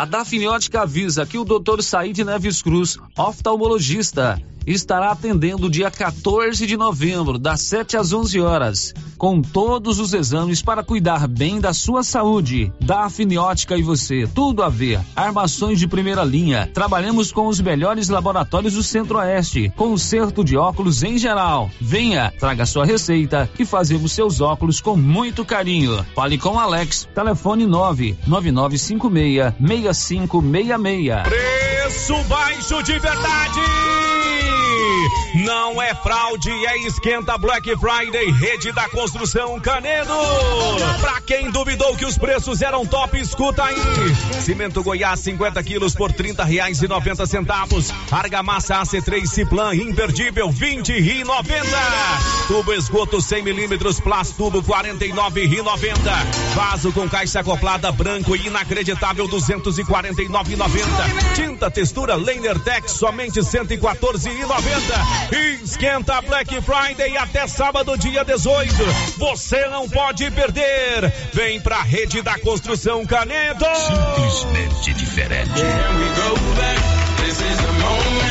A 0.00 0.06
Dafniótica 0.06 0.80
avisa 0.80 1.26
que 1.26 1.36
o 1.36 1.44
Dr. 1.44 1.82
Said 1.82 2.24
Neves 2.24 2.62
Cruz, 2.62 2.96
oftalmologista, 3.18 4.42
estará 4.66 5.10
atendendo 5.10 5.70
dia 5.70 5.90
14 5.90 6.66
de 6.66 6.76
novembro, 6.76 7.38
das 7.38 7.60
7 7.62 7.96
às 7.96 8.12
11 8.12 8.40
horas, 8.40 8.92
com 9.16 9.40
todos 9.42 9.98
os 9.98 10.12
exames 10.14 10.62
para 10.62 10.82
cuidar 10.82 11.26
bem 11.28 11.60
da 11.60 11.72
sua 11.74 12.02
saúde. 12.02 12.72
Da 12.80 13.04
Afiniótica 13.04 13.76
e 13.76 13.82
você, 13.82 14.26
tudo 14.34 14.62
a 14.62 14.68
ver. 14.68 15.00
Armações 15.14 15.78
de 15.78 15.86
primeira 15.86 16.24
linha. 16.24 16.70
Trabalhamos 16.72 17.30
com 17.32 17.46
os 17.46 17.60
melhores 17.60 18.08
laboratórios 18.08 18.74
do 18.74 18.82
Centro-Oeste. 18.82 19.70
Conserto 19.76 20.42
de 20.44 20.56
óculos 20.56 21.02
em 21.02 21.18
geral. 21.18 21.70
Venha, 21.80 22.32
traga 22.38 22.64
sua 22.64 22.86
receita 22.86 23.50
que 23.54 23.64
fazemos 23.64 24.12
seus 24.12 24.40
óculos 24.40 24.80
com 24.80 24.96
muito 24.96 25.44
carinho. 25.44 26.04
Fale 26.14 26.38
com 26.38 26.58
Alex. 26.58 27.08
Telefone 27.14 27.66
99956 27.66 29.54
6566. 29.92 31.22
Preço 31.22 32.24
baixo 32.24 32.82
de 32.82 32.98
verdade! 32.98 33.60
Não 35.34 35.80
é 35.80 35.94
fraude, 35.94 36.50
é 36.50 36.78
esquenta 36.78 37.38
Black 37.38 37.70
Friday, 37.76 38.32
rede 38.32 38.72
da 38.72 38.88
construção 38.88 39.60
Canedo. 39.60 40.12
Pra 41.00 41.20
quem 41.20 41.50
duvidou 41.50 41.96
que 41.96 42.04
os 42.04 42.18
preços 42.18 42.60
eram 42.60 42.84
top, 42.84 43.16
escuta 43.18 43.62
aí. 43.62 43.76
Cimento 44.40 44.82
Goiás 44.82 45.20
50 45.20 45.62
quilos 45.62 45.94
por 45.94 46.12
30 46.12 46.42
reais 46.42 46.82
e 46.82 46.88
90 46.88 47.26
centavos. 47.26 47.92
Argamassa 48.10 48.80
AC3 48.80 49.24
Ciplan 49.26 49.74
imperdível 49.74 50.50
20 50.50 50.92
e 50.92 51.22
90. 51.22 51.66
Tubo 52.48 52.72
esgoto 52.72 53.20
100 53.20 53.42
milímetros 53.44 54.00
Plastubo 54.00 54.62
49 54.62 55.44
e 55.44 55.62
90. 55.62 56.10
Vaso 56.54 56.92
com 56.92 57.08
caixa 57.08 57.40
acoplada 57.40 57.92
branco 57.92 58.34
e 58.34 58.48
inacreditável 58.48 59.28
249 59.28 60.52
e 60.52 60.56
90. 60.56 60.86
Tinta 61.34 61.70
textura 61.70 62.16
Leiner 62.16 62.58
Tech 62.58 62.90
somente 62.90 63.44
114 63.44 64.28
e 64.28 64.40
90. 64.44 65.19
Esquenta 65.62 66.20
Black 66.22 66.60
Friday 66.62 67.16
até 67.16 67.46
sábado, 67.46 67.96
dia 67.96 68.24
18. 68.24 68.74
Você 69.18 69.66
não 69.68 69.88
pode 69.88 70.30
perder. 70.30 71.12
Vem 71.32 71.60
pra 71.60 71.82
rede 71.82 72.22
da 72.22 72.38
construção 72.38 73.04
Canedo. 73.06 73.64
Simplesmente 74.16 74.94
diferente. 74.94 75.60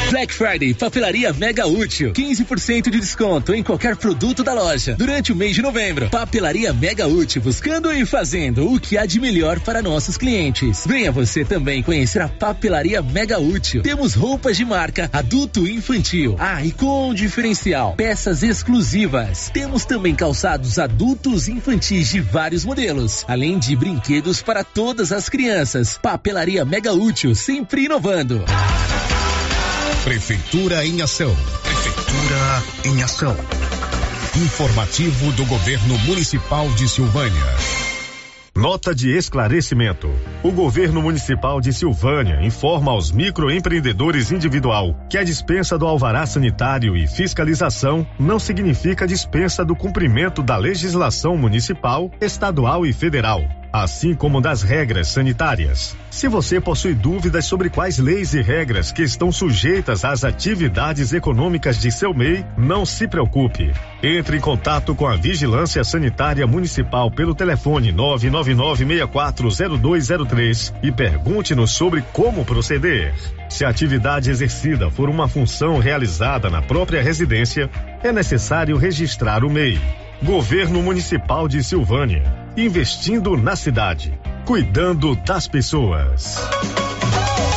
Black 0.09 0.33
Friday, 0.33 0.73
papelaria 0.73 1.31
mega 1.31 1.67
útil. 1.67 2.13
15% 2.13 2.89
de 2.89 2.99
desconto 2.99 3.53
em 3.53 3.61
qualquer 3.61 3.95
produto 3.95 4.43
da 4.43 4.53
loja. 4.53 4.95
Durante 4.97 5.31
o 5.31 5.35
mês 5.35 5.53
de 5.53 5.61
novembro. 5.61 6.09
Papelaria 6.09 6.73
mega 6.73 7.07
útil, 7.07 7.43
buscando 7.43 7.93
e 7.93 8.03
fazendo 8.07 8.73
o 8.73 8.79
que 8.79 8.97
há 8.97 9.05
de 9.05 9.19
melhor 9.19 9.59
para 9.59 9.83
nossos 9.83 10.17
clientes. 10.17 10.83
Venha 10.87 11.11
você 11.11 11.45
também 11.45 11.83
conhecer 11.83 12.23
a 12.23 12.27
papelaria 12.27 13.03
mega 13.03 13.39
útil. 13.39 13.83
Temos 13.83 14.15
roupas 14.15 14.57
de 14.57 14.65
marca, 14.65 15.07
adulto 15.13 15.67
e 15.67 15.75
infantil. 15.75 16.35
Ah, 16.39 16.65
e 16.65 16.71
com 16.71 17.13
diferencial, 17.13 17.93
peças 17.93 18.41
exclusivas. 18.41 19.51
Temos 19.53 19.85
também 19.85 20.15
calçados 20.15 20.79
adultos 20.79 21.47
e 21.47 21.51
infantis 21.51 22.09
de 22.09 22.19
vários 22.19 22.65
modelos. 22.65 23.23
Além 23.27 23.59
de 23.59 23.75
brinquedos 23.75 24.41
para 24.41 24.63
todas 24.63 25.11
as 25.11 25.29
crianças. 25.29 25.99
Papelaria 26.01 26.65
mega 26.65 26.93
útil, 26.93 27.35
sempre 27.35 27.85
inovando. 27.85 28.43
Prefeitura 30.03 30.85
em 30.85 31.01
ação. 31.01 31.35
Prefeitura 31.61 32.63
em 32.85 33.03
ação. 33.03 33.35
Informativo 34.33 35.31
do 35.33 35.45
Governo 35.45 35.99
Municipal 35.99 36.69
de 36.69 36.87
Silvânia. 36.87 37.43
Nota 38.55 38.95
de 38.95 39.11
esclarecimento. 39.11 40.09
O 40.41 40.51
governo 40.51 41.01
municipal 41.01 41.59
de 41.59 41.73
Silvânia 41.73 42.41
informa 42.41 42.91
aos 42.91 43.11
microempreendedores 43.11 44.31
individual 44.31 44.95
que 45.09 45.17
a 45.17 45.23
dispensa 45.23 45.77
do 45.77 45.85
alvará 45.85 46.25
sanitário 46.25 46.95
e 46.95 47.05
fiscalização 47.05 48.07
não 48.17 48.39
significa 48.39 49.05
dispensa 49.05 49.65
do 49.65 49.75
cumprimento 49.75 50.41
da 50.41 50.55
legislação 50.55 51.35
municipal, 51.35 52.09
estadual 52.21 52.85
e 52.85 52.93
federal 52.93 53.58
assim 53.71 54.13
como 54.13 54.41
das 54.41 54.63
regras 54.63 55.07
sanitárias. 55.09 55.95
Se 56.09 56.27
você 56.27 56.59
possui 56.59 56.93
dúvidas 56.93 57.45
sobre 57.45 57.69
quais 57.69 57.97
leis 57.97 58.33
e 58.33 58.41
regras 58.41 58.91
que 58.91 59.03
estão 59.03 59.31
sujeitas 59.31 60.03
às 60.03 60.23
atividades 60.23 61.13
econômicas 61.13 61.79
de 61.79 61.91
seu 61.91 62.11
MEI, 62.13 62.45
não 62.57 62.85
se 62.85 63.07
preocupe. 63.07 63.71
Entre 64.01 64.37
em 64.37 64.39
contato 64.39 64.95
com 64.95 65.05
a 65.07 65.15
Vigilância 65.15 65.83
Sanitária 65.83 66.47
Municipal 66.47 67.11
pelo 67.11 67.35
telefone 67.35 67.93
999640203 67.93 70.73
e 70.81 70.91
pergunte-nos 70.91 71.69
sobre 71.71 72.01
como 72.13 72.43
proceder. 72.43 73.13
Se 73.49 73.63
a 73.65 73.69
atividade 73.69 74.29
exercida 74.29 74.91
for 74.91 75.09
uma 75.09 75.27
função 75.27 75.79
realizada 75.79 76.49
na 76.49 76.61
própria 76.61 77.01
residência, 77.01 77.69
é 78.03 78.11
necessário 78.11 78.77
registrar 78.77 79.43
o 79.43 79.49
MEI. 79.49 79.81
Governo 80.21 80.83
Municipal 80.83 81.47
de 81.47 81.63
Silvânia. 81.63 82.48
Investindo 82.59 83.37
na 83.37 83.55
cidade. 83.55 84.19
Cuidando 84.45 85.15
das 85.15 85.47
pessoas. 85.47 86.35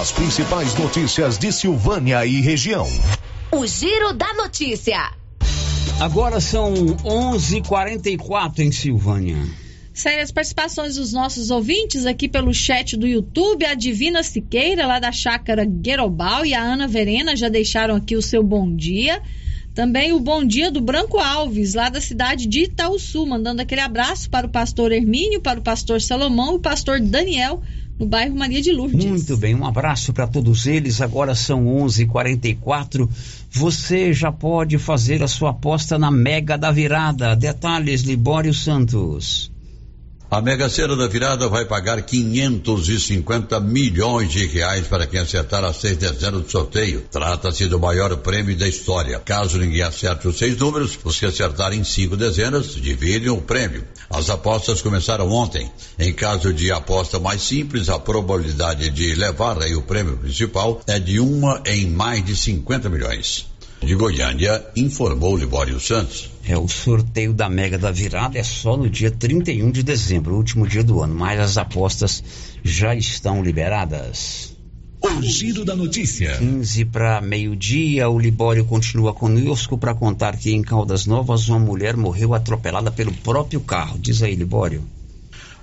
As 0.00 0.10
principais 0.12 0.74
notícias 0.74 1.36
de 1.36 1.52
Silvânia 1.52 2.24
e 2.24 2.40
região. 2.40 2.88
O 3.52 3.66
Giro 3.66 4.14
da 4.14 4.32
Notícia. 4.32 5.12
Agora 6.00 6.40
são 6.40 6.72
11:44 7.04 8.60
em 8.60 8.72
Silvânia. 8.72 9.36
Sério, 9.92 10.22
as 10.22 10.32
participações 10.32 10.94
dos 10.96 11.12
nossos 11.12 11.50
ouvintes 11.50 12.06
aqui 12.06 12.30
pelo 12.30 12.54
chat 12.54 12.96
do 12.96 13.06
YouTube, 13.06 13.66
a 13.66 13.74
Divina 13.74 14.22
Siqueira, 14.22 14.86
lá 14.86 14.98
da 14.98 15.12
chácara 15.12 15.66
Guerobal, 15.66 16.46
e 16.46 16.54
a 16.54 16.62
Ana 16.62 16.88
Verena 16.88 17.36
já 17.36 17.50
deixaram 17.50 17.94
aqui 17.94 18.16
o 18.16 18.22
seu 18.22 18.42
bom 18.42 18.74
dia. 18.74 19.20
Também 19.74 20.14
o 20.14 20.18
bom 20.18 20.42
dia 20.42 20.70
do 20.70 20.80
Branco 20.80 21.18
Alves, 21.18 21.74
lá 21.74 21.90
da 21.90 22.00
cidade 22.00 22.46
de 22.46 22.62
Itaúsu, 22.62 23.26
mandando 23.26 23.60
aquele 23.60 23.82
abraço 23.82 24.30
para 24.30 24.46
o 24.46 24.50
pastor 24.50 24.92
Hermínio, 24.92 25.42
para 25.42 25.60
o 25.60 25.62
pastor 25.62 26.00
Salomão 26.00 26.54
e 26.54 26.56
o 26.56 26.60
pastor 26.60 26.98
Daniel, 27.00 27.62
no 27.98 28.06
bairro 28.06 28.36
Maria 28.36 28.62
de 28.62 28.72
Lourdes. 28.72 29.04
Muito 29.04 29.36
bem, 29.36 29.54
um 29.54 29.66
abraço 29.66 30.12
para 30.12 30.26
todos 30.26 30.66
eles. 30.66 31.00
Agora 31.00 31.34
são 31.34 31.66
11:44. 31.66 33.08
Você 33.50 34.12
já 34.12 34.30
pode 34.30 34.78
fazer 34.78 35.22
a 35.22 35.28
sua 35.28 35.50
aposta 35.50 35.98
na 35.98 36.10
Mega 36.10 36.56
da 36.56 36.70
Virada. 36.70 37.34
Detalhes, 37.34 38.02
Libório 38.02 38.54
Santos. 38.54 39.50
A 40.30 40.42
Mega 40.42 40.68
Sena 40.68 40.94
da 40.94 41.06
Virada 41.06 41.48
vai 41.48 41.64
pagar 41.64 42.02
550 42.02 43.58
milhões 43.60 44.30
de 44.30 44.44
reais 44.46 44.86
para 44.86 45.06
quem 45.06 45.20
acertar 45.20 45.64
as 45.64 45.78
seis 45.78 45.96
dezenas 45.96 46.42
do 46.42 46.50
sorteio. 46.50 47.06
Trata-se 47.10 47.66
do 47.66 47.80
maior 47.80 48.14
prêmio 48.18 48.54
da 48.54 48.68
história. 48.68 49.18
Caso 49.20 49.56
ninguém 49.56 49.80
acerte 49.80 50.28
os 50.28 50.36
seis 50.36 50.54
números, 50.58 50.98
os 51.02 51.18
que 51.18 51.24
acertarem 51.24 51.82
cinco 51.82 52.14
dezenas 52.14 52.74
dividem 52.74 53.30
o 53.30 53.40
prêmio. 53.40 53.84
As 54.10 54.28
apostas 54.28 54.82
começaram 54.82 55.30
ontem. 55.30 55.72
Em 55.98 56.12
caso 56.12 56.52
de 56.52 56.70
aposta 56.70 57.18
mais 57.18 57.40
simples, 57.40 57.88
a 57.88 57.98
probabilidade 57.98 58.90
de 58.90 59.14
levar 59.14 59.62
aí 59.62 59.74
o 59.74 59.80
prêmio 59.80 60.18
principal 60.18 60.82
é 60.86 60.98
de 60.98 61.18
uma 61.18 61.62
em 61.64 61.86
mais 61.88 62.22
de 62.22 62.36
50 62.36 62.90
milhões. 62.90 63.46
De 63.82 63.94
Goiânia, 63.94 64.64
informou 64.76 65.36
Libório 65.36 65.78
Santos. 65.78 66.30
É, 66.44 66.56
o 66.58 66.66
sorteio 66.66 67.32
da 67.32 67.48
Mega 67.48 67.78
da 67.78 67.90
Virada 67.90 68.38
é 68.38 68.42
só 68.42 68.76
no 68.76 68.88
dia 68.88 69.10
31 69.10 69.70
de 69.70 69.82
dezembro, 69.82 70.34
último 70.34 70.66
dia 70.66 70.82
do 70.82 71.02
ano, 71.02 71.14
mas 71.14 71.38
as 71.38 71.56
apostas 71.56 72.22
já 72.62 72.94
estão 72.94 73.42
liberadas. 73.42 74.56
O 75.00 75.22
giro 75.22 75.64
da 75.64 75.76
notícia. 75.76 76.36
15 76.38 76.86
para 76.86 77.20
meio-dia, 77.20 78.08
o 78.08 78.18
Libório 78.18 78.64
continua 78.64 79.14
conosco 79.14 79.78
para 79.78 79.94
contar 79.94 80.36
que 80.36 80.52
em 80.52 80.60
Caldas 80.60 81.06
Novas 81.06 81.48
uma 81.48 81.58
mulher 81.58 81.96
morreu 81.96 82.34
atropelada 82.34 82.90
pelo 82.90 83.12
próprio 83.12 83.60
carro. 83.60 83.96
Diz 83.98 84.22
aí, 84.22 84.34
Libório. 84.34 84.82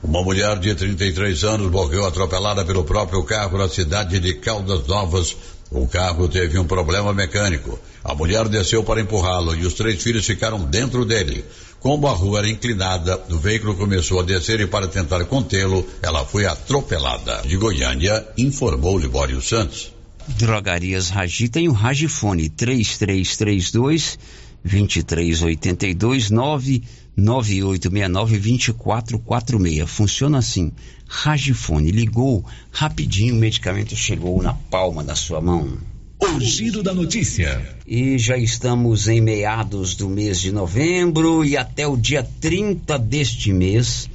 Uma 0.01 0.23
mulher 0.23 0.57
de 0.59 0.73
33 0.73 1.43
anos 1.43 1.69
morreu 1.69 2.05
atropelada 2.05 2.63
pelo 2.63 2.85
próprio 2.85 3.23
carro 3.23 3.57
na 3.57 3.67
cidade 3.67 4.19
de 4.19 4.35
Caldas 4.35 4.87
Novas. 4.87 5.35
O 5.69 5.85
carro 5.85 6.29
teve 6.29 6.57
um 6.57 6.65
problema 6.65 7.13
mecânico. 7.13 7.77
A 8.05 8.13
mulher 8.13 8.47
desceu 8.47 8.83
para 8.83 9.01
empurrá-lo 9.01 9.55
e 9.55 9.65
os 9.65 9.73
três 9.73 10.03
filhos 10.03 10.27
ficaram 10.27 10.63
dentro 10.63 11.03
dele. 11.03 11.43
Como 11.79 12.07
a 12.07 12.11
rua 12.11 12.37
era 12.37 12.47
inclinada, 12.47 13.19
o 13.31 13.39
veículo 13.39 13.75
começou 13.75 14.19
a 14.19 14.23
descer 14.23 14.61
e 14.61 14.67
para 14.67 14.87
tentar 14.87 15.25
contê-lo, 15.25 15.83
ela 16.03 16.23
foi 16.23 16.45
atropelada. 16.45 17.41
De 17.41 17.57
Goiânia, 17.57 18.23
informou 18.37 18.99
Libório 18.99 19.41
Santos. 19.41 19.91
Drogarias 20.27 21.09
Ragi 21.09 21.49
tem 21.49 21.67
o 21.67 21.71
Ragifone 21.71 22.47
3332 22.47 24.19
2382 24.63 26.29
99869 26.29 28.37
2446. 28.37 29.89
Funciona 29.89 30.37
assim. 30.37 30.71
Ragifone 31.07 31.89
ligou, 31.89 32.45
rapidinho 32.71 33.33
o 33.33 33.39
medicamento 33.39 33.95
chegou 33.95 34.43
na 34.43 34.53
palma 34.53 35.03
da 35.03 35.15
sua 35.15 35.41
mão. 35.41 35.94
O 36.25 36.39
giro 36.39 36.81
da 36.81 36.91
notícia. 36.91 37.61
E 37.85 38.17
já 38.17 38.35
estamos 38.35 39.07
em 39.07 39.21
meados 39.21 39.93
do 39.93 40.09
mês 40.09 40.41
de 40.41 40.51
novembro 40.51 41.45
e 41.45 41.55
até 41.55 41.87
o 41.87 41.95
dia 41.95 42.27
30 42.41 42.97
deste 42.97 43.53
mês, 43.53 44.09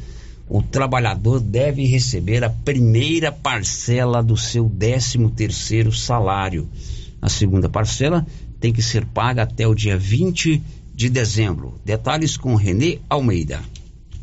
o 0.49 0.61
trabalhador 0.61 1.39
deve 1.39 1.87
receber 1.87 2.43
a 2.43 2.51
primeira 2.51 3.31
parcela 3.31 4.25
do 4.25 4.37
seu 4.37 4.69
13 4.69 5.29
terceiro 5.37 5.93
salário. 5.93 6.69
A 7.23 7.29
segunda 7.29 7.69
parcela 7.69 8.27
tem 8.59 8.73
que 8.73 8.83
ser 8.83 9.07
paga 9.07 9.45
até 9.45 9.69
o 9.69 9.75
dia 9.75 9.97
20 9.97 10.61
de 10.93 11.09
dezembro. 11.09 11.81
Detalhes 11.85 12.37
com 12.37 12.57
Renê 12.57 12.99
Almeida. 13.09 13.63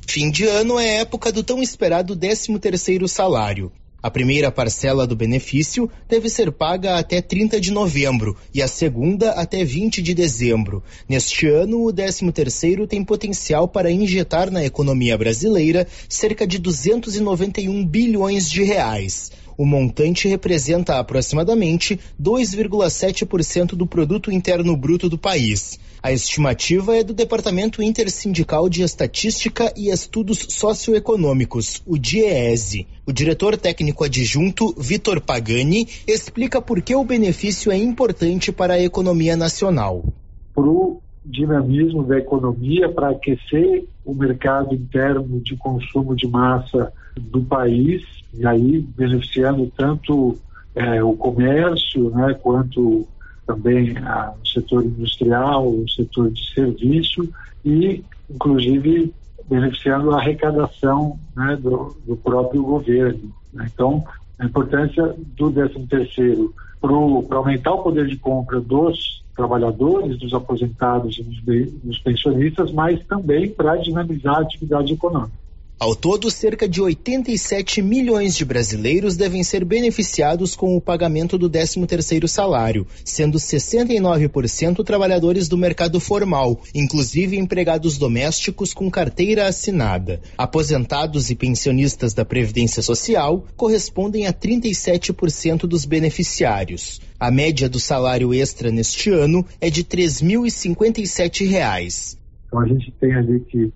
Fim 0.05 0.29
de 0.29 0.43
ano 0.43 0.77
é 0.77 0.97
época 0.97 1.31
do 1.31 1.41
tão 1.41 1.63
esperado 1.63 2.17
13 2.17 2.59
terceiro 2.59 3.07
salário. 3.07 3.71
A 4.07 4.09
primeira 4.09 4.49
parcela 4.49 5.05
do 5.05 5.17
benefício 5.17 5.91
deve 6.07 6.29
ser 6.29 6.49
paga 6.49 6.97
até 6.97 7.21
30 7.21 7.59
de 7.59 7.71
novembro 7.71 8.37
e 8.53 8.61
a 8.61 8.67
segunda 8.69 9.31
até 9.31 9.65
20 9.65 10.01
de 10.01 10.13
dezembro. 10.13 10.81
Neste 11.09 11.45
ano, 11.45 11.85
o 11.85 11.91
13º 11.91 12.87
tem 12.87 13.03
potencial 13.03 13.67
para 13.67 13.91
injetar 13.91 14.49
na 14.49 14.63
economia 14.63 15.17
brasileira 15.17 15.85
cerca 16.07 16.47
de 16.47 16.57
291 16.57 17.85
bilhões 17.85 18.49
de 18.49 18.63
reais. 18.63 19.29
O 19.57 19.65
montante 19.65 20.27
representa 20.27 20.99
aproximadamente 20.99 21.99
2,7% 22.21 23.69
do 23.69 23.87
produto 23.87 24.31
interno 24.31 24.77
bruto 24.77 25.09
do 25.09 25.17
país. 25.17 25.79
A 26.01 26.11
estimativa 26.11 26.95
é 26.95 27.03
do 27.03 27.11
Departamento 27.11 27.81
Intersindical 27.81 28.69
de 28.69 28.83
Estatística 28.83 29.73
e 29.75 29.89
Estudos 29.89 30.45
Socioeconômicos, 30.49 31.81
o 31.87 31.97
DIEESE. 31.97 32.85
O 33.03 33.11
diretor 33.11 33.57
técnico 33.57 34.03
adjunto, 34.03 34.75
Vitor 34.77 35.19
Pagani, 35.19 35.87
explica 36.07 36.61
por 36.61 36.79
que 36.81 36.95
o 36.95 37.03
benefício 37.03 37.71
é 37.71 37.77
importante 37.77 38.51
para 38.51 38.75
a 38.75 38.81
economia 38.81 39.35
nacional. 39.35 40.13
Para 40.53 40.69
o 40.69 41.01
dinamismo 41.25 42.03
da 42.03 42.19
economia, 42.19 42.89
para 42.89 43.09
aquecer 43.09 43.85
o 44.05 44.13
mercado 44.13 44.75
interno 44.75 45.41
de 45.41 45.57
consumo 45.57 46.15
de 46.15 46.27
massa 46.27 46.93
do 47.19 47.41
país, 47.41 48.03
e 48.33 48.45
aí 48.45 48.79
beneficiando 48.95 49.71
tanto 49.75 50.37
é, 50.75 51.03
o 51.03 51.13
comércio, 51.13 52.09
né, 52.11 52.33
quanto 52.35 53.07
também 53.45 53.97
a, 53.97 54.33
o 54.43 54.47
setor 54.47 54.85
industrial, 54.85 55.67
o 55.67 55.89
setor 55.89 56.29
de 56.31 56.53
serviço 56.53 57.27
e, 57.65 58.03
inclusive, 58.29 59.13
beneficiando 59.49 60.11
a 60.11 60.19
arrecadação 60.19 61.17
né, 61.35 61.55
do, 61.55 61.95
do, 62.05 62.15
próprio 62.17 62.61
governo. 62.63 63.31
Né? 63.53 63.69
Então, 63.73 64.03
a 64.37 64.45
importância 64.45 65.15
do 65.35 65.51
13 65.51 65.87
terceiro 65.87 66.53
para 66.79 67.37
aumentar 67.37 67.73
o 67.73 67.83
poder 67.83 68.05
de 68.05 68.17
compra 68.17 68.59
dos 68.59 69.23
trabalhadores, 69.35 70.17
dos 70.17 70.33
aposentados 70.33 71.17
e 71.17 71.23
dos, 71.23 71.71
dos 71.83 71.99
pensionistas, 71.99 72.71
mas 72.71 73.03
também 73.05 73.49
para 73.49 73.77
dinamizar 73.77 74.35
a 74.35 74.41
atividade 74.41 74.93
econômica. 74.93 75.46
Ao 75.79 75.95
todo, 75.95 76.31
cerca 76.31 76.67
de 76.67 76.81
87 76.81 77.83
milhões 77.83 78.35
de 78.35 78.43
brasileiros 78.43 79.15
devem 79.15 79.43
ser 79.43 79.63
beneficiados 79.63 80.55
com 80.55 80.75
o 80.75 80.81
pagamento 80.81 81.37
do 81.37 81.47
13º 81.47 82.27
salário, 82.27 82.87
sendo 83.05 83.37
69% 83.37 84.83
trabalhadores 84.83 85.47
do 85.47 85.55
mercado 85.55 85.99
formal, 85.99 86.59
inclusive 86.73 87.37
empregados 87.37 87.99
domésticos 87.99 88.73
com 88.73 88.89
carteira 88.89 89.45
assinada. 89.45 90.19
Aposentados 90.35 91.29
e 91.29 91.35
pensionistas 91.35 92.11
da 92.11 92.25
Previdência 92.25 92.81
Social 92.81 93.45
correspondem 93.55 94.25
a 94.25 94.33
37% 94.33 95.67
dos 95.67 95.85
beneficiários. 95.85 96.99
A 97.19 97.29
média 97.29 97.69
do 97.69 97.79
salário 97.79 98.33
extra 98.33 98.71
neste 98.71 99.11
ano 99.11 99.45
é 99.61 99.69
de 99.69 99.81
R$ 99.81 99.89
3.057. 99.89 102.17
Então 102.47 102.61
a 102.61 102.67
gente 102.67 102.91
tem 102.99 103.13
ali 103.13 103.41
que 103.41 103.71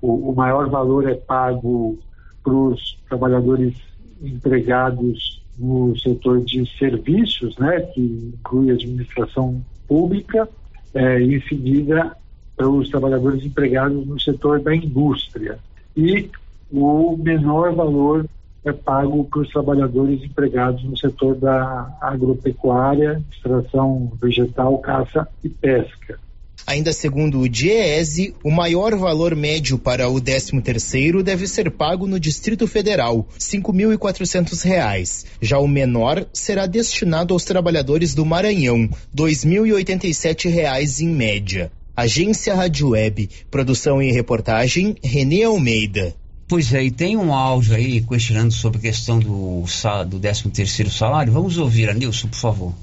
o, 0.00 0.30
o 0.30 0.34
maior 0.34 0.68
valor 0.68 1.08
é 1.08 1.14
pago 1.14 1.98
para 2.42 2.54
os 2.54 2.98
trabalhadores 3.08 3.74
empregados 4.22 5.42
no 5.58 5.96
setor 5.98 6.40
de 6.40 6.66
serviços, 6.78 7.56
né, 7.58 7.80
que 7.80 8.00
inclui 8.00 8.70
administração 8.70 9.62
pública, 9.86 10.48
é, 10.94 11.20
em 11.20 11.40
seguida 11.42 12.16
para 12.56 12.68
os 12.68 12.88
trabalhadores 12.88 13.44
empregados 13.44 14.06
no 14.06 14.18
setor 14.18 14.60
da 14.60 14.74
indústria. 14.74 15.58
E 15.96 16.30
o 16.70 17.16
menor 17.16 17.74
valor 17.74 18.26
é 18.64 18.72
pago 18.72 19.24
para 19.24 19.40
os 19.40 19.48
trabalhadores 19.48 20.22
empregados 20.22 20.82
no 20.84 20.96
setor 20.96 21.34
da 21.36 21.96
agropecuária, 22.00 23.22
extração 23.32 24.12
vegetal, 24.20 24.78
caça 24.78 25.26
e 25.42 25.48
pesca. 25.48 26.18
Ainda 26.66 26.92
segundo 26.92 27.40
o 27.40 27.48
DIEESE, 27.48 28.34
o 28.44 28.50
maior 28.50 28.94
valor 28.96 29.34
médio 29.34 29.78
para 29.78 30.08
o 30.08 30.20
13º 30.20 31.22
deve 31.22 31.46
ser 31.46 31.70
pago 31.70 32.06
no 32.06 32.20
Distrito 32.20 32.66
Federal, 32.66 33.26
R$ 33.32 33.38
5.400. 33.38 35.24
Já 35.40 35.58
o 35.58 35.66
menor 35.66 36.26
será 36.32 36.66
destinado 36.66 37.34
aos 37.34 37.44
trabalhadores 37.44 38.14
do 38.14 38.24
Maranhão, 38.24 38.82
R$ 38.82 38.90
2.087 39.16 41.00
em 41.00 41.08
média. 41.08 41.72
Agência 41.96 42.54
Rádio 42.54 42.90
Web, 42.90 43.28
produção 43.50 44.02
e 44.02 44.10
reportagem, 44.12 44.96
Renê 45.02 45.42
Almeida. 45.42 46.14
Pois 46.48 46.72
é, 46.72 46.88
tem 46.90 47.16
um 47.16 47.32
áudio 47.32 47.76
aí 47.76 48.00
questionando 48.00 48.52
sobre 48.52 48.78
a 48.78 48.82
questão 48.82 49.18
do, 49.18 49.64
do 50.08 50.18
13 50.18 50.50
terceiro 50.50 50.90
salário. 50.90 51.32
Vamos 51.32 51.58
ouvir 51.58 51.88
a 51.88 51.94
Nilson, 51.94 52.28
por 52.28 52.38
favor. 52.38 52.74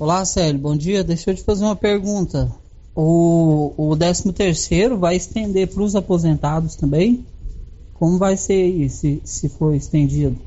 Olá, 0.00 0.24
Célio, 0.24 0.60
bom 0.60 0.76
dia. 0.76 1.02
Deixa 1.02 1.32
eu 1.32 1.34
te 1.34 1.42
fazer 1.42 1.64
uma 1.64 1.74
pergunta. 1.74 2.48
O, 2.94 3.74
o 3.76 3.96
13 3.96 4.32
terceiro 4.32 4.96
vai 4.96 5.16
estender 5.16 5.66
para 5.66 5.82
os 5.82 5.96
aposentados 5.96 6.76
também? 6.76 7.26
Como 7.94 8.16
vai 8.16 8.36
ser 8.36 8.64
isso, 8.64 9.00
se, 9.00 9.20
se 9.24 9.48
for 9.48 9.74
estendido? 9.74 10.38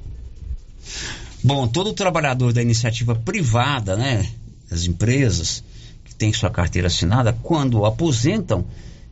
Bom, 1.44 1.68
todo 1.68 1.92
trabalhador 1.92 2.54
da 2.54 2.62
iniciativa 2.62 3.14
privada, 3.14 3.98
né, 3.98 4.26
das 4.70 4.86
empresas 4.86 5.62
que 6.06 6.16
tem 6.16 6.32
sua 6.32 6.50
carteira 6.50 6.88
assinada, 6.88 7.38
quando 7.44 7.84
aposentam, 7.84 8.64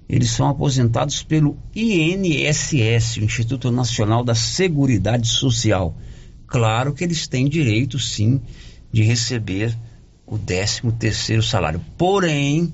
eles 0.08 0.32
são 0.32 0.48
aposentados 0.48 1.22
pelo 1.22 1.58
INSS, 1.76 3.18
Instituto 3.18 3.72
Nacional 3.72 4.24
da 4.24 4.36
Seguridade 4.36 5.28
Social. 5.28 5.94
Claro 6.48 6.94
que 6.94 7.04
eles 7.04 7.28
têm 7.28 7.50
direito, 7.50 8.00
sim, 8.00 8.40
de 8.90 9.04
receber 9.04 9.76
o 10.30 10.38
13 10.38 10.92
terceiro 11.00 11.42
salário. 11.42 11.82
Porém, 11.98 12.72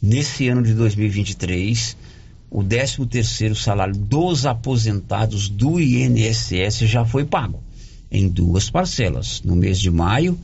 nesse 0.00 0.48
ano 0.48 0.62
de 0.62 0.72
2023, 0.72 1.96
o 2.50 2.64
13 2.64 3.06
terceiro 3.06 3.54
salário 3.54 3.94
dos 3.94 4.46
aposentados 4.46 5.48
do 5.48 5.78
INSS 5.78 6.78
já 6.80 7.04
foi 7.04 7.24
pago 7.24 7.62
em 8.10 8.28
duas 8.28 8.68
parcelas, 8.68 9.42
no 9.44 9.54
mês 9.54 9.78
de 9.78 9.90
maio 9.90 10.36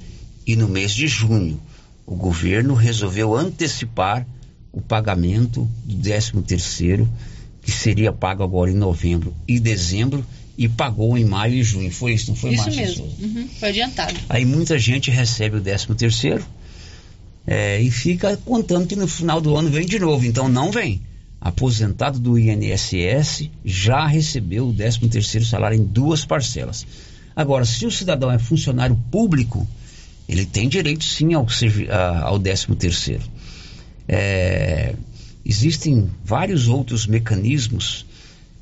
e 0.47 0.55
no 0.55 0.69
mês 0.69 0.93
de 0.93 1.09
junho. 1.09 1.59
O 2.07 2.15
governo 2.15 2.75
resolveu 2.75 3.35
antecipar 3.35 4.25
o 4.71 4.81
pagamento 4.81 5.69
do 5.85 5.97
13 5.97 6.43
terceiro, 6.43 7.09
que 7.63 7.73
seria 7.73 8.13
pago 8.13 8.45
agora 8.45 8.71
em 8.71 8.77
novembro 8.77 9.35
e 9.49 9.59
dezembro, 9.59 10.25
e 10.59 10.69
pagou 10.69 11.17
em 11.19 11.25
maio 11.25 11.55
e 11.55 11.63
junho. 11.63 11.91
Foi 11.91 12.15
isso, 12.15 12.29
não 12.29 12.37
foi 12.37 12.55
Isso 12.55 12.71
mesmo. 12.71 13.05
Uhum, 13.21 13.49
foi 13.59 13.69
adiantado. 13.69 14.15
Aí 14.29 14.45
muita 14.45 14.79
gente 14.79 15.11
recebe 15.11 15.57
o 15.57 15.61
13 15.61 15.87
terceiro 15.95 16.45
é, 17.47 17.81
e 17.81 17.91
fica 17.91 18.37
contando 18.39 18.87
que 18.87 18.97
no 18.97 19.07
final 19.07 19.41
do 19.41 19.55
ano 19.57 19.71
vem 19.71 19.87
de 19.87 19.99
novo. 19.99 20.25
Então 20.25 20.49
não 20.49 20.71
vem. 20.71 21.03
Aposentado 21.41 22.19
do 22.19 22.39
INSS 22.39 23.51
já 23.65 24.07
recebeu 24.07 24.69
o 24.69 24.73
13 24.73 25.01
terceiro 25.09 25.47
salário 25.47 25.77
em 25.77 25.85
duas 25.85 26.25
parcelas. 26.25 26.87
Agora, 27.35 27.65
se 27.67 27.85
o 27.85 27.91
cidadão 27.91 28.31
é 28.31 28.39
funcionário 28.39 28.97
público, 29.11 29.69
ele 30.27 30.47
tem 30.47 30.69
direito 30.69 31.05
sim 31.05 31.35
ao, 31.35 31.47
ao 32.23 32.39
13 32.39 32.75
terceiro. 32.77 33.23
É, 34.09 34.95
existem 35.45 36.11
vários 36.25 36.67
outros 36.67 37.07
mecanismos 37.07 38.06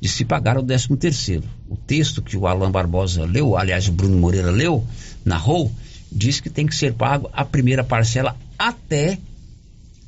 de 0.05 0.11
se 0.11 0.23
pagar 0.23 0.55
o 0.55 0.61
13 0.61 0.95
terceiro. 0.97 1.43
O 1.67 1.75
texto 1.75 2.21
que 2.21 2.37
o 2.37 2.45
Alan 2.45 2.69
Barbosa 2.69 3.25
leu, 3.25 3.57
aliás 3.57 3.87
o 3.87 3.91
Bruno 3.91 4.15
Moreira 4.15 4.51
leu, 4.51 4.85
narrou, 5.25 5.71
diz 6.11 6.39
que 6.39 6.47
tem 6.47 6.67
que 6.67 6.75
ser 6.75 6.93
pago 6.93 7.27
a 7.33 7.43
primeira 7.43 7.83
parcela 7.83 8.37
até 8.57 9.17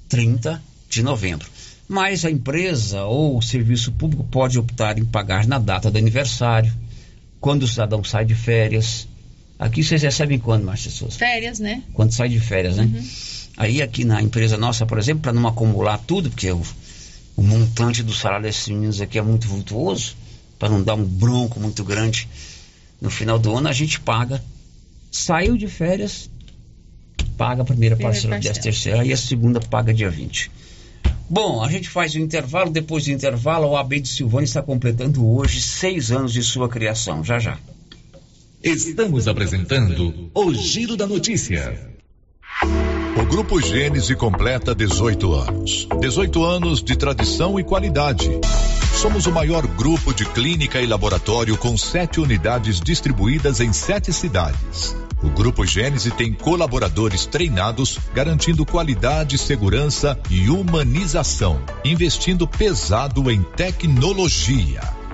30 0.08 0.62
de 0.88 1.02
novembro. 1.02 1.48
Mas 1.88 2.24
a 2.26 2.30
empresa 2.30 3.06
ou 3.06 3.40
o 3.40 3.42
serviço 3.42 3.92
público 3.92 4.24
pode 4.26 4.60
optar 4.60 5.00
em 5.00 5.06
pagar 5.06 5.48
na 5.48 5.58
data 5.58 5.90
do 5.90 5.98
aniversário, 5.98 6.72
quando 7.42 7.64
o 7.64 7.68
cidadão 7.68 8.04
sai 8.04 8.24
de 8.24 8.36
férias. 8.36 9.08
Aqui 9.58 9.84
vocês 9.84 10.04
recebem 10.04 10.38
quando, 10.38 10.64
Márcia 10.64 10.92
Souza? 10.92 11.18
Férias, 11.18 11.60
né? 11.60 11.82
Quando 11.92 12.12
sai 12.12 12.30
de 12.30 12.40
férias, 12.40 12.78
né? 12.78 12.84
Uhum. 12.84 13.08
Aí 13.58 13.82
aqui 13.82 14.06
na 14.06 14.22
empresa 14.22 14.58
nossa, 14.58 14.86
por 14.86 15.00
exemplo, 15.00 15.24
para 15.24 15.34
não 15.34 15.48
acumular 15.48 15.98
tudo, 15.98 16.30
porque 16.30 16.52
o, 16.52 16.62
o 17.38 17.44
montante 17.44 18.02
do 18.02 18.12
salário 18.14 18.44
desses 18.44 18.68
meninos 18.68 19.00
aqui 19.00 19.20
é 19.20 19.22
muito 19.22 19.48
vultuoso, 19.48 20.16
para 20.58 20.70
não 20.70 20.82
dar 20.82 20.96
um 20.96 21.06
bronco 21.06 21.60
muito 21.60 21.84
grande 21.84 22.28
no 23.00 23.12
final 23.12 23.38
do 23.38 23.56
ano, 23.56 23.68
a 23.68 23.72
gente 23.72 24.00
paga. 24.00 24.44
Saiu 25.12 25.56
de 25.56 25.68
férias, 25.68 26.30
paga 27.38 27.62
a 27.62 27.66
primeira, 27.66 27.96
primeira 27.96 27.98
parcela, 27.98 28.34
parcela. 28.34 28.54
10 28.54 28.64
terceira 28.64 29.06
e 29.06 29.14
a 29.14 29.18
segunda 29.18 29.60
paga 29.60 29.94
dia 29.94 30.10
20. 30.10 30.52
Bom, 31.30 31.64
a 31.64 31.70
gente 31.70 31.90
faz 31.90 32.16
o 32.16 32.20
intervalo, 32.20 32.72
depois 32.72 33.06
do 33.06 33.12
intervalo, 33.12 33.68
o 33.68 33.78
AB 33.78 34.00
de 34.00 34.08
Silvânia 34.08 34.46
está 34.46 34.62
completando 34.62 35.26
hoje 35.28 35.62
seis 35.62 36.12
anos 36.12 36.34
de 36.34 36.42
sua 36.42 36.68
criação. 36.68 37.24
Já 37.24 37.38
já. 37.38 37.60
Estamos 38.64 39.28
apresentando 39.28 40.32
o 40.34 40.54
Giro 40.54 40.98
da 40.98 41.06
Notícia. 41.06 41.96
O 43.20 43.26
Grupo 43.26 43.60
Gênese 43.60 44.16
completa 44.16 44.76
18 44.76 45.34
anos. 45.34 45.88
18 46.00 46.46
anos 46.46 46.84
de 46.84 46.96
tradição 46.96 47.60
e 47.60 47.64
qualidade. 47.64 48.30
Somos 48.94 49.26
o 49.26 49.32
maior 49.32 49.66
grupo 49.66 50.14
de 50.14 50.24
clínica 50.24 50.80
e 50.80 50.86
laboratório 50.86 51.58
com 51.58 51.76
sete 51.76 52.20
unidades 52.20 52.80
distribuídas 52.80 53.60
em 53.60 53.74
sete 53.74 54.14
cidades. 54.14 54.96
O 55.24 55.30
Grupo 55.30 55.66
Gênese 55.66 56.12
tem 56.12 56.32
colaboradores 56.32 57.26
treinados, 57.26 57.98
garantindo 58.14 58.64
qualidade, 58.64 59.36
segurança 59.40 60.16
e 60.30 60.48
humanização, 60.52 61.60
investindo 61.84 62.48
pesado 62.48 63.32
em 63.32 63.42
tecnologia 63.42 64.97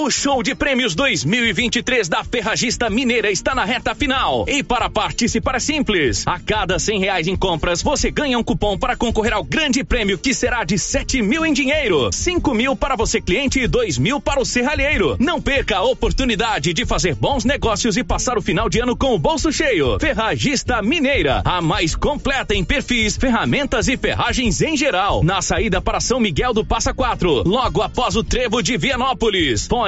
O 0.00 0.12
show 0.12 0.44
de 0.44 0.54
prêmios 0.54 0.94
2023 0.94 2.08
da 2.08 2.22
Ferragista 2.22 2.88
Mineira 2.88 3.32
está 3.32 3.52
na 3.52 3.64
reta 3.64 3.96
final. 3.96 4.44
E 4.46 4.62
para 4.62 4.88
participar 4.88 5.56
é 5.56 5.58
simples. 5.58 6.24
A 6.24 6.38
cada 6.38 6.78
cem 6.78 7.00
reais 7.00 7.26
em 7.26 7.34
compras, 7.34 7.82
você 7.82 8.08
ganha 8.08 8.38
um 8.38 8.44
cupom 8.44 8.78
para 8.78 8.94
concorrer 8.94 9.32
ao 9.32 9.42
grande 9.42 9.82
prêmio 9.82 10.16
que 10.16 10.32
será 10.32 10.62
de 10.62 10.78
sete 10.78 11.20
mil 11.20 11.44
em 11.44 11.52
dinheiro, 11.52 12.10
cinco 12.12 12.54
mil 12.54 12.76
para 12.76 12.94
você 12.94 13.20
cliente 13.20 13.58
e 13.58 13.66
dois 13.66 13.98
mil 13.98 14.20
para 14.20 14.40
o 14.40 14.44
serralheiro. 14.44 15.16
Não 15.18 15.42
perca 15.42 15.78
a 15.78 15.82
oportunidade 15.82 16.72
de 16.72 16.86
fazer 16.86 17.16
bons 17.16 17.44
negócios 17.44 17.96
e 17.96 18.04
passar 18.04 18.38
o 18.38 18.42
final 18.42 18.68
de 18.68 18.78
ano 18.78 18.96
com 18.96 19.16
o 19.16 19.18
bolso 19.18 19.50
cheio. 19.50 19.98
Ferragista 19.98 20.80
Mineira, 20.80 21.42
a 21.44 21.60
mais 21.60 21.96
completa 21.96 22.54
em 22.54 22.64
perfis, 22.64 23.16
ferramentas 23.16 23.88
e 23.88 23.96
ferragens 23.96 24.62
em 24.62 24.76
geral. 24.76 25.24
Na 25.24 25.42
saída 25.42 25.82
para 25.82 25.98
São 25.98 26.20
Miguel 26.20 26.54
do 26.54 26.64
Passa 26.64 26.94
Quatro, 26.94 27.42
logo 27.44 27.82
após 27.82 28.14
o 28.14 28.22
trevo 28.22 28.62
de 28.62 28.76
Vianópolis. 28.76 29.66
Fone 29.66 29.87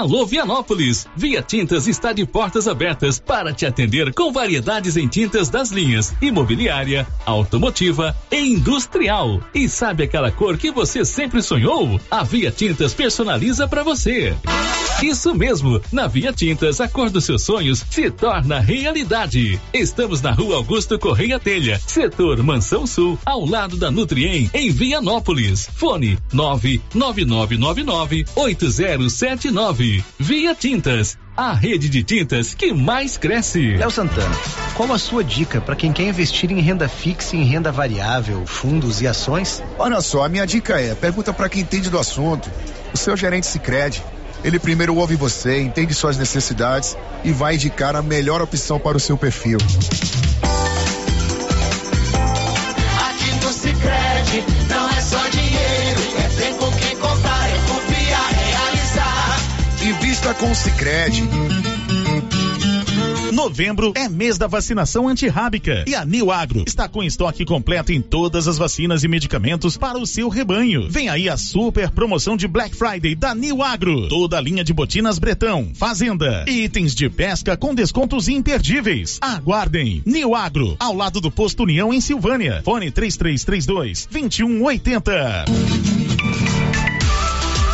Alô 0.00 0.24
Vianópolis, 0.24 1.06
Via 1.14 1.42
Tintas 1.42 1.86
está 1.86 2.10
de 2.14 2.24
portas 2.24 2.66
abertas 2.66 3.18
para 3.18 3.52
te 3.52 3.66
atender 3.66 4.14
com 4.14 4.32
variedades 4.32 4.96
em 4.96 5.06
tintas 5.06 5.50
das 5.50 5.70
linhas 5.70 6.14
imobiliária, 6.22 7.06
automotiva 7.26 8.16
e 8.32 8.38
industrial. 8.38 9.42
E 9.54 9.68
sabe 9.68 10.04
aquela 10.04 10.32
cor 10.32 10.56
que 10.56 10.70
você 10.70 11.04
sempre 11.04 11.42
sonhou? 11.42 12.00
A 12.10 12.22
Via 12.22 12.50
Tintas 12.50 12.94
personaliza 12.94 13.68
para 13.68 13.82
você. 13.82 14.34
Isso 15.02 15.34
mesmo, 15.34 15.80
na 15.92 16.06
Via 16.06 16.32
Tintas 16.32 16.80
a 16.80 16.88
cor 16.88 17.10
dos 17.10 17.24
seus 17.24 17.42
sonhos 17.42 17.84
se 17.90 18.10
torna 18.10 18.58
realidade. 18.58 19.60
Estamos 19.72 20.22
na 20.22 20.30
Rua 20.30 20.56
Augusto 20.56 20.98
Correia 20.98 21.38
Telha, 21.38 21.78
setor 21.78 22.42
Mansão 22.42 22.86
Sul, 22.86 23.18
ao 23.24 23.44
lado 23.44 23.76
da 23.76 23.90
Nutriem, 23.90 24.50
em 24.54 24.70
Vianópolis. 24.70 25.68
Fone 25.74 26.18
99999 26.32 28.24
8079 28.34 29.89
Via 30.18 30.54
Tintas, 30.54 31.18
a 31.36 31.52
rede 31.52 31.88
de 31.88 32.02
tintas 32.02 32.54
que 32.54 32.72
mais 32.72 33.16
cresce. 33.16 33.76
Léo 33.76 33.90
Santana, 33.90 34.34
qual 34.74 34.92
a 34.92 34.98
sua 34.98 35.24
dica 35.24 35.60
para 35.60 35.74
quem 35.74 35.92
quer 35.92 36.04
investir 36.04 36.50
em 36.50 36.60
renda 36.60 36.88
fixa, 36.88 37.34
em 37.36 37.44
renda 37.44 37.72
variável, 37.72 38.46
fundos 38.46 39.00
e 39.00 39.06
ações? 39.06 39.62
Olha 39.78 40.00
só, 40.00 40.24
a 40.24 40.28
minha 40.28 40.46
dica 40.46 40.80
é: 40.80 40.94
pergunta 40.94 41.32
para 41.32 41.48
quem 41.48 41.62
entende 41.62 41.90
do 41.90 41.98
assunto. 41.98 42.50
O 42.92 42.96
seu 42.96 43.16
gerente 43.16 43.46
se 43.46 43.58
crede. 43.58 44.02
Ele 44.42 44.58
primeiro 44.58 44.94
ouve 44.94 45.16
você, 45.16 45.60
entende 45.60 45.94
suas 45.94 46.16
necessidades 46.16 46.96
e 47.22 47.32
vai 47.32 47.54
indicar 47.54 47.94
a 47.94 48.02
melhor 48.02 48.40
opção 48.40 48.78
para 48.78 48.96
o 48.96 49.00
seu 49.00 49.16
perfil. 49.16 49.58
Invista 60.30 60.34
com 60.34 60.50
o 60.50 60.54
Cicred. 60.54 61.22
Novembro 63.32 63.92
é 63.96 64.08
mês 64.08 64.38
da 64.38 64.46
vacinação 64.46 65.08
antirrábica 65.08 65.84
e 65.88 65.94
a 65.94 66.04
New 66.04 66.30
Agro 66.30 66.64
está 66.66 66.88
com 66.88 67.02
estoque 67.02 67.44
completo 67.44 67.92
em 67.92 68.00
todas 68.00 68.46
as 68.46 68.58
vacinas 68.58 69.02
e 69.02 69.08
medicamentos 69.08 69.76
para 69.76 69.98
o 69.98 70.06
seu 70.06 70.28
rebanho. 70.28 70.88
Vem 70.88 71.08
aí 71.08 71.28
a 71.28 71.36
super 71.36 71.90
promoção 71.90 72.36
de 72.36 72.46
Black 72.46 72.76
Friday 72.76 73.14
da 73.14 73.34
New 73.34 73.62
Agro. 73.62 74.08
Toda 74.08 74.38
a 74.38 74.40
linha 74.40 74.62
de 74.62 74.72
botinas 74.72 75.18
Bretão, 75.18 75.70
Fazenda, 75.74 76.44
itens 76.46 76.94
de 76.94 77.08
pesca 77.08 77.56
com 77.56 77.74
descontos 77.74 78.28
imperdíveis. 78.28 79.18
Aguardem. 79.20 80.02
New 80.04 80.34
Agro, 80.34 80.76
ao 80.78 80.94
lado 80.94 81.20
do 81.20 81.30
posto 81.30 81.62
União 81.62 81.92
em 81.92 82.00
Silvânia. 82.00 82.62
Fone 82.64 82.90
3332 82.90 84.06
2180. 84.10 85.99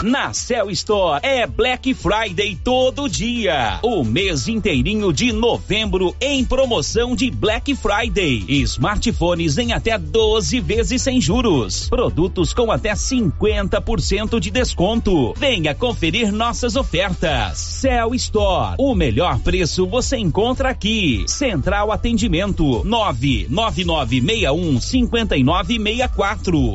Na 0.07 0.32
Cell 0.32 0.70
Store 0.70 1.18
é 1.20 1.44
Black 1.48 1.92
Friday 1.92 2.57
todo 2.62 3.09
dia. 3.09 3.80
O 3.82 4.04
mês 4.04 4.46
inteirinho 4.46 5.12
de 5.12 5.32
novembro 5.32 6.14
em 6.20 6.44
promoção 6.44 7.16
de 7.16 7.28
Black 7.28 7.74
Friday. 7.74 8.44
Smartphones 8.48 9.59
em 9.59 9.72
até 9.72 9.98
12 9.98 10.61
vezes 10.61 11.02
sem 11.02 11.20
juros. 11.20 11.88
Produtos 11.88 12.54
com 12.54 12.70
até 12.70 12.92
50% 12.92 14.38
de 14.38 14.48
desconto. 14.48 15.34
Venha 15.36 15.74
conferir 15.74 16.30
nossas 16.30 16.76
ofertas. 16.76 17.59
Cell 17.59 18.14
Store. 18.14 18.76
O 18.78 18.94
melhor 18.94 19.40
preço 19.40 19.88
você 19.88 20.16
encontra 20.16 20.68
aqui. 20.68 21.24
Central 21.26 21.90
Atendimento 21.90 22.84
99961 22.84 24.80
5964. 24.80 26.74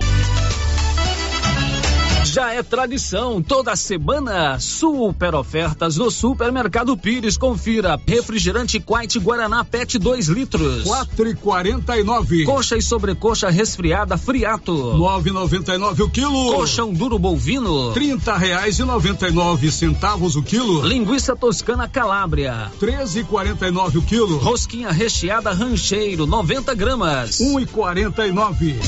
Já 2.31 2.53
é 2.53 2.63
tradição, 2.63 3.41
toda 3.41 3.75
semana, 3.75 4.57
super 4.57 5.35
ofertas 5.35 5.97
no 5.97 6.09
Supermercado 6.09 6.95
Pires. 6.95 7.35
Confira, 7.35 7.99
refrigerante 8.07 8.79
Quite 8.79 9.19
Guaraná 9.19 9.65
PET 9.65 9.99
2 9.99 10.29
litros. 10.29 10.83
Quatro 10.83 11.27
e 11.27 11.35
quarenta 11.35 11.97
e 11.97 12.05
nove. 12.05 12.45
Coxa 12.45 12.77
e 12.77 12.81
sobrecoxa 12.81 13.49
resfriada 13.49 14.17
Friato. 14.17 14.95
Nove 14.95 15.29
e 15.29 15.33
noventa 15.33 15.75
e 15.75 15.77
nove 15.77 16.03
o 16.03 16.09
quilo. 16.09 16.53
Coxão 16.53 16.93
duro 16.93 17.19
bovino. 17.19 17.91
Trinta 17.91 18.37
reais 18.37 18.79
e 18.79 18.83
noventa 18.85 19.27
e 19.27 19.31
nove 19.33 19.69
centavos 19.69 20.37
o 20.37 20.41
quilo. 20.41 20.87
Linguiça 20.87 21.35
toscana 21.35 21.85
Calábria. 21.89 22.71
Treze 22.79 23.19
e 23.19 23.23
quarenta 23.25 23.67
e 23.67 23.71
nove 23.71 23.97
o 23.97 24.01
quilo. 24.01 24.37
Rosquinha 24.37 24.89
recheada 24.89 25.51
Rancheiro, 25.51 26.25
90 26.25 26.73
gramas. 26.75 27.41
Um 27.41 27.59
e 27.59 27.65
quarenta 27.65 28.25
e 28.25 28.31
nove. 28.31 28.79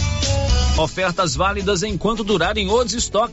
Ofertas 0.76 1.36
válidas 1.36 1.84
enquanto 1.84 2.24
durarem 2.24 2.72
os 2.72 2.94
estoques 2.96 3.33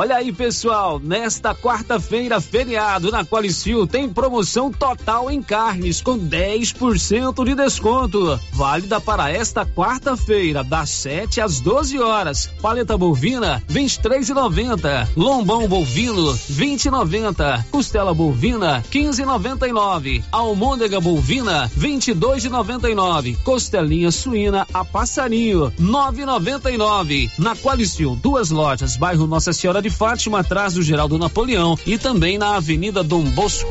Olha 0.00 0.14
aí, 0.14 0.32
pessoal, 0.32 1.00
nesta 1.00 1.52
quarta-feira, 1.56 2.40
feriado 2.40 3.10
na 3.10 3.24
Qualicil, 3.24 3.84
tem 3.84 4.08
promoção 4.08 4.70
total 4.70 5.28
em 5.28 5.42
carnes 5.42 6.00
com 6.00 6.16
10% 6.16 7.44
de 7.44 7.56
desconto. 7.56 8.38
Válida 8.52 9.00
para 9.00 9.28
esta 9.28 9.66
quarta-feira, 9.66 10.62
das 10.62 10.90
7 10.90 11.40
às 11.40 11.58
12 11.58 11.98
horas. 11.98 12.48
Paleta 12.62 12.96
bovina, 12.96 13.60
23,90. 13.68 15.08
Lombão 15.16 15.66
bovino, 15.66 16.32
20,90. 16.32 17.64
Costela 17.68 18.14
bovina, 18.14 18.84
15,99. 18.92 20.22
Almôndega 20.30 21.00
bovina, 21.00 21.68
22,99. 21.76 23.36
Costelinha 23.42 24.12
suína 24.12 24.64
a 24.72 24.84
passarinho, 24.84 25.72
9,99. 25.72 27.32
Na 27.36 27.56
Qualicil, 27.56 28.14
duas 28.14 28.50
lojas, 28.50 28.96
bairro 28.96 29.26
Nossa 29.26 29.52
Senhora 29.52 29.82
de 29.82 29.87
de 29.88 29.90
Fátima, 29.90 30.40
atrás 30.40 30.74
do 30.74 30.82
Geraldo 30.82 31.18
Napoleão 31.18 31.76
e 31.86 31.96
também 31.96 32.36
na 32.36 32.56
Avenida 32.56 33.02
Dom 33.02 33.24
Bosco. 33.30 33.70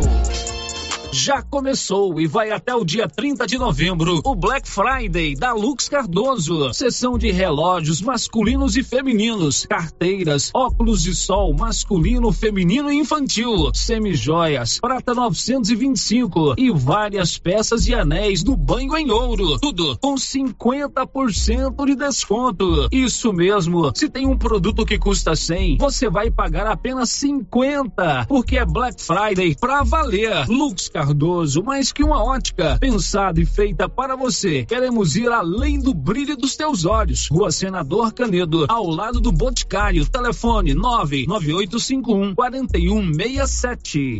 Já 1.11 1.41
começou 1.41 2.19
e 2.19 2.27
vai 2.27 2.51
até 2.51 2.75
o 2.75 2.83
dia 2.83 3.07
30 3.07 3.47
de 3.47 3.57
novembro 3.57 4.21
o 4.23 4.35
Black 4.35 4.69
Friday 4.69 5.35
da 5.35 5.53
Lux 5.53 5.87
Cardoso. 5.87 6.73
Sessão 6.73 7.17
de 7.17 7.31
relógios 7.31 8.01
masculinos 8.01 8.75
e 8.75 8.83
femininos, 8.83 9.65
carteiras, 9.65 10.51
óculos 10.53 11.03
de 11.03 11.15
sol 11.15 11.53
masculino, 11.53 12.31
feminino 12.31 12.91
e 12.91 12.97
infantil, 12.97 13.71
semijoias, 13.73 14.79
prata 14.79 15.13
925 15.13 16.55
e 16.57 16.71
várias 16.71 17.37
peças 17.37 17.87
e 17.87 17.95
anéis 17.95 18.43
do 18.43 18.55
banho 18.55 18.95
em 18.97 19.09
ouro. 19.09 19.59
Tudo 19.59 19.97
com 19.99 20.15
50% 20.15 21.85
de 21.85 21.95
desconto. 21.95 22.89
Isso 22.91 23.31
mesmo. 23.31 23.91
Se 23.95 24.09
tem 24.09 24.27
um 24.27 24.37
produto 24.37 24.85
que 24.85 24.99
custa 24.99 25.35
100, 25.35 25.77
você 25.77 26.09
vai 26.09 26.29
pagar 26.29 26.67
apenas 26.67 27.09
50, 27.11 28.25
porque 28.27 28.57
é 28.57 28.65
Black 28.65 29.01
Friday 29.01 29.55
pra 29.55 29.83
valer. 29.83 30.47
Lux 30.47 30.89
Cardoso, 30.97 31.61
mais 31.61 31.91
que 31.91 32.03
uma 32.03 32.23
ótica, 32.23 32.75
pensada 32.79 33.39
e 33.39 33.45
feita 33.45 33.87
para 33.87 34.15
você. 34.15 34.65
Queremos 34.65 35.15
ir 35.15 35.31
além 35.31 35.79
do 35.79 35.93
brilho 35.93 36.35
dos 36.35 36.55
teus 36.55 36.85
olhos. 36.85 37.27
Rua 37.29 37.51
Senador 37.51 38.11
Canedo, 38.11 38.65
ao 38.67 38.89
lado 38.89 39.21
do 39.21 39.31
Boticário. 39.31 40.09
Telefone 40.09 40.73
99851 40.73 42.33
4167. 42.33 44.17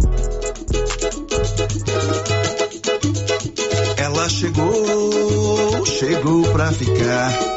Ela 3.98 4.30
chegou, 4.30 5.84
chegou 5.84 6.44
pra 6.52 6.72
ficar. 6.72 7.57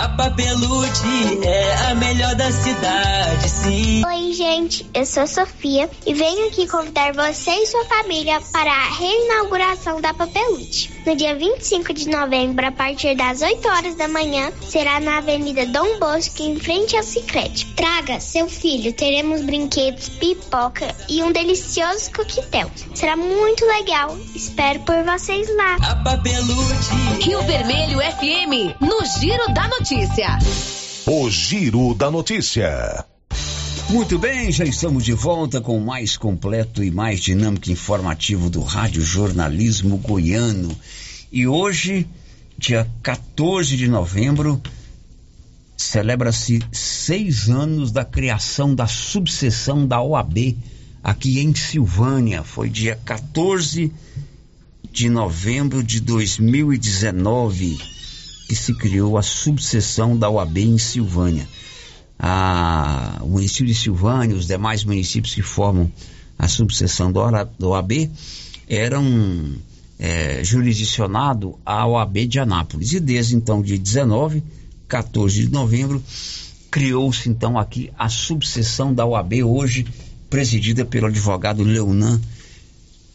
A 0.00 0.08
Papelude 0.10 1.44
é 1.44 1.90
a 1.90 1.94
melhor 1.96 2.32
da 2.36 2.52
cidade, 2.52 3.48
sim. 3.48 4.04
Oi, 4.06 4.32
gente, 4.32 4.88
eu 4.94 5.04
sou 5.04 5.26
Sofia 5.26 5.90
e 6.06 6.14
venho 6.14 6.46
aqui 6.46 6.68
convidar 6.68 7.12
você 7.12 7.50
e 7.50 7.66
sua 7.66 7.84
família 7.86 8.40
para 8.52 8.70
a 8.70 8.90
reinauguração 8.90 10.00
da 10.00 10.14
Papelude. 10.14 10.92
No 11.04 11.16
dia 11.16 11.34
25 11.34 11.92
de 11.92 12.08
novembro, 12.08 12.64
a 12.64 12.70
partir 12.70 13.16
das 13.16 13.42
8 13.42 13.66
horas 13.66 13.96
da 13.96 14.06
manhã, 14.06 14.52
será 14.62 15.00
na 15.00 15.18
Avenida 15.18 15.66
Dom 15.66 15.98
Bosco, 15.98 16.44
em 16.44 16.60
frente 16.60 16.96
ao 16.96 17.02
Cicrete. 17.02 17.66
Traga 17.74 18.20
seu 18.20 18.48
filho, 18.48 18.92
teremos 18.92 19.40
brinquedos, 19.40 20.08
pipoca 20.10 20.94
e 21.08 21.24
um 21.24 21.32
delicioso 21.32 22.12
coquetel. 22.12 22.70
Será 22.94 23.16
muito 23.16 23.64
legal. 23.64 24.16
Espero 24.32 24.78
por 24.80 25.02
vocês 25.02 25.48
lá. 25.56 25.76
A 25.82 25.96
Papelude. 25.96 27.08
Rio 27.20 27.42
Vermelho 27.42 27.98
FM, 27.98 28.80
no 28.80 29.04
Giro 29.18 29.52
da 29.52 29.66
Notícia. 29.66 29.87
O 31.06 31.30
Giro 31.30 31.94
da 31.94 32.10
Notícia. 32.10 33.06
Muito 33.88 34.18
bem, 34.18 34.52
já 34.52 34.62
estamos 34.62 35.02
de 35.02 35.14
volta 35.14 35.62
com 35.62 35.78
o 35.78 35.80
mais 35.80 36.14
completo 36.14 36.84
e 36.84 36.90
mais 36.90 37.20
dinâmico 37.20 37.70
informativo 37.70 38.50
do 38.50 38.60
Rádio 38.60 39.00
Jornalismo 39.00 39.96
Goiano. 39.96 40.76
E 41.32 41.46
hoje, 41.46 42.06
dia 42.58 42.86
14 43.02 43.78
de 43.78 43.88
novembro, 43.88 44.60
celebra-se 45.74 46.60
seis 46.70 47.48
anos 47.48 47.90
da 47.90 48.04
criação 48.04 48.74
da 48.74 48.86
subseção 48.86 49.86
da 49.86 50.02
OAB 50.02 50.54
aqui 51.02 51.40
em 51.40 51.54
Silvânia. 51.54 52.42
Foi 52.42 52.68
dia 52.68 53.00
14 53.06 53.90
de 54.92 55.08
novembro 55.08 55.82
de 55.82 55.98
2019 55.98 57.97
que 58.48 58.56
se 58.56 58.72
criou 58.74 59.18
a 59.18 59.22
subseção 59.22 60.16
da 60.16 60.30
OAB 60.30 60.56
em 60.56 60.78
Silvânia. 60.78 61.46
A, 62.18 63.18
o 63.20 63.28
município 63.28 63.66
de 63.66 63.74
Silvânia, 63.74 64.34
os 64.34 64.46
demais 64.46 64.82
municípios 64.82 65.34
que 65.34 65.42
formam 65.42 65.92
a 66.38 66.48
subseção 66.48 67.12
da 67.12 67.46
OAB 67.60 68.10
eram 68.66 69.52
é, 69.98 70.42
jurisdicionados 70.42 71.54
à 71.64 71.86
OAB 71.86 72.26
de 72.26 72.40
Anápolis. 72.40 72.92
E 72.92 73.00
desde 73.00 73.36
então, 73.36 73.60
de 73.60 73.76
19, 73.76 74.42
14 74.88 75.42
de 75.42 75.52
novembro, 75.52 76.02
criou-se 76.70 77.28
então 77.28 77.58
aqui 77.58 77.90
a 77.98 78.08
subseção 78.08 78.94
da 78.94 79.04
OAB, 79.04 79.44
hoje 79.44 79.86
presidida 80.30 80.86
pelo 80.86 81.06
advogado 81.06 81.62
Leonan 81.62 82.18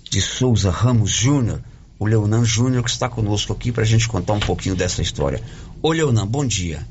de 0.10 0.22
Souza 0.22 0.70
Ramos 0.70 1.10
Júnior. 1.10 1.60
O 2.00 2.06
Leonan 2.06 2.44
Júnior 2.44 2.84
que 2.84 2.90
está 2.90 3.08
conosco 3.08 3.54
aqui 3.54 3.72
para 3.72 3.84
a 3.84 3.86
gente 3.86 4.08
contar 4.08 4.34
um 4.34 4.40
pouquinho 4.40 4.76
dessa 4.76 5.02
história. 5.02 5.42
Ô 5.82 5.92
Leonan, 5.92 6.28
bom 6.28 6.46
dia. 6.46 6.86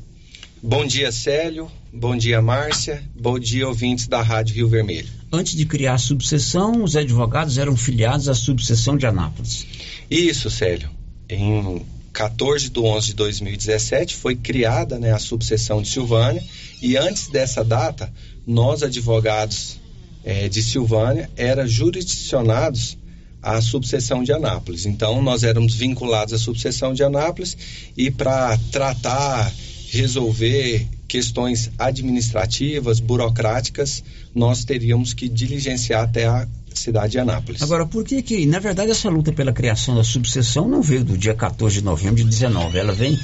Bom 0.62 0.86
dia, 0.86 1.10
Célio. 1.10 1.68
Bom 1.92 2.16
dia, 2.16 2.40
Márcia. 2.40 3.02
Bom 3.14 3.38
dia, 3.38 3.66
ouvintes 3.66 4.06
da 4.06 4.22
Rádio 4.22 4.54
Rio 4.54 4.68
Vermelho. 4.68 5.08
Antes 5.32 5.56
de 5.56 5.66
criar 5.66 5.94
a 5.94 5.98
subseção, 5.98 6.84
os 6.84 6.94
advogados 6.94 7.58
eram 7.58 7.76
filiados 7.76 8.28
à 8.28 8.34
subseção 8.34 8.96
de 8.96 9.04
Anápolis. 9.04 9.66
Isso, 10.08 10.48
Célio. 10.48 10.88
Em 11.28 11.84
14 12.12 12.68
de 12.70 12.78
11 12.78 13.06
de 13.08 13.14
2017 13.14 14.14
foi 14.14 14.36
criada 14.36 14.98
né, 14.98 15.12
a 15.12 15.18
subseção 15.18 15.82
de 15.82 15.88
Silvânia 15.88 16.42
e 16.80 16.96
antes 16.96 17.28
dessa 17.28 17.64
data, 17.64 18.12
nós 18.46 18.82
advogados 18.82 19.78
eh, 20.24 20.48
de 20.48 20.62
Silvânia 20.62 21.30
eram 21.36 21.66
jurisdicionados 21.66 22.98
à 23.42 23.60
subseção 23.60 24.22
de 24.22 24.32
Anápolis. 24.32 24.86
Então, 24.86 25.20
nós 25.20 25.42
éramos 25.42 25.74
vinculados 25.74 26.32
à 26.32 26.38
subseção 26.38 26.94
de 26.94 27.02
Anápolis 27.02 27.56
e 27.96 28.10
para 28.10 28.56
tratar, 28.70 29.52
resolver 29.90 30.86
questões 31.08 31.70
administrativas, 31.78 32.98
burocráticas, 33.00 34.02
nós 34.34 34.64
teríamos 34.64 35.12
que 35.12 35.28
diligenciar 35.28 36.04
até 36.04 36.26
a 36.26 36.48
cidade 36.72 37.12
de 37.12 37.18
Anápolis. 37.18 37.60
Agora, 37.60 37.84
por 37.84 38.02
que 38.02 38.22
que, 38.22 38.46
na 38.46 38.58
verdade, 38.58 38.90
essa 38.90 39.10
luta 39.10 39.30
pela 39.30 39.52
criação 39.52 39.94
da 39.94 40.02
subseção 40.02 40.66
não 40.66 40.80
veio 40.80 41.04
do 41.04 41.18
dia 41.18 41.34
14 41.34 41.76
de 41.76 41.84
novembro 41.84 42.16
de 42.16 42.24
19, 42.24 42.78
ela 42.78 42.94
vem 42.94 43.18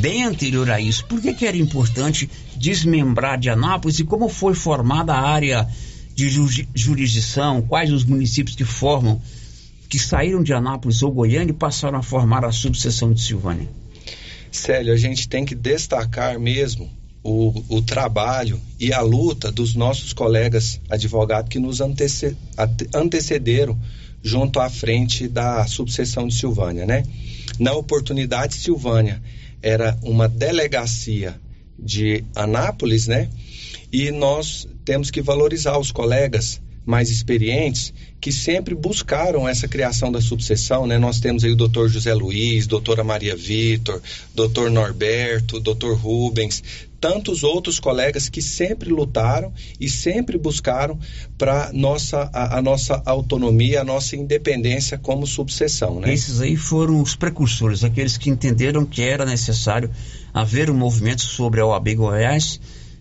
bem 0.00 0.24
anterior 0.24 0.68
a 0.68 0.80
isso. 0.80 1.04
Por 1.04 1.20
que 1.20 1.32
que 1.32 1.46
era 1.46 1.56
importante 1.56 2.28
desmembrar 2.56 3.38
de 3.38 3.50
Anápolis 3.50 4.00
e 4.00 4.04
como 4.04 4.28
foi 4.28 4.54
formada 4.54 5.12
a 5.12 5.20
área 5.20 5.68
de 6.12 6.28
jurisdição, 6.74 7.62
quais 7.62 7.92
os 7.92 8.02
municípios 8.02 8.56
que 8.56 8.64
formam, 8.64 9.22
que 9.88 9.98
saíram 9.98 10.42
de 10.42 10.52
Anápolis 10.52 11.02
ou 11.02 11.10
Goiânia 11.10 11.50
e 11.50 11.54
passaram 11.54 11.98
a 11.98 12.02
formar 12.02 12.44
a 12.44 12.52
subseção 12.52 13.12
de 13.12 13.22
Silvânia? 13.22 13.68
Célio, 14.50 14.92
a 14.92 14.96
gente 14.96 15.28
tem 15.28 15.44
que 15.44 15.54
destacar 15.54 16.38
mesmo 16.38 16.90
o, 17.22 17.52
o, 17.68 17.82
trabalho 17.82 18.60
e 18.78 18.92
a 18.92 19.00
luta 19.00 19.50
dos 19.50 19.74
nossos 19.74 20.12
colegas 20.12 20.80
advogados 20.88 21.50
que 21.50 21.58
nos 21.58 21.80
antece, 21.80 22.36
antecederam 22.94 23.78
junto 24.22 24.60
à 24.60 24.70
frente 24.70 25.28
da 25.28 25.66
subseção 25.66 26.26
de 26.26 26.34
Silvânia, 26.34 26.86
né? 26.86 27.02
Na 27.58 27.72
oportunidade, 27.72 28.54
Silvânia 28.54 29.22
era 29.62 29.98
uma 30.02 30.28
delegacia 30.28 31.38
de 31.78 32.24
Anápolis, 32.34 33.06
né? 33.06 33.28
E 33.92 34.10
nós 34.10 34.68
temos 34.84 35.10
que 35.10 35.22
valorizar 35.22 35.78
os 35.78 35.92
colegas 35.92 36.60
mais 36.88 37.10
experientes 37.10 37.92
que 38.18 38.32
sempre 38.32 38.74
buscaram 38.74 39.46
essa 39.46 39.68
criação 39.68 40.10
da 40.10 40.22
subseção, 40.22 40.86
né? 40.86 40.96
Nós 40.96 41.20
temos 41.20 41.44
aí 41.44 41.52
o 41.52 41.56
doutor 41.56 41.90
José 41.90 42.14
Luiz, 42.14 42.66
doutora 42.66 43.04
Maria 43.04 43.36
Vitor, 43.36 44.00
doutor 44.34 44.70
Norberto, 44.70 45.60
doutor 45.60 45.98
Rubens, 45.98 46.62
tantos 46.98 47.44
outros 47.44 47.78
colegas 47.78 48.30
que 48.30 48.40
sempre 48.40 48.88
lutaram 48.88 49.52
e 49.78 49.86
sempre 49.86 50.38
buscaram 50.38 50.98
para 51.36 51.70
nossa 51.74 52.30
a, 52.32 52.56
a, 52.56 52.62
nossa 52.62 53.02
autonomia, 53.04 53.82
a 53.82 53.84
nossa 53.84 54.16
independência 54.16 54.96
como 54.96 55.26
subseção, 55.26 56.00
né? 56.00 56.10
Esses 56.14 56.40
aí 56.40 56.56
foram 56.56 57.02
os 57.02 57.14
precursores, 57.14 57.84
aqueles 57.84 58.16
que 58.16 58.30
entenderam 58.30 58.86
que 58.86 59.02
era 59.02 59.26
necessário 59.26 59.90
haver 60.32 60.70
um 60.70 60.74
movimento 60.74 61.20
sobre 61.20 61.60
a 61.60 61.66
OAB 61.66 61.94
Goiás, 61.96 62.58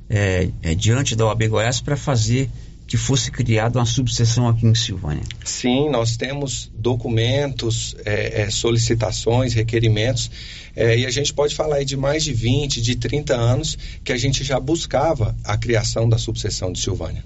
é, 0.10 0.50
é, 0.62 0.76
diante 0.76 1.16
da 1.16 1.26
OAB 1.26 1.48
Goiás, 1.48 1.80
para 1.80 1.96
fazer 1.96 2.50
que 2.88 2.96
fosse 2.96 3.30
criada 3.30 3.78
uma 3.78 3.86
subseção 3.86 4.48
aqui 4.48 4.66
em 4.66 4.74
Silvânia. 4.74 5.24
Sim, 5.44 5.90
nós 5.90 6.16
temos 6.16 6.72
documentos, 6.74 7.96
é, 8.06 8.44
é, 8.44 8.50
solicitações, 8.50 9.54
requerimentos, 9.54 10.32
é, 10.74 10.98
e 10.98 11.06
a 11.06 11.12
gente 11.12 11.34
pode 11.34 11.54
falar 11.54 11.78
aí 11.78 11.86
de 11.86 11.98
mais 11.98 12.24
de 12.24 12.32
20, 12.32 12.82
de 12.82 12.96
30 12.96 13.36
anos 13.36 13.78
que 14.04 14.14
a 14.14 14.18
gente 14.18 14.42
já 14.44 14.58
buscava 14.58 15.36
a 15.44 15.58
criação 15.58 16.08
da 16.08 16.18
subseção 16.18 16.72
de 16.72 16.80
Silvânia. 16.80 17.26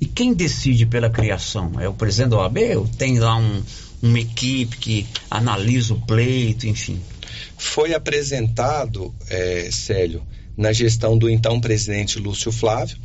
E 0.00 0.06
quem 0.06 0.32
decide 0.32 0.86
pela 0.86 1.10
criação? 1.10 1.72
É 1.78 1.88
o 1.88 1.92
presidente 1.92 2.30
da 2.30 2.38
OAB 2.38 2.58
ou 2.76 2.88
tem 2.88 3.18
lá 3.18 3.36
um, 3.36 3.62
uma 4.02 4.18
equipe 4.18 4.76
que 4.78 5.06
analisa 5.30 5.92
o 5.92 6.00
pleito, 6.00 6.66
enfim? 6.66 6.98
Foi 7.58 7.92
apresentado, 7.94 9.14
é, 9.28 9.68
Célio, 9.70 10.22
na 10.56 10.72
gestão 10.72 11.18
do 11.18 11.28
então 11.28 11.60
presidente 11.60 12.18
Lúcio 12.18 12.50
Flávio, 12.50 12.96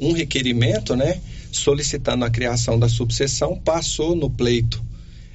um 0.00 0.12
requerimento, 0.12 0.96
né, 0.96 1.20
solicitando 1.56 2.24
a 2.24 2.30
criação 2.30 2.78
da 2.78 2.88
subseção, 2.88 3.56
passou 3.56 4.14
no 4.14 4.30
pleito 4.30 4.82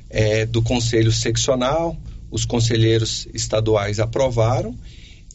é, 0.10 0.46
do 0.46 0.62
Conselho 0.62 1.12
Seccional, 1.12 1.98
os 2.32 2.46
conselheiros 2.46 3.28
estaduais 3.34 4.00
aprovaram 4.00 4.78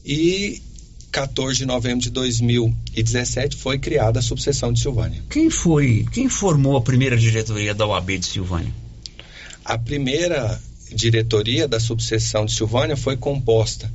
e 0.05 0.63
14 1.11 1.59
de 1.59 1.67
novembro 1.67 2.01
de 2.01 2.11
2017 2.11 3.57
foi 3.57 3.79
criada 3.79 4.19
a 4.19 4.23
subseção 4.23 4.73
de 4.73 4.81
Silvânia. 4.81 5.23
Quem 5.31 5.49
foi, 5.49 6.05
quem 6.13 6.29
formou 6.29 6.77
a 6.77 6.81
primeira 6.81 7.17
diretoria 7.17 7.75
da 7.75 7.87
OAB 7.87 8.19
de 8.19 8.27
Silvânia? 8.27 8.75
A 9.65 9.79
primeira 9.79 10.61
diretoria 10.93 11.67
da 11.67 11.81
subseção 11.81 12.45
de 12.45 12.53
Silvânia 12.53 12.97
foi 12.97 13.17
composta 13.17 13.91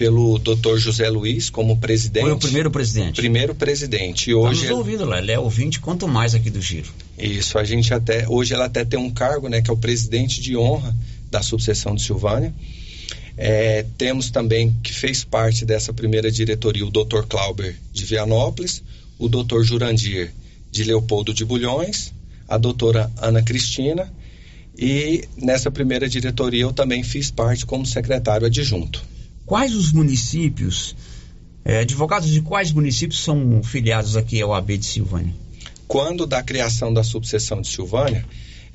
pelo 0.00 0.38
Dr. 0.38 0.78
José 0.78 1.10
Luiz 1.10 1.50
como 1.50 1.76
presidente. 1.76 2.22
Foi 2.22 2.32
o 2.32 2.38
primeiro 2.38 2.70
presidente. 2.70 3.16
Primeiro 3.16 3.54
presidente. 3.54 4.30
E 4.30 4.34
hoje 4.34 4.62
Estamos 4.62 4.78
ouvindo 4.78 5.04
lá, 5.04 5.18
ele 5.18 5.30
é 5.30 5.38
ouvinte 5.38 5.78
quanto 5.78 6.08
mais 6.08 6.34
aqui 6.34 6.48
do 6.48 6.58
Giro. 6.58 6.88
Isso, 7.18 7.58
a 7.58 7.64
gente 7.64 7.92
até 7.92 8.26
hoje 8.26 8.54
ela 8.54 8.64
até 8.64 8.82
tem 8.82 8.98
um 8.98 9.10
cargo, 9.10 9.46
né, 9.46 9.60
que 9.60 9.68
é 9.68 9.74
o 9.74 9.76
presidente 9.76 10.40
de 10.40 10.56
honra 10.56 10.96
da 11.30 11.42
subseção 11.42 11.94
de 11.94 12.02
Silvânia. 12.02 12.54
É, 13.36 13.84
temos 13.98 14.30
também 14.30 14.74
que 14.82 14.90
fez 14.90 15.22
parte 15.22 15.66
dessa 15.66 15.92
primeira 15.92 16.30
diretoria 16.30 16.86
o 16.86 16.90
Dr. 16.90 17.26
Clauber 17.28 17.76
de 17.92 18.06
Vianópolis, 18.06 18.82
o 19.18 19.28
Dr. 19.28 19.60
Jurandir 19.64 20.32
de 20.70 20.82
Leopoldo 20.82 21.34
de 21.34 21.44
Bulhões, 21.44 22.10
a 22.48 22.56
doutora 22.56 23.12
Ana 23.18 23.42
Cristina 23.42 24.10
e 24.78 25.28
nessa 25.36 25.70
primeira 25.70 26.08
diretoria 26.08 26.62
eu 26.62 26.72
também 26.72 27.02
fiz 27.02 27.30
parte 27.30 27.66
como 27.66 27.84
secretário 27.84 28.46
adjunto. 28.46 29.19
Quais 29.50 29.74
os 29.74 29.90
municípios, 29.90 30.94
é, 31.64 31.80
advogados 31.80 32.30
de 32.30 32.40
quais 32.40 32.70
municípios 32.70 33.24
são 33.24 33.60
filiados 33.64 34.16
aqui 34.16 34.40
ao 34.40 34.54
AB 34.54 34.78
de 34.78 34.86
Silvânia? 34.86 35.34
Quando 35.88 36.24
da 36.24 36.40
criação 36.40 36.94
da 36.94 37.02
subseção 37.02 37.60
de 37.60 37.66
Silvânia, 37.66 38.24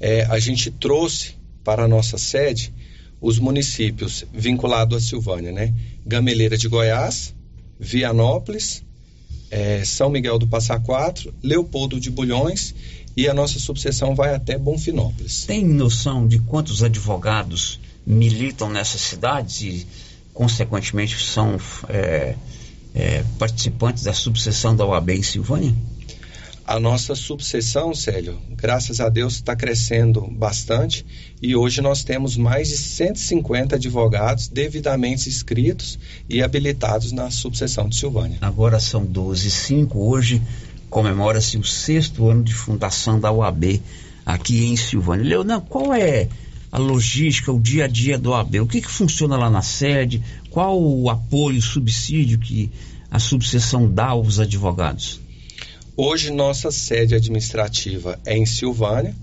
é, 0.02 0.26
a 0.26 0.38
gente 0.38 0.70
trouxe 0.70 1.36
para 1.64 1.86
a 1.86 1.88
nossa 1.88 2.18
sede 2.18 2.74
os 3.22 3.40
municípios 3.40 4.26
vinculados 4.34 4.98
a 4.98 5.00
Silvânia, 5.00 5.54
né? 5.54 5.74
Gameleira 6.06 6.58
de 6.58 6.68
Goiás, 6.68 7.34
Vianópolis, 7.80 8.84
é, 9.50 9.82
São 9.86 10.10
Miguel 10.10 10.38
do 10.38 10.46
Passa 10.46 10.78
Quatro, 10.78 11.34
Leopoldo 11.42 12.02
de 12.02 12.12
Bulhões 12.12 12.76
e 13.16 13.30
a 13.30 13.34
nossa 13.34 13.60
subseção 13.60 14.14
vai 14.14 14.36
até 14.36 14.58
Bonfinópolis. 14.58 15.46
Tem 15.46 15.64
noção 15.64 16.28
de 16.28 16.40
quantos 16.40 16.84
advogados 16.84 17.80
militam 18.06 18.70
nessas 18.70 19.00
cidades 19.00 19.62
e, 19.62 19.88
consequentemente, 20.36 21.18
são 21.18 21.58
é, 21.90 22.36
é, 22.94 23.24
participantes 23.40 24.04
da 24.04 24.14
subseção 24.14 24.76
da 24.76 24.86
OAB 24.86 25.10
em 25.12 25.24
Silvânia? 25.24 25.74
A 26.68 26.80
nossa 26.80 27.14
subseção, 27.14 27.94
Célio, 27.94 28.40
graças 28.50 29.00
a 29.00 29.08
Deus, 29.08 29.36
está 29.36 29.56
crescendo 29.56 30.22
bastante 30.22 31.06
e 31.40 31.56
hoje 31.56 31.80
nós 31.80 32.04
temos 32.04 32.36
mais 32.36 32.70
de 32.70 32.78
150 32.78 33.76
advogados 33.76 34.48
devidamente 34.48 35.30
inscritos 35.30 36.00
e 36.28 36.42
habilitados 36.42 37.12
na 37.12 37.30
subseção 37.30 37.88
de 37.88 37.96
Silvânia. 37.96 38.40
Agora 38.42 38.80
são 38.80 39.06
12 39.06 39.48
e 39.48 39.52
5, 39.52 40.00
hoje 40.00 40.42
comemora-se 40.90 41.58
o 41.58 41.64
sexto 41.64 42.28
ano 42.28 42.44
de 42.44 42.54
fundação 42.54 43.20
da 43.20 43.32
OAB 43.32 43.80
aqui 44.26 44.66
em 44.66 44.76
Silvânia. 44.76 45.24
Leonan, 45.24 45.62
qual 45.62 45.94
é 45.94 46.28
a 46.72 46.78
logística, 46.78 47.52
o 47.52 47.60
dia 47.60 47.86
a 47.86 47.88
dia 47.88 48.18
do 48.18 48.32
OAB? 48.32 48.62
O 48.62 48.68
que, 48.68 48.82
que 48.82 48.92
funciona 48.92 49.38
lá 49.38 49.50
na 49.50 49.62
sede? 49.62 50.22
Qual 50.50 50.82
o 50.82 51.10
apoio, 51.10 51.62
subsídio 51.62 52.40
que 52.40 52.72
a 53.10 53.20
subseção 53.20 53.90
dá 53.90 54.08
aos 54.08 54.40
advogados? 54.40 55.20
Hoje 55.98 56.32
nossa 56.32 56.72
sede 56.72 57.16
administrativa 57.16 58.20
é 58.26 58.38
em 58.38 58.46
Silvânia 58.46 59.16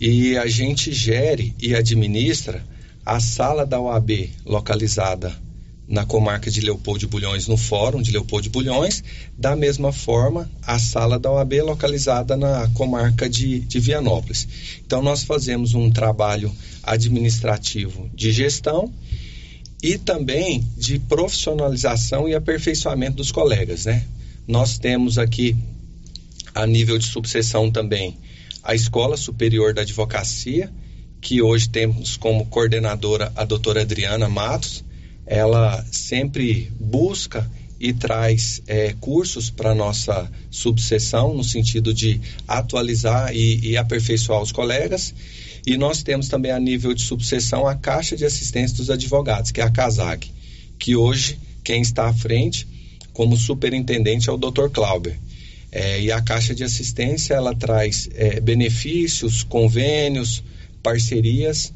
e 0.00 0.36
a 0.36 0.46
gente 0.46 0.92
gere 0.92 1.54
e 1.60 1.74
administra 1.74 2.64
a 3.04 3.20
sala 3.20 3.66
da 3.66 3.80
OAB 3.80 4.30
localizada 4.46 5.47
na 5.88 6.04
comarca 6.04 6.50
de 6.50 6.60
Leopoldo 6.60 7.00
de 7.00 7.06
Bulhões, 7.06 7.48
no 7.48 7.56
Fórum 7.56 8.02
de 8.02 8.12
Leopoldo 8.12 8.42
de 8.42 8.50
Bulhões, 8.50 9.02
da 9.36 9.56
mesma 9.56 9.90
forma 9.92 10.50
a 10.62 10.78
sala 10.78 11.18
da 11.18 11.30
OAB 11.32 11.54
localizada 11.62 12.36
na 12.36 12.68
comarca 12.74 13.28
de, 13.28 13.60
de 13.60 13.80
Vianópolis. 13.80 14.46
Então 14.86 15.02
nós 15.02 15.24
fazemos 15.24 15.74
um 15.74 15.90
trabalho 15.90 16.54
administrativo 16.82 18.10
de 18.14 18.30
gestão 18.30 18.92
e 19.82 19.96
também 19.96 20.66
de 20.76 20.98
profissionalização 20.98 22.28
e 22.28 22.34
aperfeiçoamento 22.34 23.16
dos 23.16 23.32
colegas, 23.32 23.86
né? 23.86 24.04
Nós 24.46 24.78
temos 24.78 25.18
aqui 25.18 25.56
a 26.54 26.66
nível 26.66 26.98
de 26.98 27.06
subseção 27.06 27.70
também 27.70 28.18
a 28.62 28.74
Escola 28.74 29.16
Superior 29.16 29.72
da 29.72 29.82
Advocacia, 29.82 30.70
que 31.20 31.40
hoje 31.40 31.68
temos 31.68 32.16
como 32.16 32.46
coordenadora 32.46 33.32
a 33.34 33.44
doutora 33.44 33.82
Adriana 33.82 34.28
Matos. 34.28 34.84
Ela 35.28 35.84
sempre 35.92 36.72
busca 36.80 37.48
e 37.78 37.92
traz 37.92 38.60
é, 38.66 38.94
cursos 38.98 39.50
para 39.50 39.74
nossa 39.74 40.30
subseção, 40.50 41.34
no 41.34 41.44
sentido 41.44 41.94
de 41.94 42.20
atualizar 42.46 43.32
e, 43.34 43.60
e, 43.60 43.76
aperfeiçoar 43.76 44.42
os 44.42 44.50
colegas. 44.50 45.14
E 45.66 45.76
nós 45.76 46.02
temos 46.02 46.28
também 46.28 46.50
a 46.50 46.58
nível 46.58 46.94
de 46.94 47.02
subseção 47.02 47.66
a 47.66 47.74
Caixa 47.74 48.16
de 48.16 48.24
Assistência 48.24 48.76
dos 48.76 48.90
Advogados, 48.90 49.50
que 49.50 49.60
é 49.60 49.64
a 49.64 49.70
CASAG, 49.70 50.30
que 50.78 50.96
hoje 50.96 51.38
quem 51.62 51.82
está 51.82 52.08
à 52.08 52.14
frente 52.14 52.66
como 53.12 53.36
superintendente 53.36 54.28
é 54.28 54.32
o 54.32 54.36
Dr. 54.36 54.70
Clauber. 54.72 55.16
É, 55.70 56.00
e 56.00 56.10
a 56.10 56.20
Caixa 56.22 56.54
de 56.54 56.64
Assistência 56.64 57.34
ela 57.34 57.54
traz 57.54 58.08
é, 58.14 58.40
benefícios, 58.40 59.42
convênios, 59.42 60.42
parcerias, 60.82 61.72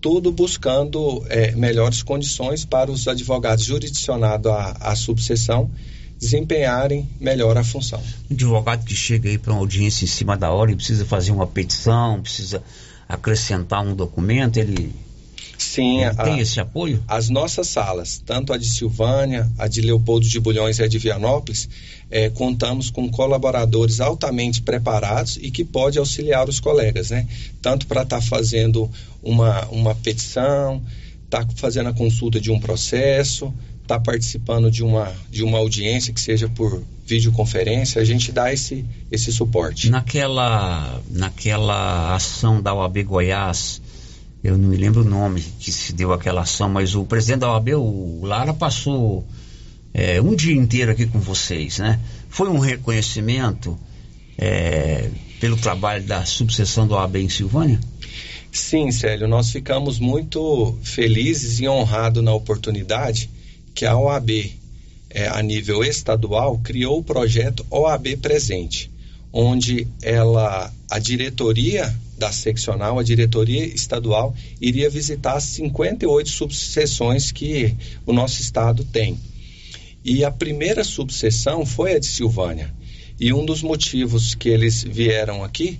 tudo 0.00 0.30
buscando 0.30 1.24
é, 1.28 1.52
melhores 1.52 2.02
condições 2.02 2.64
para 2.64 2.90
os 2.90 3.08
advogados 3.08 3.64
jurisdicionados 3.64 4.50
à, 4.50 4.76
à 4.80 4.96
subseção 4.96 5.70
desempenharem 6.18 7.08
melhor 7.20 7.58
a 7.58 7.64
função. 7.64 8.00
Um 8.30 8.34
advogado 8.34 8.84
que 8.84 8.94
chega 8.94 9.28
aí 9.28 9.38
para 9.38 9.52
uma 9.52 9.60
audiência 9.60 10.04
em 10.04 10.08
cima 10.08 10.36
da 10.36 10.50
hora 10.50 10.72
e 10.72 10.76
precisa 10.76 11.04
fazer 11.04 11.30
uma 11.30 11.46
petição, 11.46 12.22
precisa 12.22 12.62
acrescentar 13.08 13.84
um 13.84 13.94
documento, 13.94 14.56
ele 14.56 14.94
Sim, 15.66 16.04
a, 16.04 16.14
tem 16.14 16.38
esse 16.38 16.60
apoio? 16.60 17.02
As 17.08 17.28
nossas 17.28 17.68
salas, 17.68 18.22
tanto 18.24 18.52
a 18.52 18.56
de 18.56 18.66
Silvânia, 18.66 19.50
a 19.58 19.66
de 19.66 19.80
Leopoldo 19.80 20.26
de 20.26 20.38
Bulhões 20.38 20.78
e 20.78 20.82
a 20.82 20.88
de 20.88 20.98
Vianópolis, 20.98 21.68
é, 22.10 22.30
contamos 22.30 22.88
com 22.88 23.10
colaboradores 23.10 24.00
altamente 24.00 24.62
preparados 24.62 25.36
e 25.40 25.50
que 25.50 25.64
pode 25.64 25.98
auxiliar 25.98 26.48
os 26.48 26.60
colegas, 26.60 27.10
né? 27.10 27.26
Tanto 27.60 27.86
para 27.86 28.02
estar 28.02 28.20
tá 28.20 28.22
fazendo 28.22 28.90
uma, 29.22 29.66
uma 29.66 29.94
petição, 29.94 30.82
estar 31.24 31.44
tá 31.44 31.52
fazendo 31.56 31.88
a 31.88 31.92
consulta 31.92 32.40
de 32.40 32.50
um 32.50 32.60
processo, 32.60 33.52
estar 33.82 33.98
tá 33.98 34.00
participando 34.00 34.70
de 34.70 34.84
uma, 34.84 35.12
de 35.30 35.42
uma 35.42 35.58
audiência 35.58 36.12
que 36.12 36.20
seja 36.20 36.48
por 36.48 36.82
videoconferência, 37.04 38.00
a 38.00 38.04
gente 38.04 38.32
dá 38.32 38.52
esse, 38.52 38.84
esse 39.10 39.32
suporte. 39.32 39.90
Naquela, 39.90 41.00
naquela 41.10 42.14
ação 42.14 42.60
da 42.60 42.74
OAB 42.74 43.04
Goiás, 43.04 43.80
eu 44.46 44.56
não 44.56 44.68
me 44.68 44.76
lembro 44.76 45.00
o 45.00 45.04
nome 45.04 45.42
que 45.58 45.72
se 45.72 45.92
deu 45.92 46.12
aquela 46.12 46.42
ação, 46.42 46.68
mas 46.68 46.94
o 46.94 47.04
presidente 47.04 47.40
da 47.40 47.50
OAB, 47.50 47.70
o 47.74 48.20
Lara, 48.24 48.54
passou 48.54 49.26
é, 49.92 50.22
um 50.22 50.36
dia 50.36 50.54
inteiro 50.54 50.92
aqui 50.92 51.04
com 51.04 51.18
vocês, 51.18 51.78
né? 51.78 51.98
Foi 52.28 52.48
um 52.48 52.60
reconhecimento 52.60 53.76
é, 54.38 55.10
pelo 55.40 55.56
trabalho 55.56 56.04
da 56.04 56.24
subseção 56.24 56.86
da 56.86 56.94
OAB 56.94 57.16
em 57.16 57.28
Silvânia? 57.28 57.80
Sim, 58.52 58.92
Célio, 58.92 59.26
nós 59.26 59.50
ficamos 59.50 59.98
muito 59.98 60.78
felizes 60.80 61.58
e 61.58 61.68
honrados 61.68 62.22
na 62.22 62.32
oportunidade 62.32 63.28
que 63.74 63.84
a 63.84 63.96
OAB, 63.96 64.30
é, 65.10 65.26
a 65.26 65.42
nível 65.42 65.82
estadual, 65.82 66.56
criou 66.58 67.00
o 67.00 67.04
projeto 67.04 67.66
OAB 67.68 68.16
Presente, 68.22 68.92
onde 69.32 69.88
ela, 70.00 70.72
a 70.88 70.98
diretoria 71.00 71.92
da 72.16 72.32
seccional, 72.32 72.98
a 72.98 73.02
diretoria 73.02 73.64
estadual 73.64 74.34
iria 74.60 74.88
visitar 74.88 75.34
as 75.34 75.44
58 75.44 76.28
subseções 76.28 77.30
que 77.30 77.74
o 78.06 78.12
nosso 78.12 78.40
estado 78.40 78.84
tem. 78.84 79.18
E 80.04 80.24
a 80.24 80.30
primeira 80.30 80.84
subseção 80.84 81.66
foi 81.66 81.94
a 81.94 81.98
de 81.98 82.06
Silvânia. 82.06 82.72
E 83.18 83.32
um 83.32 83.44
dos 83.44 83.62
motivos 83.62 84.34
que 84.34 84.48
eles 84.48 84.82
vieram 84.82 85.42
aqui, 85.42 85.78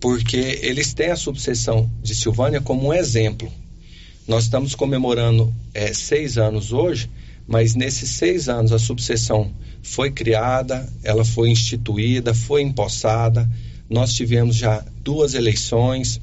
porque 0.00 0.58
eles 0.62 0.94
têm 0.94 1.10
a 1.10 1.16
subseção 1.16 1.90
de 2.02 2.14
Silvânia 2.14 2.60
como 2.60 2.88
um 2.88 2.94
exemplo. 2.94 3.52
Nós 4.26 4.44
estamos 4.44 4.74
comemorando 4.74 5.54
é, 5.74 5.92
seis 5.92 6.38
anos 6.38 6.72
hoje, 6.72 7.10
mas 7.46 7.74
nesses 7.74 8.10
seis 8.10 8.48
anos 8.48 8.72
a 8.72 8.78
subseção 8.78 9.52
foi 9.82 10.10
criada, 10.10 10.88
ela 11.02 11.24
foi 11.24 11.50
instituída, 11.50 12.32
foi 12.32 12.62
empossada 12.62 13.48
nós 13.90 14.14
tivemos 14.14 14.54
já 14.54 14.84
duas 15.02 15.34
eleições, 15.34 16.20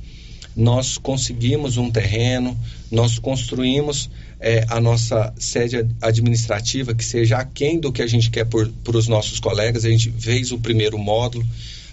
nós 0.56 0.98
conseguimos 0.98 1.78
um 1.78 1.92
terreno, 1.92 2.58
nós 2.90 3.20
construímos 3.20 4.10
é, 4.40 4.66
a 4.70 4.80
nossa 4.82 5.34
sede 5.38 5.86
administrativa 6.02 6.96
que 6.96 7.06
seja 7.06 7.38
aquém 7.38 7.80
do 7.80 7.92
que 7.92 8.02
a 8.02 8.08
gente 8.08 8.30
quer 8.30 8.46
para 8.46 8.98
os 8.98 9.08
nossos 9.08 9.40
colegas. 9.40 9.86
A 9.86 9.90
gente 9.90 10.12
fez 10.12 10.52
o 10.52 10.58
primeiro 10.58 10.98
módulo. 10.98 11.46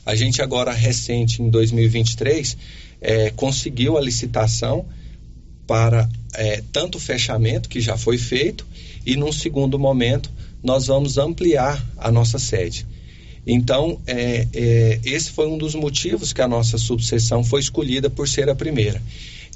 A 0.07 0.15
gente 0.15 0.41
agora, 0.43 0.73
recente, 0.73 1.43
em 1.43 1.51
2023, 1.51 2.57
é, 3.01 3.31
conseguiu 3.31 3.97
a 3.97 4.01
licitação 4.01 4.87
para 5.67 6.09
é, 6.35 6.63
tanto 6.73 6.97
o 6.97 7.01
fechamento, 7.01 7.69
que 7.69 7.81
já 7.81 7.97
foi 7.97 8.19
feito, 8.19 8.67
e 9.05 9.17
num 9.17 9.33
segundo 9.33 9.79
momento 9.79 10.31
nós 10.63 10.87
vamos 10.87 11.19
ampliar 11.19 11.85
a 11.99 12.11
nossa 12.11 12.39
sede. 12.39 12.87
Então, 13.47 14.01
é, 14.07 14.47
é, 14.53 15.01
esse 15.05 15.31
foi 15.31 15.47
um 15.47 15.59
dos 15.59 15.75
motivos 15.75 16.33
que 16.33 16.41
a 16.41 16.49
nossa 16.49 16.79
subseção 16.79 17.45
foi 17.45 17.61
escolhida 17.61 18.09
por 18.09 18.29
ser 18.29 18.49
a 18.49 18.55
primeira. 18.55 19.03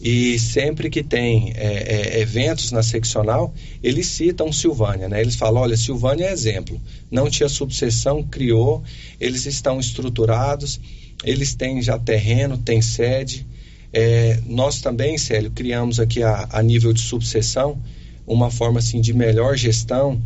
E 0.01 0.39
sempre 0.39 0.89
que 0.91 1.03
tem 1.03 1.53
é, 1.57 2.17
é 2.17 2.21
eventos 2.21 2.71
na 2.71 2.83
seccional, 2.83 3.53
eles 3.83 4.07
citam 4.07 4.53
Silvânia, 4.53 5.09
né? 5.09 5.21
Eles 5.21 5.35
falam, 5.35 5.63
olha, 5.63 5.77
Silvânia 5.77 6.27
é 6.27 6.33
exemplo. 6.33 6.81
Não 7.11 7.29
tinha 7.29 7.49
subseção, 7.49 8.23
criou, 8.23 8.83
eles 9.19 9.47
estão 9.47 9.81
estruturados, 9.81 10.79
eles 11.25 11.55
têm 11.55 11.83
já 11.83 11.99
terreno, 11.99 12.59
têm 12.59 12.81
sede. 12.81 13.45
É, 13.93 14.39
nós 14.47 14.81
também, 14.81 15.19
Célio, 15.19 15.51
criamos 15.51 15.99
aqui 15.99 16.23
a, 16.23 16.47
a 16.53 16.63
nível 16.63 16.93
de 16.93 17.01
subseção 17.01 17.81
uma 18.27 18.51
forma 18.51 18.79
assim 18.79 19.01
de 19.01 19.15
melhor 19.15 19.57
gestão 19.57 20.21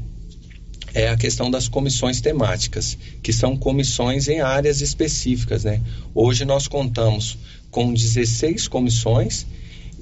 é 0.95 1.09
a 1.09 1.17
questão 1.17 1.51
das 1.51 1.69
comissões 1.69 2.21
temáticas, 2.21 2.99
que 3.23 3.33
são 3.33 3.57
comissões 3.57 4.29
em 4.29 4.41
áreas 4.41 4.81
específicas. 4.81 5.65
Né? 5.65 5.81
Hoje 6.15 6.45
nós 6.45 6.69
contamos 6.69 7.39
com 7.71 7.93
16 7.93 8.69
comissões 8.69 9.47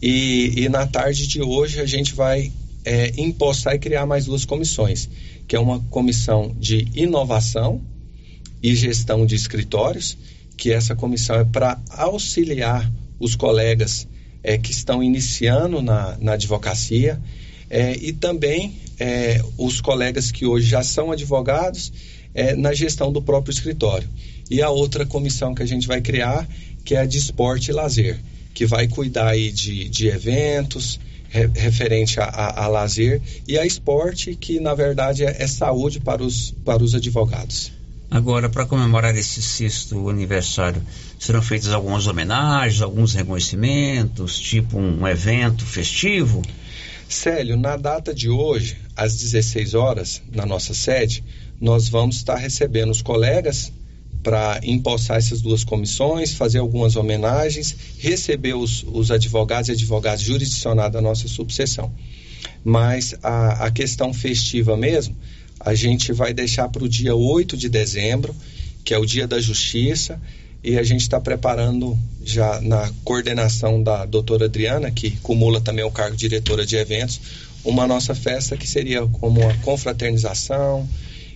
e, 0.03 0.55
e 0.57 0.69
na 0.69 0.87
tarde 0.87 1.27
de 1.27 1.41
hoje 1.43 1.81
a 1.81 1.87
gente 1.87 2.15
vai 2.15 2.53
é, 2.85 3.13
impostar 3.17 3.75
e 3.75 3.79
criar 3.79 4.07
mais 4.07 4.25
duas 4.25 4.45
comissões, 4.45 5.09
que 5.47 5.55
é 5.55 5.61
uma 5.61 5.81
comissão 5.91 6.55
de 6.59 6.89
inovação 6.95 7.81
e 8.63 8.75
gestão 8.75 9.25
de 9.25 9.35
escritórios, 9.35 10.17
que 10.57 10.73
essa 10.73 10.95
comissão 10.95 11.37
é 11.37 11.45
para 11.45 11.81
auxiliar 11.91 12.91
os 13.19 13.37
colegas 13.37 14.07
é, 14.43 14.59
que 14.59 14.73
estão 14.73 15.03
iniciando 15.03 15.81
na, 15.83 16.17
na 16.19 16.33
advocacia 16.33 17.21
é, 17.71 17.97
e 17.97 18.13
também 18.13 18.75
é, 18.99 19.41
os 19.57 19.81
colegas 19.81 20.33
que 20.33 20.45
hoje 20.45 20.69
já 20.69 20.83
são 20.83 21.13
advogados 21.13 21.93
é, 22.35 22.55
na 22.57 22.75
gestão 22.75 23.13
do 23.13 23.23
próprio 23.23 23.53
escritório. 23.53 24.09
E 24.51 24.61
a 24.61 24.69
outra 24.69 25.07
comissão 25.07 25.55
que 25.55 25.63
a 25.63 25.67
gente 25.67 25.87
vai 25.87 26.01
criar, 26.01 26.47
que 26.85 26.97
é 26.97 27.01
a 27.01 27.07
de 27.07 27.17
esporte 27.17 27.71
e 27.71 27.73
lazer, 27.73 28.19
que 28.53 28.67
vai 28.67 28.89
cuidar 28.89 29.29
aí 29.29 29.53
de, 29.53 29.89
de 29.89 30.09
eventos, 30.09 30.99
re, 31.29 31.49
referente 31.55 32.19
a, 32.19 32.25
a, 32.25 32.65
a, 32.65 32.67
lazer, 32.67 33.23
e 33.47 33.57
a 33.57 33.65
esporte, 33.65 34.35
que 34.35 34.59
na 34.59 34.75
verdade 34.75 35.25
é, 35.25 35.37
é 35.41 35.47
saúde 35.47 36.01
para 36.01 36.23
os, 36.23 36.51
para 36.65 36.83
os 36.83 36.95
advogados. 36.95 37.73
Agora, 38.11 38.49
para 38.49 38.67
comemorar 38.67 39.17
esse 39.17 39.41
sexto 39.41 40.09
aniversário, 40.09 40.83
serão 41.17 41.41
feitas 41.41 41.73
algumas 41.73 42.09
homenagens, 42.09 42.83
alguns 42.83 43.15
reconhecimentos, 43.15 44.37
tipo 44.37 44.77
um 44.77 45.07
evento 45.07 45.65
festivo? 45.65 46.43
Célio, 47.11 47.57
na 47.57 47.77
data 47.77 48.15
de 48.15 48.29
hoje, 48.29 48.77
às 48.95 49.17
16 49.17 49.75
horas, 49.75 50.23
na 50.33 50.47
nossa 50.47 50.73
sede, 50.73 51.25
nós 51.61 51.89
vamos 51.89 52.17
estar 52.17 52.37
recebendo 52.37 52.91
os 52.91 53.03
colegas 53.03 53.73
para 54.23 54.61
empossar 54.63 55.17
essas 55.17 55.41
duas 55.41 55.65
comissões, 55.65 56.35
fazer 56.35 56.59
algumas 56.59 56.95
homenagens, 56.95 57.75
receber 57.99 58.55
os, 58.55 58.85
os 58.85 59.11
advogados 59.11 59.69
e 59.69 59.73
advogados 59.73 60.23
jurisdicionados 60.23 60.93
da 60.93 61.01
nossa 61.01 61.27
subseção. 61.27 61.93
Mas 62.65 63.15
a, 63.23 63.67
a 63.67 63.71
questão 63.73 64.15
festiva 64.15 64.77
mesmo, 64.77 65.17
a 65.59 65.75
gente 65.75 66.13
vai 66.13 66.33
deixar 66.33 66.69
para 66.69 66.85
o 66.85 66.89
dia 66.89 67.15
8 67.15 67.57
de 67.57 67.69
dezembro, 67.69 68.35
que 68.85 68.95
é 68.95 68.99
o 68.99 69.05
dia 69.05 69.27
da 69.27 69.41
justiça, 69.41 70.21
e 70.63 70.79
a 70.79 70.83
gente 70.83 71.03
está 71.03 71.21
preparando 71.21 71.99
já 72.23 72.61
na 72.61 72.91
coordenação 73.05 73.83
da 73.83 74.05
doutora 74.05 74.45
Adriana, 74.45 74.91
que 74.91 75.13
cumula 75.23 75.61
também 75.61 75.85
o 75.85 75.91
cargo 75.91 76.17
de 76.17 76.29
diretora 76.29 76.67
de 76.67 76.77
eventos, 76.77 77.21
uma 77.65 77.87
nossa 77.87 78.15
festa 78.15 78.57
que 78.57 78.67
seria 78.67 79.07
como 79.07 79.41
uma 79.41 79.55
confraternização, 79.59 80.89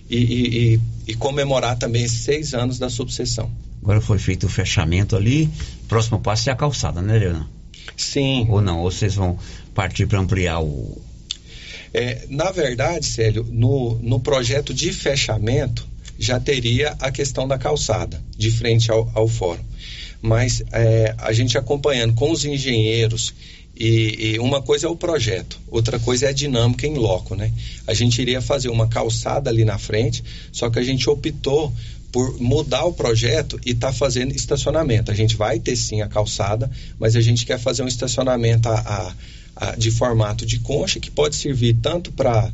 e, 0.09 0.17
e, 0.17 0.79
e, 1.07 1.13
comemorar 1.15 1.77
também 1.77 2.03
esses 2.03 2.19
seis 2.19 2.53
anos 2.53 2.77
da 2.77 2.89
subseção. 2.89 3.49
Agora 3.81 3.99
foi 3.99 4.19
feito 4.19 4.45
o 4.45 4.49
fechamento 4.49 5.15
ali, 5.15 5.49
próximo 5.87 6.19
passo 6.19 6.49
é 6.49 6.53
a 6.53 6.55
calçada, 6.55 7.01
né, 7.01 7.17
Leandro? 7.17 7.47
Sim. 7.97 8.45
Ou 8.49 8.61
não, 8.61 8.81
ou 8.81 8.91
vocês 8.91 9.15
vão 9.15 9.37
partir 9.73 10.05
para 10.05 10.19
ampliar 10.19 10.59
o. 10.59 11.01
É, 11.93 12.25
na 12.29 12.51
verdade, 12.51 13.05
Célio, 13.05 13.47
no, 13.49 13.97
no 13.99 14.19
projeto 14.19 14.73
de 14.73 14.91
fechamento 14.91 15.87
já 16.17 16.39
teria 16.39 16.95
a 16.99 17.11
questão 17.11 17.47
da 17.47 17.57
calçada, 17.57 18.21
de 18.37 18.51
frente 18.51 18.91
ao, 18.91 19.09
ao 19.13 19.27
fórum. 19.27 19.63
Mas 20.21 20.63
é, 20.71 21.13
a 21.17 21.31
gente 21.33 21.57
acompanhando 21.57 22.13
com 22.13 22.31
os 22.31 22.45
engenheiros 22.45 23.33
e, 23.77 24.33
e, 24.35 24.39
uma 24.39 24.61
coisa 24.61 24.87
é 24.87 24.89
o 24.89 24.95
projeto, 24.95 25.59
outra 25.67 25.99
coisa 25.99 26.27
é 26.27 26.29
a 26.29 26.33
dinâmica 26.33 26.87
em 26.87 26.93
loco, 26.93 27.35
né? 27.35 27.51
A 27.85 27.93
gente 27.93 28.21
iria 28.21 28.41
fazer 28.41 28.69
uma 28.69 28.87
calçada 28.87 29.49
ali 29.49 29.65
na 29.65 29.77
frente, 29.77 30.23
só 30.51 30.69
que 30.69 30.79
a 30.79 30.83
gente 30.83 31.09
optou 31.09 31.73
por 32.09 32.39
mudar 32.39 32.85
o 32.85 32.93
projeto 32.93 33.59
e 33.65 33.75
tá 33.75 33.91
fazendo 33.91 34.33
estacionamento. 34.33 35.11
A 35.11 35.13
gente 35.13 35.35
vai 35.35 35.59
ter 35.59 35.75
sim 35.75 36.01
a 36.01 36.07
calçada, 36.07 36.71
mas 36.97 37.17
a 37.17 37.21
gente 37.21 37.45
quer 37.45 37.59
fazer 37.59 37.83
um 37.83 37.87
estacionamento 37.87 38.69
a, 38.69 38.79
a, 38.79 39.13
a, 39.57 39.75
de 39.75 39.91
formato 39.91 40.45
de 40.45 40.59
concha 40.59 40.97
que 40.97 41.11
pode 41.11 41.35
servir 41.35 41.75
tanto 41.81 42.13
para 42.13 42.49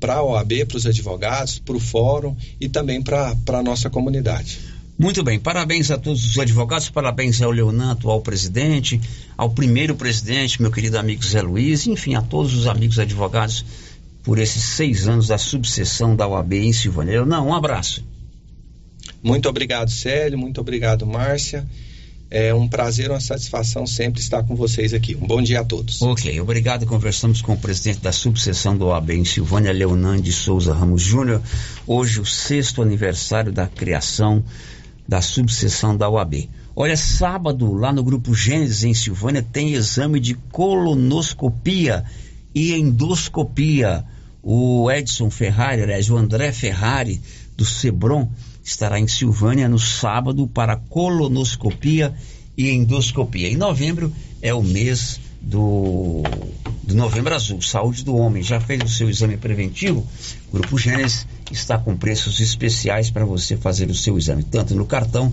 para 0.00 0.14
a 0.14 0.22
OAB, 0.22 0.64
para 0.66 0.76
os 0.76 0.86
advogados, 0.86 1.58
para 1.58 1.76
o 1.76 1.80
fórum 1.80 2.36
e 2.60 2.68
também 2.68 3.02
para 3.02 3.34
a 3.46 3.62
nossa 3.62 3.90
comunidade. 3.90 4.58
Muito 4.98 5.22
bem, 5.22 5.38
parabéns 5.38 5.92
a 5.92 5.96
todos 5.96 6.24
os 6.24 6.38
advogados, 6.38 6.90
parabéns 6.90 7.40
ao 7.40 7.52
Leonato, 7.52 8.10
ao 8.10 8.20
presidente, 8.20 9.00
ao 9.36 9.48
primeiro 9.48 9.94
presidente, 9.94 10.60
meu 10.60 10.72
querido 10.72 10.98
amigo 10.98 11.24
Zé 11.24 11.40
Luiz, 11.40 11.86
enfim, 11.86 12.16
a 12.16 12.22
todos 12.22 12.52
os 12.52 12.66
amigos 12.66 12.98
advogados 12.98 13.64
por 14.24 14.40
esses 14.40 14.62
seis 14.62 15.06
anos 15.06 15.28
da 15.28 15.38
subseção 15.38 16.16
da 16.16 16.26
OAB 16.26 16.54
em 16.54 16.72
Silvânia. 16.72 17.24
Não, 17.24 17.46
um 17.46 17.54
abraço. 17.54 18.04
Muito 19.22 19.48
obrigado, 19.48 19.88
Célio, 19.88 20.36
muito 20.36 20.60
obrigado, 20.60 21.06
Márcia. 21.06 21.64
É 22.30 22.52
um 22.52 22.68
prazer, 22.68 23.10
uma 23.10 23.20
satisfação 23.20 23.86
sempre 23.86 24.20
estar 24.20 24.42
com 24.42 24.54
vocês 24.54 24.92
aqui. 24.92 25.16
Um 25.16 25.26
bom 25.26 25.40
dia 25.40 25.60
a 25.60 25.64
todos. 25.64 26.02
Ok, 26.02 26.38
obrigado. 26.40 26.84
Conversamos 26.84 27.40
com 27.40 27.54
o 27.54 27.58
presidente 27.58 28.00
da 28.00 28.12
subseção 28.12 28.76
do 28.76 28.86
OAB 28.86 29.10
em 29.10 29.24
Silvânia, 29.24 29.72
Leonan 29.72 30.20
de 30.20 30.30
Souza 30.30 30.74
Ramos 30.74 31.00
Júnior. 31.00 31.40
Hoje, 31.86 32.20
o 32.20 32.26
sexto 32.26 32.82
aniversário 32.82 33.50
da 33.50 33.66
criação 33.66 34.44
da 35.08 35.22
subseção 35.22 35.96
da 35.96 36.10
UAB. 36.10 36.50
Olha, 36.76 36.98
sábado, 36.98 37.72
lá 37.72 37.94
no 37.94 38.04
Grupo 38.04 38.34
Gênesis, 38.34 38.84
em 38.84 38.92
Silvânia, 38.92 39.42
tem 39.42 39.72
exame 39.72 40.20
de 40.20 40.34
colonoscopia 40.34 42.04
e 42.54 42.74
endoscopia. 42.74 44.04
O 44.42 44.90
Edson 44.90 45.30
Ferrari, 45.30 45.82
aliás, 45.82 46.10
o 46.10 46.16
André 46.16 46.52
Ferrari, 46.52 47.22
do 47.56 47.64
Sebron, 47.64 48.30
estará 48.68 49.00
em 49.00 49.08
Silvânia 49.08 49.66
no 49.66 49.78
sábado 49.78 50.46
para 50.46 50.76
colonoscopia 50.76 52.14
e 52.56 52.70
endoscopia. 52.70 53.48
Em 53.48 53.56
novembro 53.56 54.12
é 54.42 54.52
o 54.52 54.62
mês 54.62 55.18
do, 55.40 56.22
do 56.82 56.94
Novembro 56.94 57.34
Azul, 57.34 57.62
Saúde 57.62 58.04
do 58.04 58.14
Homem. 58.14 58.42
Já 58.42 58.60
fez 58.60 58.82
o 58.82 58.88
seu 58.88 59.08
exame 59.08 59.38
preventivo? 59.38 60.06
Grupo 60.52 60.76
Gênesis 60.76 61.26
está 61.50 61.78
com 61.78 61.96
preços 61.96 62.40
especiais 62.40 63.10
para 63.10 63.24
você 63.24 63.56
fazer 63.56 63.88
o 63.88 63.94
seu 63.94 64.18
exame, 64.18 64.42
tanto 64.42 64.74
no 64.74 64.84
cartão 64.84 65.32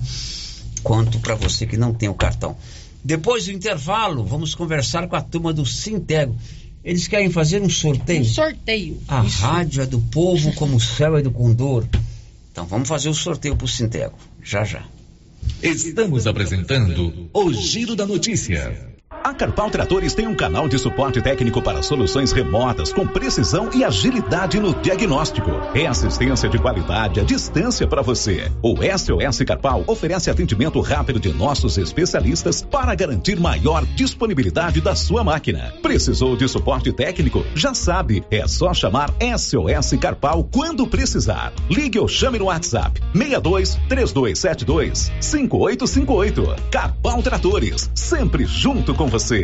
quanto 0.82 1.20
para 1.20 1.36
você 1.36 1.66
que 1.66 1.76
não 1.76 1.94
tem 1.94 2.08
o 2.08 2.14
cartão. 2.14 2.56
Depois 3.04 3.46
do 3.46 3.52
intervalo, 3.52 4.24
vamos 4.24 4.56
conversar 4.56 5.10
com 5.10 5.16
a 5.18 5.22
turma 5.22 5.52
do 5.52 5.66
Sintego. 5.66 6.38
Eles 6.86 7.08
querem 7.08 7.30
fazer 7.30 7.62
um 7.62 7.70
sorteio. 7.70 8.22
Um 8.22 8.26
sorteio. 8.26 9.02
A 9.10 9.26
Isso. 9.26 9.42
rádio 9.42 9.82
é 9.82 9.86
do 9.86 10.00
povo 10.00 10.54
como 10.54 10.78
o 10.78 10.80
céu 10.80 11.18
é 11.18 11.22
do 11.22 11.32
condor. 11.32 11.86
Então 12.56 12.66
vamos 12.66 12.88
fazer 12.88 13.10
o 13.10 13.14
sorteio 13.14 13.54
para 13.54 13.66
o 13.66 13.68
Sintego. 13.68 14.18
Já 14.42 14.64
já. 14.64 14.86
Estamos 15.62 16.26
apresentando 16.26 17.30
o 17.34 17.52
Giro 17.52 17.98
da 17.98 18.06
Notícia. 18.06 18.95
A 19.12 19.34
Carpal 19.34 19.70
Tratores 19.70 20.14
tem 20.14 20.28
um 20.28 20.36
canal 20.36 20.68
de 20.68 20.78
suporte 20.78 21.22
técnico 21.22 21.62
para 21.62 21.82
soluções 21.82 22.32
remotas 22.32 22.92
com 22.92 23.08
precisão 23.08 23.70
e 23.74 23.84
agilidade 23.84 24.60
no 24.60 24.74
diagnóstico. 24.74 25.52
É 25.74 25.86
assistência 25.86 26.50
de 26.50 26.58
qualidade 26.58 27.20
à 27.20 27.24
distância 27.24 27.88
para 27.88 28.02
você. 28.02 28.52
O 28.62 28.76
SOS 28.78 29.44
Carpal 29.46 29.84
oferece 29.88 30.30
atendimento 30.30 30.80
rápido 30.80 31.20
de 31.20 31.34
nossos 31.34 31.78
especialistas 31.78 32.62
para 32.62 32.94
garantir 32.96 33.40
maior 33.40 33.86
disponibilidade 33.86 34.82
da 34.82 34.96
sua 34.96 35.24
máquina. 35.24 35.74
Precisou 35.82 36.36
de 36.36 36.48
suporte 36.48 36.92
técnico? 36.92 37.46
Já 37.56 37.74
sabe, 37.74 38.24
é 38.30 38.48
só 38.48 38.74
chamar 38.74 39.12
SOS 39.38 40.00
Carpal 40.00 40.44
quando 40.52 40.86
precisar. 40.88 41.52
Ligue 41.70 42.00
ou 42.00 42.08
chame 42.08 42.40
no 42.40 42.46
WhatsApp 42.46 43.02
62 43.14 43.76
3272 43.88 45.12
5858. 45.20 46.56
Carpal 46.70 47.24
Tratores, 47.24 47.90
sempre 47.94 48.46
junto 48.46 48.94
com 48.94 49.05
você. 49.08 49.44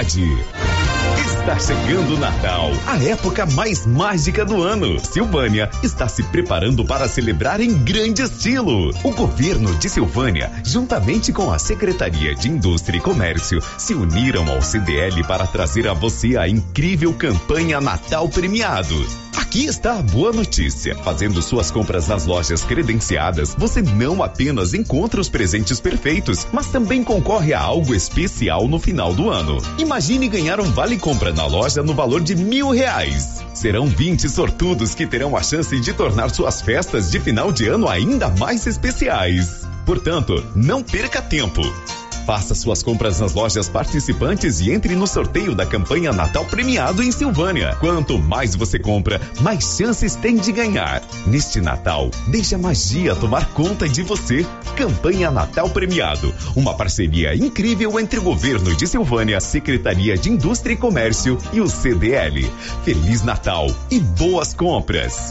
Está 0.00 1.58
chegando 1.58 2.14
o 2.14 2.18
Natal, 2.18 2.70
a 2.86 2.96
época 3.04 3.44
mais 3.44 3.84
mágica 3.84 4.46
do 4.46 4.62
ano. 4.62 4.98
Silvânia 4.98 5.68
está 5.82 6.08
se 6.08 6.22
preparando 6.22 6.86
para 6.86 7.06
celebrar 7.06 7.60
em 7.60 7.84
grande 7.84 8.22
estilo. 8.22 8.94
O 9.04 9.12
governo 9.12 9.74
de 9.76 9.90
Silvânia, 9.90 10.50
juntamente 10.64 11.34
com 11.34 11.52
a 11.52 11.58
Secretaria 11.58 12.34
de 12.34 12.48
Indústria 12.48 12.96
e 12.96 13.00
Comércio, 13.02 13.60
se 13.76 13.92
uniram 13.92 14.50
ao 14.50 14.62
CDL 14.62 15.22
para 15.24 15.46
trazer 15.46 15.86
a 15.86 15.92
você 15.92 16.38
a 16.38 16.48
incrível 16.48 17.12
campanha 17.12 17.78
Natal 17.78 18.26
Premiados. 18.26 19.29
Aqui 19.36 19.66
está 19.66 19.98
a 19.98 20.02
boa 20.02 20.32
notícia. 20.32 20.94
Fazendo 20.96 21.40
suas 21.42 21.70
compras 21.70 22.06
nas 22.08 22.26
lojas 22.26 22.62
credenciadas, 22.62 23.54
você 23.56 23.82
não 23.82 24.22
apenas 24.22 24.74
encontra 24.74 25.20
os 25.20 25.28
presentes 25.28 25.80
perfeitos, 25.80 26.46
mas 26.52 26.68
também 26.68 27.02
concorre 27.02 27.52
a 27.52 27.60
algo 27.60 27.94
especial 27.94 28.68
no 28.68 28.78
final 28.78 29.14
do 29.14 29.30
ano. 29.30 29.58
Imagine 29.78 30.28
ganhar 30.28 30.60
um 30.60 30.70
vale 30.70 30.98
compra 30.98 31.32
na 31.32 31.46
loja 31.46 31.82
no 31.82 31.94
valor 31.94 32.20
de 32.20 32.34
mil 32.34 32.70
reais. 32.70 33.44
Serão 33.54 33.86
20 33.86 34.28
sortudos 34.28 34.94
que 34.94 35.06
terão 35.06 35.36
a 35.36 35.42
chance 35.42 35.78
de 35.78 35.92
tornar 35.92 36.30
suas 36.30 36.62
festas 36.62 37.10
de 37.10 37.20
final 37.20 37.52
de 37.52 37.66
ano 37.68 37.88
ainda 37.88 38.28
mais 38.28 38.66
especiais. 38.66 39.66
Portanto, 39.84 40.44
não 40.54 40.82
perca 40.82 41.20
tempo. 41.20 41.62
Faça 42.30 42.54
suas 42.54 42.80
compras 42.80 43.18
nas 43.18 43.34
lojas 43.34 43.68
participantes 43.68 44.60
e 44.60 44.70
entre 44.70 44.94
no 44.94 45.04
sorteio 45.04 45.52
da 45.52 45.66
campanha 45.66 46.12
Natal 46.12 46.44
Premiado 46.44 47.02
em 47.02 47.10
Silvânia. 47.10 47.74
Quanto 47.80 48.16
mais 48.20 48.54
você 48.54 48.78
compra, 48.78 49.20
mais 49.40 49.76
chances 49.76 50.14
tem 50.14 50.36
de 50.36 50.52
ganhar. 50.52 51.02
Neste 51.26 51.60
Natal, 51.60 52.08
deixe 52.28 52.54
a 52.54 52.58
magia 52.58 53.16
tomar 53.16 53.52
conta 53.52 53.88
de 53.88 54.04
você. 54.04 54.46
Campanha 54.76 55.28
Natal 55.32 55.68
Premiado, 55.70 56.32
uma 56.54 56.72
parceria 56.72 57.34
incrível 57.34 57.98
entre 57.98 58.20
o 58.20 58.22
governo 58.22 58.76
de 58.76 58.86
Silvânia, 58.86 59.40
Secretaria 59.40 60.16
de 60.16 60.30
Indústria 60.30 60.74
e 60.74 60.76
Comércio 60.76 61.36
e 61.52 61.60
o 61.60 61.66
CDL. 61.66 62.48
Feliz 62.84 63.24
Natal 63.24 63.66
e 63.90 63.98
boas 63.98 64.54
compras. 64.54 65.30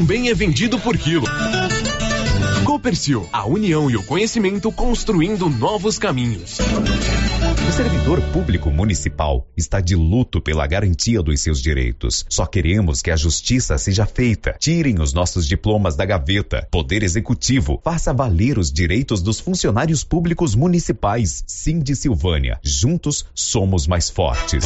é 0.09 0.33
vendido 0.33 0.79
por 0.79 0.97
quilo. 0.97 1.25
Copercil, 2.65 3.29
a 3.31 3.45
união 3.45 3.89
e 3.89 3.95
o 3.95 4.03
conhecimento 4.03 4.71
construindo 4.71 5.47
novos 5.47 5.99
caminhos. 5.99 6.57
O 6.59 7.71
servidor 7.71 8.19
público 8.33 8.71
municipal 8.71 9.47
está 9.55 9.79
de 9.79 9.95
luto 9.95 10.41
pela 10.41 10.65
garantia 10.65 11.21
dos 11.21 11.39
seus 11.39 11.61
direitos. 11.61 12.25
Só 12.27 12.45
queremos 12.45 13.01
que 13.01 13.11
a 13.11 13.15
justiça 13.15 13.77
seja 13.77 14.05
feita. 14.05 14.55
Tirem 14.59 14.99
os 14.99 15.13
nossos 15.13 15.47
diplomas 15.47 15.95
da 15.95 16.03
gaveta. 16.03 16.67
Poder 16.71 17.03
Executivo, 17.03 17.79
faça 17.83 18.11
valer 18.11 18.57
os 18.57 18.71
direitos 18.71 19.21
dos 19.21 19.39
funcionários 19.39 20.03
públicos 20.03 20.55
municipais. 20.55 21.43
Sim 21.47 21.79
de 21.79 21.95
Silvânia. 21.95 22.59
Juntos 22.63 23.25
somos 23.33 23.87
mais 23.87 24.09
fortes. 24.09 24.65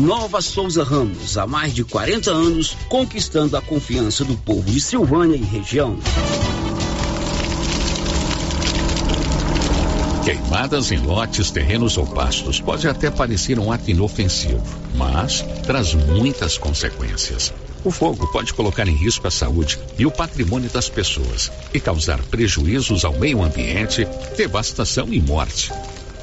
Nova 0.00 0.40
Souza 0.40 0.82
Ramos, 0.82 1.36
há 1.36 1.46
mais 1.46 1.74
de 1.74 1.84
40 1.84 2.30
anos, 2.30 2.74
conquistando 2.88 3.54
a 3.54 3.60
confiança 3.60 4.24
do 4.24 4.34
povo 4.34 4.62
de 4.62 4.80
Silvânia 4.80 5.36
e 5.36 5.42
região. 5.42 5.98
Queimadas 10.24 10.90
em 10.90 10.96
lotes, 11.00 11.50
terrenos 11.50 11.98
ou 11.98 12.06
pastos 12.06 12.58
pode 12.58 12.88
até 12.88 13.10
parecer 13.10 13.58
um 13.58 13.70
ato 13.70 13.90
inofensivo, 13.90 14.64
mas 14.94 15.42
traz 15.66 15.92
muitas 15.92 16.56
consequências. 16.56 17.52
O 17.84 17.90
fogo 17.90 18.26
pode 18.32 18.54
colocar 18.54 18.88
em 18.88 18.96
risco 18.96 19.26
a 19.26 19.30
saúde 19.30 19.78
e 19.98 20.06
o 20.06 20.10
patrimônio 20.10 20.70
das 20.70 20.88
pessoas 20.88 21.52
e 21.74 21.80
causar 21.80 22.22
prejuízos 22.22 23.04
ao 23.04 23.12
meio 23.18 23.42
ambiente, 23.42 24.08
devastação 24.34 25.12
e 25.12 25.20
morte. 25.20 25.70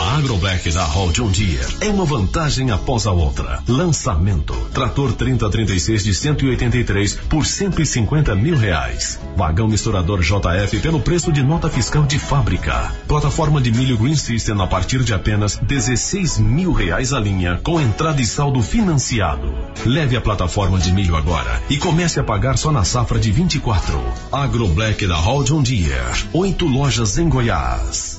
Na 0.00 0.16
AgroBlack 0.16 0.72
da 0.72 0.82
Hall 0.82 1.12
John 1.12 1.28
Deere 1.28 1.76
é 1.82 1.88
uma 1.88 2.06
vantagem 2.06 2.70
após 2.70 3.06
a 3.06 3.12
outra. 3.12 3.62
Lançamento: 3.68 4.54
trator 4.72 5.12
3036 5.12 6.04
de 6.04 6.14
183 6.14 7.14
por 7.28 7.44
150 7.44 8.34
mil 8.34 8.56
reais. 8.56 9.20
Vagão 9.36 9.68
misturador 9.68 10.22
JF 10.22 10.80
pelo 10.80 11.00
preço 11.00 11.30
de 11.30 11.42
nota 11.42 11.68
fiscal 11.68 12.04
de 12.04 12.18
fábrica. 12.18 12.90
Plataforma 13.06 13.60
de 13.60 13.70
milho 13.70 13.98
Green 13.98 14.16
System 14.16 14.62
a 14.62 14.66
partir 14.66 15.04
de 15.04 15.12
apenas 15.12 15.56
16 15.56 16.38
mil 16.38 16.72
reais 16.72 17.12
a 17.12 17.20
linha 17.20 17.60
com 17.62 17.78
entrada 17.78 18.22
e 18.22 18.26
saldo 18.26 18.62
financiado. 18.62 19.52
Leve 19.84 20.16
a 20.16 20.20
plataforma 20.22 20.78
de 20.78 20.94
milho 20.94 21.14
agora 21.14 21.62
e 21.68 21.76
comece 21.76 22.18
a 22.18 22.24
pagar 22.24 22.56
só 22.56 22.72
na 22.72 22.84
safra 22.84 23.18
de 23.18 23.30
24. 23.30 24.02
AgroBlack 24.32 25.06
da 25.06 25.16
Hall 25.16 25.44
John 25.44 25.62
Deere. 25.62 26.24
Oito 26.32 26.66
lojas 26.66 27.18
em 27.18 27.28
Goiás. 27.28 28.18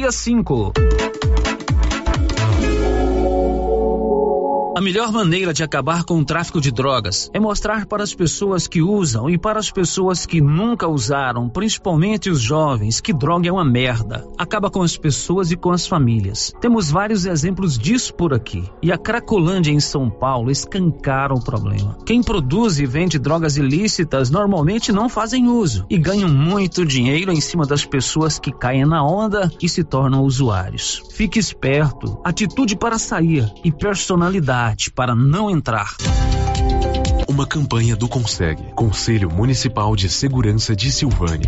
cinco. 0.09 0.71
A 4.81 4.83
melhor 4.83 5.11
maneira 5.11 5.53
de 5.53 5.63
acabar 5.63 6.03
com 6.03 6.17
o 6.17 6.25
tráfico 6.25 6.59
de 6.59 6.71
drogas 6.71 7.29
é 7.35 7.39
mostrar 7.39 7.85
para 7.85 8.01
as 8.01 8.15
pessoas 8.15 8.67
que 8.67 8.81
usam 8.81 9.29
e 9.29 9.37
para 9.37 9.59
as 9.59 9.69
pessoas 9.69 10.25
que 10.25 10.41
nunca 10.41 10.87
usaram, 10.87 11.47
principalmente 11.47 12.31
os 12.31 12.41
jovens, 12.41 12.99
que 12.99 13.13
droga 13.13 13.47
é 13.47 13.51
uma 13.51 13.63
merda. 13.63 14.27
Acaba 14.39 14.71
com 14.71 14.81
as 14.81 14.97
pessoas 14.97 15.51
e 15.51 15.55
com 15.55 15.69
as 15.69 15.85
famílias. 15.85 16.51
Temos 16.59 16.89
vários 16.89 17.27
exemplos 17.27 17.77
disso 17.77 18.11
por 18.15 18.33
aqui. 18.33 18.67
E 18.81 18.91
a 18.91 18.97
Cracolândia 18.97 19.69
em 19.69 19.79
São 19.79 20.09
Paulo 20.09 20.49
escancara 20.49 21.31
o 21.31 21.43
problema. 21.43 21.99
Quem 22.03 22.23
produz 22.23 22.79
e 22.79 22.85
vende 22.87 23.19
drogas 23.19 23.57
ilícitas 23.57 24.31
normalmente 24.31 24.91
não 24.91 25.07
fazem 25.07 25.47
uso 25.47 25.85
e 25.91 25.97
ganham 25.99 26.27
muito 26.27 26.83
dinheiro 26.83 27.31
em 27.31 27.39
cima 27.39 27.67
das 27.67 27.85
pessoas 27.85 28.39
que 28.39 28.51
caem 28.51 28.87
na 28.87 29.05
onda 29.05 29.51
e 29.61 29.69
se 29.69 29.83
tornam 29.83 30.23
usuários. 30.23 31.03
Fique 31.11 31.37
esperto, 31.37 32.19
atitude 32.23 32.75
para 32.75 32.97
sair 32.97 33.47
e 33.63 33.71
personalidade 33.71 34.70
para 34.91 35.13
não 35.15 35.49
entrar. 35.49 35.95
Uma 37.27 37.45
campanha 37.45 37.95
do 37.95 38.07
Consegue, 38.07 38.63
Conselho 38.73 39.29
Municipal 39.29 39.95
de 39.95 40.09
Segurança 40.09 40.75
de 40.75 40.91
Silvânia. 40.91 41.47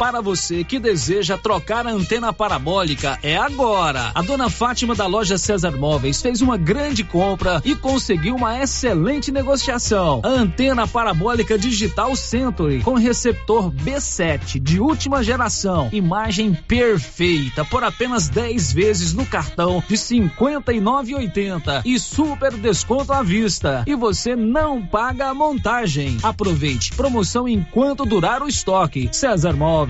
Para 0.00 0.22
você 0.22 0.64
que 0.64 0.78
deseja 0.78 1.36
trocar 1.36 1.86
a 1.86 1.90
antena 1.90 2.32
parabólica, 2.32 3.18
é 3.22 3.36
agora. 3.36 4.12
A 4.14 4.22
dona 4.22 4.48
Fátima 4.48 4.94
da 4.94 5.06
loja 5.06 5.36
César 5.36 5.72
Móveis 5.72 6.22
fez 6.22 6.40
uma 6.40 6.56
grande 6.56 7.04
compra 7.04 7.60
e 7.66 7.76
conseguiu 7.76 8.34
uma 8.34 8.58
excelente 8.58 9.30
negociação. 9.30 10.22
A 10.24 10.28
antena 10.28 10.88
parabólica 10.88 11.58
digital 11.58 12.16
Century 12.16 12.80
com 12.80 12.94
receptor 12.94 13.70
B7 13.70 14.58
de 14.58 14.80
última 14.80 15.22
geração, 15.22 15.90
imagem 15.92 16.54
perfeita 16.54 17.62
por 17.66 17.84
apenas 17.84 18.30
10 18.30 18.72
vezes 18.72 19.12
no 19.12 19.26
cartão 19.26 19.84
de 19.86 19.96
59,80 19.96 21.82
e 21.84 21.98
super 21.98 22.54
desconto 22.54 23.12
à 23.12 23.22
vista. 23.22 23.84
E 23.86 23.94
você 23.94 24.34
não 24.34 24.80
paga 24.80 25.28
a 25.28 25.34
montagem. 25.34 26.16
Aproveite 26.22 26.94
promoção 26.94 27.46
enquanto 27.46 28.06
durar 28.06 28.42
o 28.42 28.48
estoque. 28.48 29.10
César 29.12 29.52
Móveis, 29.52 29.89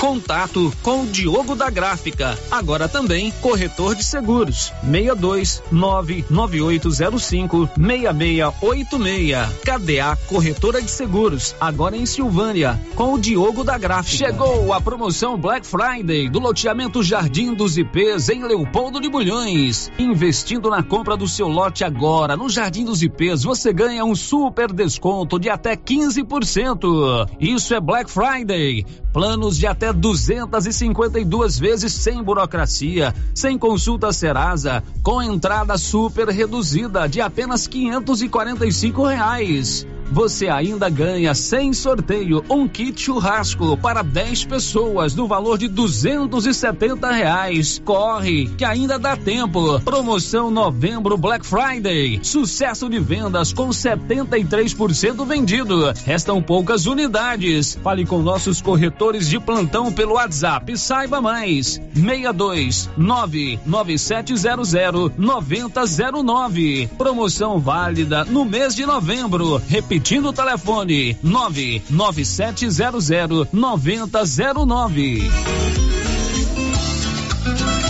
Contato 0.00 0.72
com 0.82 1.02
o 1.02 1.06
Diogo 1.06 1.54
da 1.54 1.70
Gráfica, 1.70 2.38
agora 2.50 2.88
também 2.88 3.32
corretor 3.40 3.94
de 3.94 4.04
seguros. 4.04 4.72
62 4.82 5.62
99805 5.70 7.70
6686. 7.76 9.54
KDA 9.64 10.16
Corretora 10.26 10.82
de 10.82 10.90
Seguros, 10.90 11.54
agora 11.60 11.96
em 11.96 12.04
Silvânia, 12.04 12.78
com 12.94 13.14
o 13.14 13.18
Diogo 13.18 13.64
da 13.64 13.78
Gráfica. 13.78 14.16
Chegou 14.16 14.72
a 14.72 14.80
promoção 14.80 15.38
Black 15.38 15.66
Friday 15.66 16.28
do 16.28 16.38
loteamento 16.38 17.02
Jardim 17.02 17.54
dos 17.54 17.78
IPs 17.78 18.28
em 18.28 18.42
Leopoldo 18.42 19.00
de 19.00 19.08
Bulhões. 19.08 19.90
Investindo 19.98 20.68
na 20.68 20.82
compra 20.82 21.16
do 21.16 21.26
seu 21.26 21.48
lote 21.48 21.82
agora 21.82 22.36
no 22.36 22.50
Jardim 22.50 22.84
dos 22.84 23.02
IPs, 23.02 23.42
você 23.42 23.72
ganha 23.72 24.04
um 24.04 24.14
super 24.14 24.72
desconto 24.72 25.38
de 25.38 25.48
até 25.48 25.76
15%. 25.76 27.28
Isso 27.40 27.74
é 27.74 27.80
Black 27.80 28.10
Friday. 28.10 28.84
Planos 29.14 29.56
de 29.56 29.64
até 29.64 29.92
252 29.92 31.56
vezes 31.56 31.92
sem 31.92 32.20
burocracia, 32.20 33.14
sem 33.32 33.56
consulta 33.56 34.12
Serasa, 34.12 34.82
com 35.04 35.22
entrada 35.22 35.78
super 35.78 36.26
reduzida 36.30 37.08
de 37.08 37.20
apenas 37.20 37.68
545 37.68 39.06
reais 39.06 39.86
você 40.10 40.48
ainda 40.48 40.88
ganha 40.88 41.34
sem 41.34 41.72
sorteio 41.72 42.44
um 42.48 42.68
kit 42.68 43.00
churrasco 43.00 43.76
para 43.76 44.02
10 44.02 44.44
pessoas 44.44 45.14
no 45.14 45.26
valor 45.26 45.58
de 45.58 45.66
270 45.66 47.10
reais. 47.10 47.82
Corre, 47.84 48.46
que 48.56 48.64
ainda 48.64 48.96
dá 48.98 49.16
tempo. 49.16 49.80
Promoção 49.80 50.50
novembro 50.50 51.16
Black 51.16 51.44
Friday. 51.44 52.20
Sucesso 52.22 52.88
de 52.88 53.00
vendas 53.00 53.52
com 53.52 53.70
73% 53.70 55.26
vendido. 55.26 55.92
Restam 56.04 56.40
poucas 56.40 56.86
unidades. 56.86 57.76
Fale 57.82 58.06
com 58.06 58.22
nossos 58.22 58.62
corretores 58.62 59.28
de 59.28 59.40
plantão 59.40 59.92
pelo 59.92 60.14
WhatsApp. 60.14 60.78
Saiba 60.78 61.20
mais. 61.20 61.80
62 61.94 62.90
99700 62.96 65.12
9009. 65.16 66.88
Promoção 66.96 67.58
válida 67.58 68.24
no 68.24 68.44
mês 68.44 68.74
de 68.74 68.86
novembro. 68.86 69.60
Repita 69.68 69.93
Repetindo 69.94 70.30
o 70.30 70.32
telefone: 70.32 71.16
99700 71.22 73.46
9009. 73.52 75.30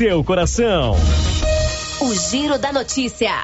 seu 0.00 0.24
coração. 0.24 0.96
O 2.00 2.14
Giro 2.14 2.58
da 2.58 2.72
Notícia. 2.72 3.34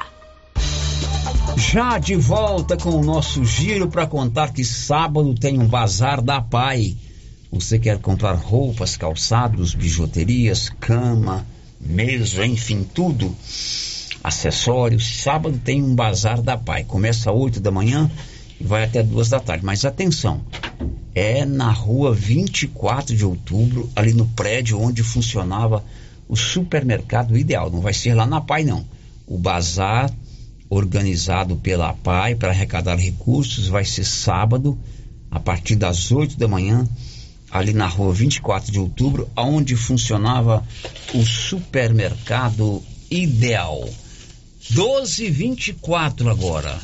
Já 1.55 1.99
de 1.99 2.15
volta 2.15 2.75
com 2.75 2.89
o 2.89 3.03
nosso 3.03 3.45
giro 3.45 3.87
para 3.87 4.07
contar 4.07 4.51
que 4.51 4.65
sábado 4.65 5.35
tem 5.35 5.59
um 5.59 5.67
bazar 5.67 6.19
da 6.19 6.41
Pai. 6.41 6.97
Você 7.51 7.77
quer 7.77 7.99
comprar 7.99 8.33
roupas, 8.33 8.97
calçados, 8.97 9.75
bijuterias, 9.75 10.67
cama, 10.79 11.45
mesa, 11.79 12.43
enfim, 12.43 12.83
tudo, 12.83 13.35
acessórios. 14.23 15.21
Sábado 15.21 15.61
tem 15.63 15.83
um 15.83 15.93
bazar 15.93 16.41
da 16.41 16.57
Pai. 16.57 16.83
Começa 16.83 17.29
às 17.29 17.37
8 17.37 17.59
da 17.59 17.69
manhã 17.69 18.09
e 18.59 18.63
vai 18.63 18.83
até 18.83 19.03
duas 19.03 19.29
da 19.29 19.39
tarde. 19.39 19.63
Mas 19.63 19.85
atenção, 19.85 20.41
é 21.13 21.45
na 21.45 21.69
rua 21.69 22.15
24 22.15 23.15
de 23.15 23.23
outubro, 23.23 23.87
ali 23.95 24.11
no 24.11 24.25
prédio 24.29 24.81
onde 24.81 25.03
funcionava 25.03 25.83
o 26.27 26.35
supermercado 26.35 27.37
ideal. 27.37 27.69
Não 27.69 27.81
vai 27.81 27.93
ser 27.93 28.13
lá 28.13 28.25
na 28.25 28.41
PAI, 28.41 28.63
não. 28.63 28.85
O 29.25 29.37
bazar 29.37 30.11
organizado 30.69 31.55
pela 31.55 31.93
PAI 31.93 32.35
para 32.35 32.49
arrecadar 32.49 32.95
recursos 32.95 33.67
vai 33.67 33.85
ser 33.85 34.03
sábado, 34.03 34.77
a 35.31 35.39
partir 35.39 35.75
das 35.75 36.11
8 36.11 36.37
da 36.37 36.47
manhã, 36.47 36.87
ali 37.49 37.73
na 37.73 37.87
rua 37.87 38.13
24 38.13 38.71
de 38.71 38.79
outubro, 38.79 39.29
onde 39.35 39.75
funcionava 39.75 40.65
o 41.13 41.25
supermercado 41.25 42.83
ideal. 43.09 43.89
12:24 44.71 46.29
agora. 46.29 46.77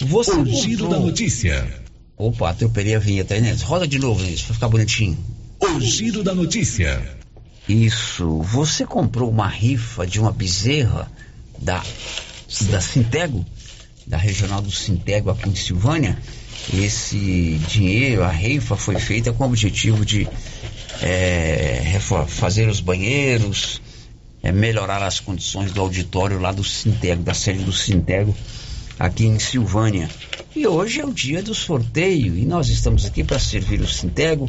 Você 0.00 0.30
o 0.32 0.44
giro 0.46 0.88
da 0.88 0.98
notícia. 0.98 1.84
Opa, 2.16 2.50
atropelei 2.50 2.94
a 2.94 2.98
vinheta 2.98 3.34
aí, 3.34 3.42
Neto. 3.42 3.62
Roda 3.64 3.86
de 3.86 3.98
novo, 3.98 4.22
Neto, 4.22 4.44
pra 4.44 4.54
ficar 4.54 4.68
bonitinho. 4.68 5.18
O 5.60 5.80
giro 5.80 6.22
da 6.22 6.34
notícia. 6.34 7.02
Isso. 7.68 8.42
Você 8.42 8.86
comprou 8.86 9.30
uma 9.30 9.48
rifa 9.48 10.06
de 10.06 10.20
uma 10.20 10.30
bezerra 10.30 11.10
da, 11.58 11.82
da 12.70 12.80
Sintego, 12.80 13.44
da 14.06 14.16
regional 14.16 14.62
do 14.62 14.70
Sintego 14.70 15.30
aqui 15.30 15.48
em 15.48 15.54
Silvânia. 15.54 16.16
Esse 16.72 17.60
dinheiro, 17.68 18.22
a 18.22 18.30
rifa, 18.30 18.76
foi 18.76 18.98
feita 18.98 19.32
com 19.32 19.44
o 19.44 19.46
objetivo 19.48 20.04
de 20.04 20.28
é, 21.02 21.98
fazer 22.28 22.68
os 22.68 22.80
banheiros, 22.80 23.80
é, 24.42 24.52
melhorar 24.52 25.02
as 25.02 25.20
condições 25.20 25.72
do 25.72 25.80
auditório 25.80 26.38
lá 26.38 26.52
do 26.52 26.64
Sintego, 26.64 27.22
da 27.22 27.34
sede 27.34 27.64
do 27.64 27.72
Sintego, 27.72 28.34
aqui 28.98 29.26
em 29.26 29.38
Silvânia. 29.38 30.08
E 30.54 30.66
hoje 30.66 31.00
é 31.00 31.04
o 31.04 31.12
dia 31.12 31.42
do 31.42 31.54
sorteio 31.54 32.36
e 32.36 32.46
nós 32.46 32.68
estamos 32.68 33.04
aqui 33.04 33.22
para 33.22 33.38
servir 33.38 33.80
o 33.80 33.88
Sintego, 33.88 34.48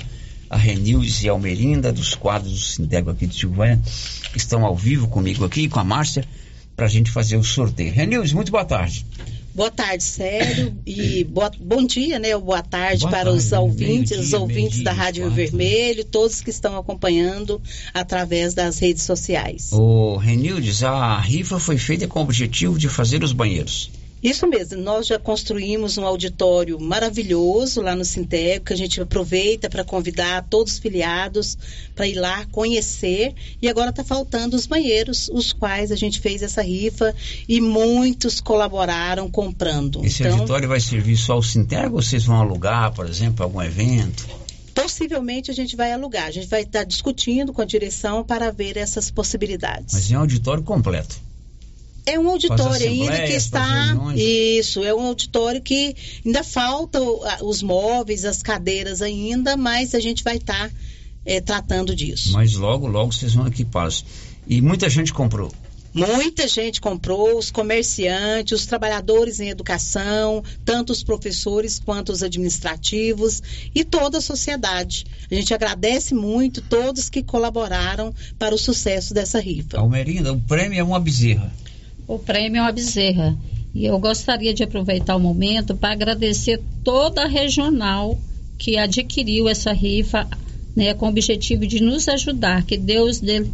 a 0.50 0.58
Renildes 0.58 1.24
e 1.24 1.30
a 1.30 1.32
Almerinda, 1.32 1.92
dos 1.92 2.16
quadros 2.16 2.52
do 2.52 2.60
Sintego 2.60 3.10
aqui 3.10 3.28
de 3.28 3.36
Silvânia, 3.36 3.80
estão 4.36 4.66
ao 4.66 4.76
vivo 4.76 5.08
comigo 5.08 5.46
aqui, 5.46 5.68
com 5.68 5.80
a 5.80 5.84
Márcia, 5.84 6.26
para 6.76 6.86
a 6.86 6.90
gente 6.90 7.12
fazer 7.12 7.38
o 7.38 7.44
sorteio. 7.44 7.92
Renildes, 7.92 8.34
muito 8.34 8.52
boa 8.52 8.66
tarde. 8.66 9.06
Boa 9.58 9.72
tarde, 9.72 10.04
Sério, 10.04 10.78
e 10.86 11.24
boa, 11.24 11.52
bom 11.60 11.84
dia, 11.84 12.20
né? 12.20 12.38
Boa 12.38 12.62
tarde 12.62 13.02
Boa 13.02 13.10
para 13.10 13.24
tarde, 13.24 13.40
os 13.40 13.52
ouvintes, 13.52 14.12
meio-dia, 14.12 14.20
os 14.20 14.34
ouvintes 14.34 14.62
meio-dia, 14.62 14.84
da 14.84 14.92
Rádio 14.92 15.24
Rio 15.24 15.34
Vermelho, 15.34 16.06
todos 16.06 16.42
que 16.42 16.52
estão 16.52 16.78
acompanhando 16.78 17.60
através 17.92 18.54
das 18.54 18.78
redes 18.78 19.02
sociais. 19.02 19.70
O 19.72 20.18
Renildes, 20.18 20.84
a 20.84 21.20
rifa 21.20 21.60
foi 21.60 21.80
feita 21.80 22.08
com 22.08 22.20
o 22.20 22.22
objetivo 22.22 22.78
de 22.78 22.88
fazer 22.88 23.24
os 23.24 23.34
banheiros. 23.34 23.90
Isso 24.22 24.48
mesmo, 24.48 24.82
nós 24.82 25.06
já 25.06 25.20
construímos 25.20 25.98
um 25.98 26.06
auditório 26.06 26.80
maravilhoso 26.80 27.82
lá 27.82 27.96
no 27.96 28.04
Sintego, 28.04 28.66
que 28.66 28.74
a 28.74 28.76
gente 28.76 29.00
aproveita 29.00 29.70
para 29.70 29.84
convidar 29.84 30.46
todos 30.50 30.74
os 30.74 30.80
filiados 30.80 31.58
para 31.96 32.08
ir 32.08 32.16
lá 32.16 32.46
conhecer. 32.52 33.34
E 33.62 33.70
agora 33.70 33.92
está 33.92 34.04
faltando 34.04 34.56
os 34.56 34.66
banheiros, 34.66 35.30
os 35.32 35.54
quais 35.54 35.92
a 35.92 35.96
gente 35.96 36.20
fez 36.20 36.42
essa 36.42 36.62
rifa 36.62 37.14
e 37.48 37.62
muitos 37.62 38.42
colaboraram 38.42 39.30
comprando. 39.30 40.04
Esse 40.04 40.24
então, 40.24 40.40
auditório 40.40 40.68
vai 40.68 40.80
servir 40.80 41.16
só 41.16 41.34
ao 41.34 41.44
Sintego 41.44 41.96
ou 41.96 42.02
vocês 42.02 42.26
vão 42.26 42.38
alugar, 42.38 42.94
por 42.94 43.08
exemplo, 43.08 43.44
algum 43.44 43.62
evento? 43.62 44.28
possivelmente 44.78 45.50
a 45.50 45.54
gente 45.56 45.76
vai 45.76 45.92
alugar. 45.92 46.28
A 46.28 46.32
gente 46.32 46.48
vai 46.48 46.62
estar 46.62 46.84
discutindo 46.84 47.52
com 47.52 47.64
a 47.64 47.66
direção 47.66 48.24
para 48.24 48.52
ver 48.52 48.78
essas 48.78 49.10
possibilidades. 49.10 49.96
Mas 49.96 50.12
é 50.12 50.16
um 50.16 50.22
auditório 50.22 50.62
completo. 50.62 51.27
É 52.08 52.18
um 52.18 52.30
auditório 52.30 52.88
ainda 52.88 53.24
que 53.24 53.34
está. 53.34 53.96
Isso, 54.16 54.82
é 54.84 54.94
um 54.96 55.02
auditório 55.02 55.62
que 55.62 55.94
ainda 56.26 56.42
falta 56.44 57.00
os 57.42 57.62
móveis, 57.62 58.24
as 58.24 58.42
cadeiras 58.42 59.02
ainda, 59.02 59.58
mas 59.58 59.94
a 59.94 60.00
gente 60.00 60.24
vai 60.24 60.38
estar 60.38 60.72
eh, 61.26 61.42
tratando 61.42 61.94
disso. 61.94 62.32
Mas 62.32 62.54
logo, 62.54 62.88
logo 62.88 63.12
vocês 63.12 63.34
vão 63.34 63.46
equipá-los. 63.46 64.06
E 64.48 64.62
muita 64.62 64.90
gente 64.90 65.14
comprou. 65.14 65.52
Muita 65.94 66.48
gente 66.48 66.80
comprou, 66.80 67.38
os 67.38 67.50
comerciantes, 67.50 68.60
os 68.60 68.66
trabalhadores 68.68 69.40
em 69.40 69.50
educação, 69.50 70.44
tanto 70.64 70.92
os 70.92 71.04
professores 71.04 71.80
quanto 71.80 72.12
os 72.12 72.22
administrativos 72.22 73.42
e 73.74 73.84
toda 73.84 74.20
a 74.20 74.22
sociedade. 74.22 75.06
A 75.30 75.34
gente 75.34 75.54
agradece 75.54 76.14
muito 76.14 76.62
todos 76.62 77.10
que 77.10 77.24
colaboraram 77.24 78.14
para 78.38 78.54
o 78.54 78.58
sucesso 78.58 79.14
dessa 79.14 79.40
rifa. 79.40 79.80
Almerinda, 79.80 80.32
o 80.32 80.40
prêmio 80.40 80.80
é 80.80 80.84
uma 80.84 81.00
bezerra. 81.00 81.52
O 82.08 82.18
prêmio 82.18 82.60
é 82.60 82.62
uma 82.62 82.72
bezerra. 82.72 83.38
E 83.76 83.86
eu 83.86 84.00
gostaria 84.00 84.54
de 84.54 84.64
aproveitar 84.64 85.16
o 85.16 85.20
momento 85.20 85.76
para 85.76 85.94
agradecer 85.94 86.62
toda 86.84 87.24
a 87.24 87.28
regional 87.28 88.18
que 88.58 88.78
adquiriu 88.78 89.48
essa 89.48 89.74
rifa, 89.74 90.28
né, 90.76 90.94
com 90.94 91.06
o 91.06 91.10
objetivo 91.10 91.68
de 91.68 91.82
nos 91.82 92.08
ajudar. 92.08 92.64
Que 92.64 92.78
Deus 92.78 93.20
dê 93.20 93.46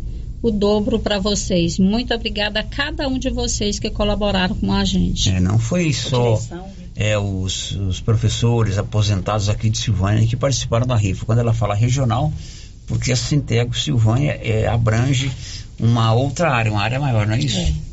o 0.42 0.52
dobro 0.52 1.00
para 1.00 1.20
vocês. 1.20 1.80
Muito 1.80 2.14
obrigada 2.14 2.60
a 2.60 2.64
cada 2.64 3.08
um 3.08 3.18
de 3.18 3.30
vocês 3.30 3.80
que 3.80 3.90
colaboraram 3.90 4.56
com 4.56 4.72
a 4.72 4.86
gente. 4.86 5.30
É, 5.30 5.40
não 5.40 5.58
foi 5.58 5.92
só 5.92 6.40
é, 6.96 7.18
os, 7.18 7.72
os 7.72 8.00
professores 8.00 8.78
aposentados 8.78 9.50
aqui 9.50 9.70
de 9.70 9.80
Silvânia 9.80 10.28
que 10.28 10.36
participaram 10.36 10.86
da 10.86 10.96
rifa. 10.96 11.26
Quando 11.26 11.40
ela 11.40 11.54
fala 11.54 11.74
regional, 11.74 12.32
porque 12.88 13.12
a 13.12 13.16
Sintego 13.16 13.76
Silvânia 13.76 14.40
é, 14.42 14.68
abrange 14.68 15.32
uma 15.80 16.14
outra 16.14 16.52
área, 16.52 16.72
uma 16.72 16.82
área 16.82 17.00
maior, 17.00 17.26
não 17.26 17.34
é 17.34 17.40
isso? 17.40 17.58
É 17.58 17.93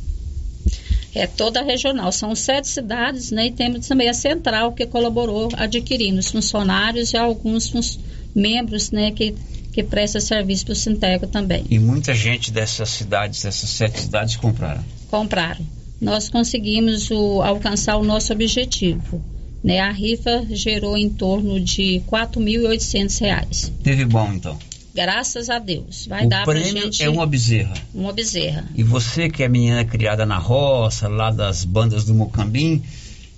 toda 1.27 1.61
a 1.61 1.65
regional. 1.65 2.12
São 2.12 2.35
sete 2.35 2.69
cidades, 2.69 3.31
né? 3.31 3.47
E 3.47 3.51
temos 3.53 3.87
também 3.89 4.09
a 4.09 4.15
central 4.15 4.73
que 4.73 4.87
colaborou 4.87 5.49
adquirindo 5.57 6.19
os 6.20 6.31
funcionários 6.31 7.12
e 7.12 7.16
alguns 7.16 7.99
membros, 8.35 8.91
né? 8.91 9.11
Que, 9.11 9.35
que 9.73 9.82
presta 9.82 10.20
serviço 10.20 10.65
para 10.66 10.73
o 10.73 10.77
Sinteco 10.77 11.27
também. 11.27 11.65
E 11.70 11.78
muita 11.78 12.15
gente 12.15 12.51
dessas 12.51 12.91
cidades, 12.91 13.43
dessas 13.43 13.69
sete 13.70 14.01
cidades, 14.01 14.37
compraram. 14.37 14.85
Compraram. 15.11 15.65
Nós 16.01 16.28
conseguimos 16.28 17.11
o- 17.11 17.43
alcançar 17.43 17.97
o 17.97 18.05
nosso 18.05 18.32
objetivo. 18.32 19.23
Né? 19.62 19.78
A 19.81 19.91
rifa 19.93 20.47
gerou 20.51 20.97
em 20.97 21.11
torno 21.11 21.61
de 21.61 22.01
4.800 22.11 23.20
reais. 23.20 23.73
Teve 23.82 24.05
bom, 24.07 24.32
então. 24.32 24.59
Graças 24.94 25.48
a 25.48 25.58
Deus. 25.58 26.06
Vai 26.06 26.26
o 26.26 26.28
dar 26.28 26.44
pra 26.44 26.58
gente 26.58 27.02
é 27.02 27.08
uma 27.08 27.26
bezerra. 27.26 27.74
uma 27.94 28.12
bezerra. 28.12 28.64
E 28.74 28.82
você 28.82 29.28
que 29.30 29.42
é 29.42 29.48
menina 29.48 29.84
criada 29.84 30.26
na 30.26 30.36
roça, 30.38 31.06
lá 31.08 31.30
das 31.30 31.64
bandas 31.64 32.04
do 32.04 32.14
Mocambim, 32.14 32.82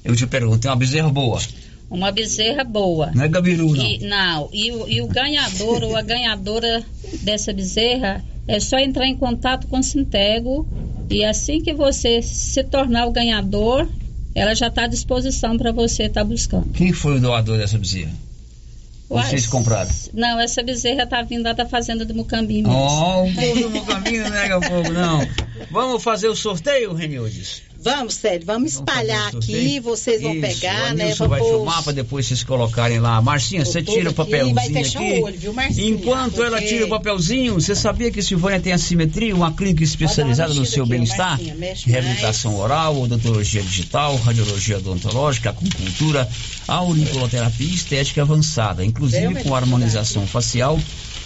eu 0.04 0.16
te 0.16 0.26
pergunto, 0.26 0.60
tem 0.60 0.70
uma 0.70 0.76
bezerra 0.76 1.10
boa? 1.10 1.40
Uma 1.90 2.10
bezerra 2.10 2.64
boa. 2.64 3.10
Não 3.14 3.24
é 3.24 3.28
gabiru, 3.28 3.74
não. 3.74 3.84
E, 3.84 3.98
não, 3.98 4.48
e, 4.52 4.72
o- 4.72 4.88
e 4.88 5.02
o 5.02 5.06
ganhador 5.06 5.82
ou 5.84 5.94
a 5.94 6.00
ganhadora 6.00 6.82
dessa 7.22 7.52
bezerra 7.52 8.24
é 8.48 8.58
só 8.58 8.78
entrar 8.78 9.06
em 9.06 9.14
contato 9.14 9.66
com 9.66 9.78
o 9.78 9.82
Sintego 9.82 10.66
e 11.10 11.22
assim 11.22 11.60
que 11.60 11.74
você 11.74 12.22
se 12.22 12.64
tornar 12.64 13.06
o 13.06 13.12
ganhador, 13.12 13.86
ela 14.34 14.54
já 14.54 14.68
está 14.68 14.84
à 14.84 14.86
disposição 14.86 15.58
para 15.58 15.70
você 15.70 16.04
estar 16.04 16.24
buscando. 16.24 16.70
Quem 16.72 16.94
foi 16.94 17.16
o 17.18 17.20
doador 17.20 17.58
dessa 17.58 17.76
bezerra? 17.78 18.12
Vocês 19.12 19.46
compraram? 19.46 19.90
Não, 20.12 20.40
essa 20.40 20.62
bezerra 20.62 21.02
está 21.02 21.22
vindo 21.22 21.44
lá 21.44 21.52
da 21.52 21.66
fazenda 21.66 22.04
do 22.04 22.14
Mucambim 22.14 22.62
mesmo. 22.62 22.72
Ó, 22.76 23.24
o 23.24 23.34
povo 23.34 23.60
do 23.60 23.70
Mocambim 23.70 24.18
não 24.18 24.30
nega 24.30 24.60
fogo, 24.60 24.90
não. 24.90 25.20
Vamos 25.70 26.02
fazer 26.02 26.28
o 26.28 26.34
sorteio, 26.34 26.94
Renildes? 26.94 27.62
Vamos, 27.82 28.14
Célio, 28.14 28.46
vamos 28.46 28.72
espalhar 28.74 29.30
Vamos 29.32 29.44
aqui, 29.48 29.80
vocês 29.80 30.22
vão 30.22 30.32
Isso, 30.32 30.40
pegar, 30.40 30.92
o 30.92 30.94
né? 30.94 31.04
Nilson 31.06 31.28
vai 31.28 31.40
Vamos 31.40 31.54
filmar 31.56 31.82
para 31.82 31.92
depois 31.92 32.26
vocês 32.26 32.44
colocarem 32.44 32.98
lá. 33.00 33.20
Marcinha, 33.20 33.64
você 33.64 33.82
tira 33.82 34.10
o 34.10 34.14
papelzinho 34.14 34.54
vai 34.54 34.70
fechar 34.70 35.00
aqui. 35.02 35.20
o 35.20 35.24
olho, 35.24 35.38
viu, 35.38 35.52
Marcinha? 35.52 35.88
Enquanto 35.90 36.42
ela 36.42 36.52
Porque- 36.58 36.66
tira 36.68 36.86
o 36.86 36.88
papelzinho, 36.88 37.54
você 37.54 37.74
sabia 37.74 38.10
que 38.10 38.22
Silvânia 38.22 38.60
tem 38.60 38.72
a 38.72 38.78
Simetria, 38.78 39.34
uma 39.34 39.52
clínica 39.52 39.82
especializada 39.82 40.54
no 40.54 40.64
seu 40.64 40.86
bem-estar? 40.86 41.40
Reabilitação 41.84 42.56
oral, 42.56 43.00
odontologia 43.00 43.62
digital, 43.62 44.16
radiologia 44.16 44.78
odontológica, 44.78 45.50
acupuntura, 45.50 46.28
auriculoterapia 46.68 47.66
e 47.66 47.74
estética 47.74 48.22
avançada, 48.22 48.84
inclusive 48.84 49.42
com 49.42 49.54
harmonização 49.54 50.26
facial 50.26 50.78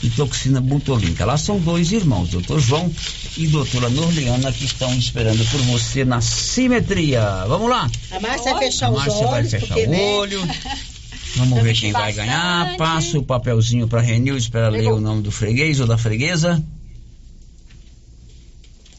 e 0.03 0.11
toxina 0.11 0.61
butolínica. 0.61 1.25
Lá 1.25 1.37
são 1.39 1.59
dois 1.59 1.91
irmãos, 1.93 2.29
doutor 2.31 2.61
João 2.61 2.93
e 3.37 3.47
doutora 3.47 3.89
Norliana, 3.89 4.53
que 4.53 4.65
estão 4.65 4.95
esperando 4.97 5.45
por 5.51 5.61
você 5.63 6.05
na 6.05 6.21
Simetria. 6.21 7.45
Vamos 7.49 7.69
lá? 7.71 7.91
A 8.11 8.21
Márcia 8.21 8.53
vai 8.53 8.65
fechar 8.67 8.87
A 8.87 8.91
os 8.91 8.97
Márcia 8.99 9.27
vai 9.27 9.39
olhos, 9.41 9.51
fechar 9.51 9.79
o 9.79 9.87
né? 9.91 10.01
olho. 10.17 10.41
Vamos 11.37 11.63
ver 11.63 11.75
quem 11.75 11.93
vai 11.93 12.13
ganhar. 12.15 12.77
Passa 12.79 13.19
o 13.19 13.23
papelzinho 13.23 13.87
para 13.87 14.01
Renildes 14.01 14.49
para 14.49 14.69
ler 14.71 14.89
o 14.91 15.01
nome 15.01 15.23
do 15.23 15.31
freguês 15.31 15.81
ou 15.81 15.87
da 15.87 15.99
freguesa. 15.99 16.63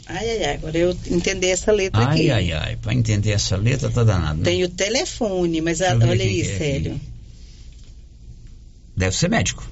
Ai, 0.09 0.29
ai, 0.29 0.43
ai, 0.45 0.53
agora 0.55 0.77
eu 0.77 0.97
entender 1.09 1.47
essa 1.47 1.71
letra 1.71 1.99
Ai, 2.05 2.13
aqui. 2.13 2.31
ai, 2.31 2.51
ai. 2.53 2.75
Para 2.77 2.93
entender 2.93 3.31
essa 3.31 3.57
letra 3.57 3.89
tá 3.89 4.03
danado. 4.03 4.37
Né? 4.37 4.43
Tem 4.45 4.63
o 4.63 4.69
telefone, 4.69 5.59
mas 5.61 5.81
a- 5.81 5.95
olha 5.95 6.23
aí, 6.23 6.41
é 6.41 6.57
Célio. 6.57 7.01
Deve 8.95 9.15
ser 9.15 9.29
médico. 9.29 9.67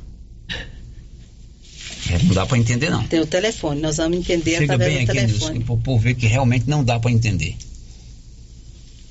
Não 2.26 2.34
dá 2.34 2.46
para 2.46 2.58
entender, 2.58 2.90
não. 2.90 3.04
Tem 3.08 3.20
o 3.20 3.26
telefone, 3.26 3.82
nós 3.82 3.98
vamos 3.98 4.18
entender 4.18 4.58
Chega 4.58 4.74
através 4.74 4.94
bem 4.98 5.06
do 5.06 5.12
aqui, 5.12 5.22
telefone. 5.28 5.64
Para 5.64 5.74
o 5.74 5.78
povo 5.78 6.00
ver 6.04 6.16
que 6.16 6.28
realmente 6.28 6.70
não 6.70 6.84
dá 6.84 7.00
para 7.00 7.12
entender. 7.12 7.56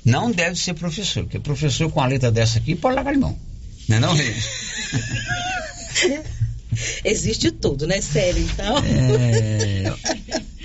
Não 0.03 0.31
deve 0.31 0.59
ser 0.59 0.73
professor, 0.75 1.23
porque 1.23 1.39
professor 1.39 1.91
com 1.91 2.01
a 2.01 2.05
letra 2.07 2.31
dessa 2.31 2.59
aqui 2.59 2.75
pode 2.75 2.95
largar 2.95 3.13
de 3.13 3.19
mão. 3.19 3.35
Não 3.87 3.97
é 3.97 3.99
não? 3.99 4.15
Existe 7.03 7.51
tudo, 7.51 7.87
né, 7.87 8.01
Célio? 8.01 8.43
Então. 8.43 8.77
É, 8.85 9.93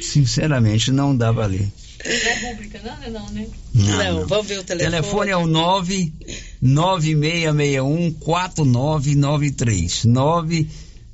sinceramente, 0.00 0.90
não 0.90 1.16
dá 1.16 1.32
para 1.32 1.46
ler. 1.46 1.68
Não 2.04 2.12
é 2.12 2.52
pública, 2.52 2.80
não, 2.82 2.98
né? 2.98 3.10
Não, 3.10 3.30
né? 3.30 3.46
Não, 3.74 3.86
Não, 3.86 4.20
não. 4.20 4.26
vamos 4.26 4.46
ver 4.46 4.58
o 4.58 4.64
telefone. 4.64 4.90
telefone 4.90 5.30
é 5.30 5.36
o 5.36 5.46
9 5.46 6.12
9661 6.60 8.12
4993. 8.12 10.04
9 10.04 10.68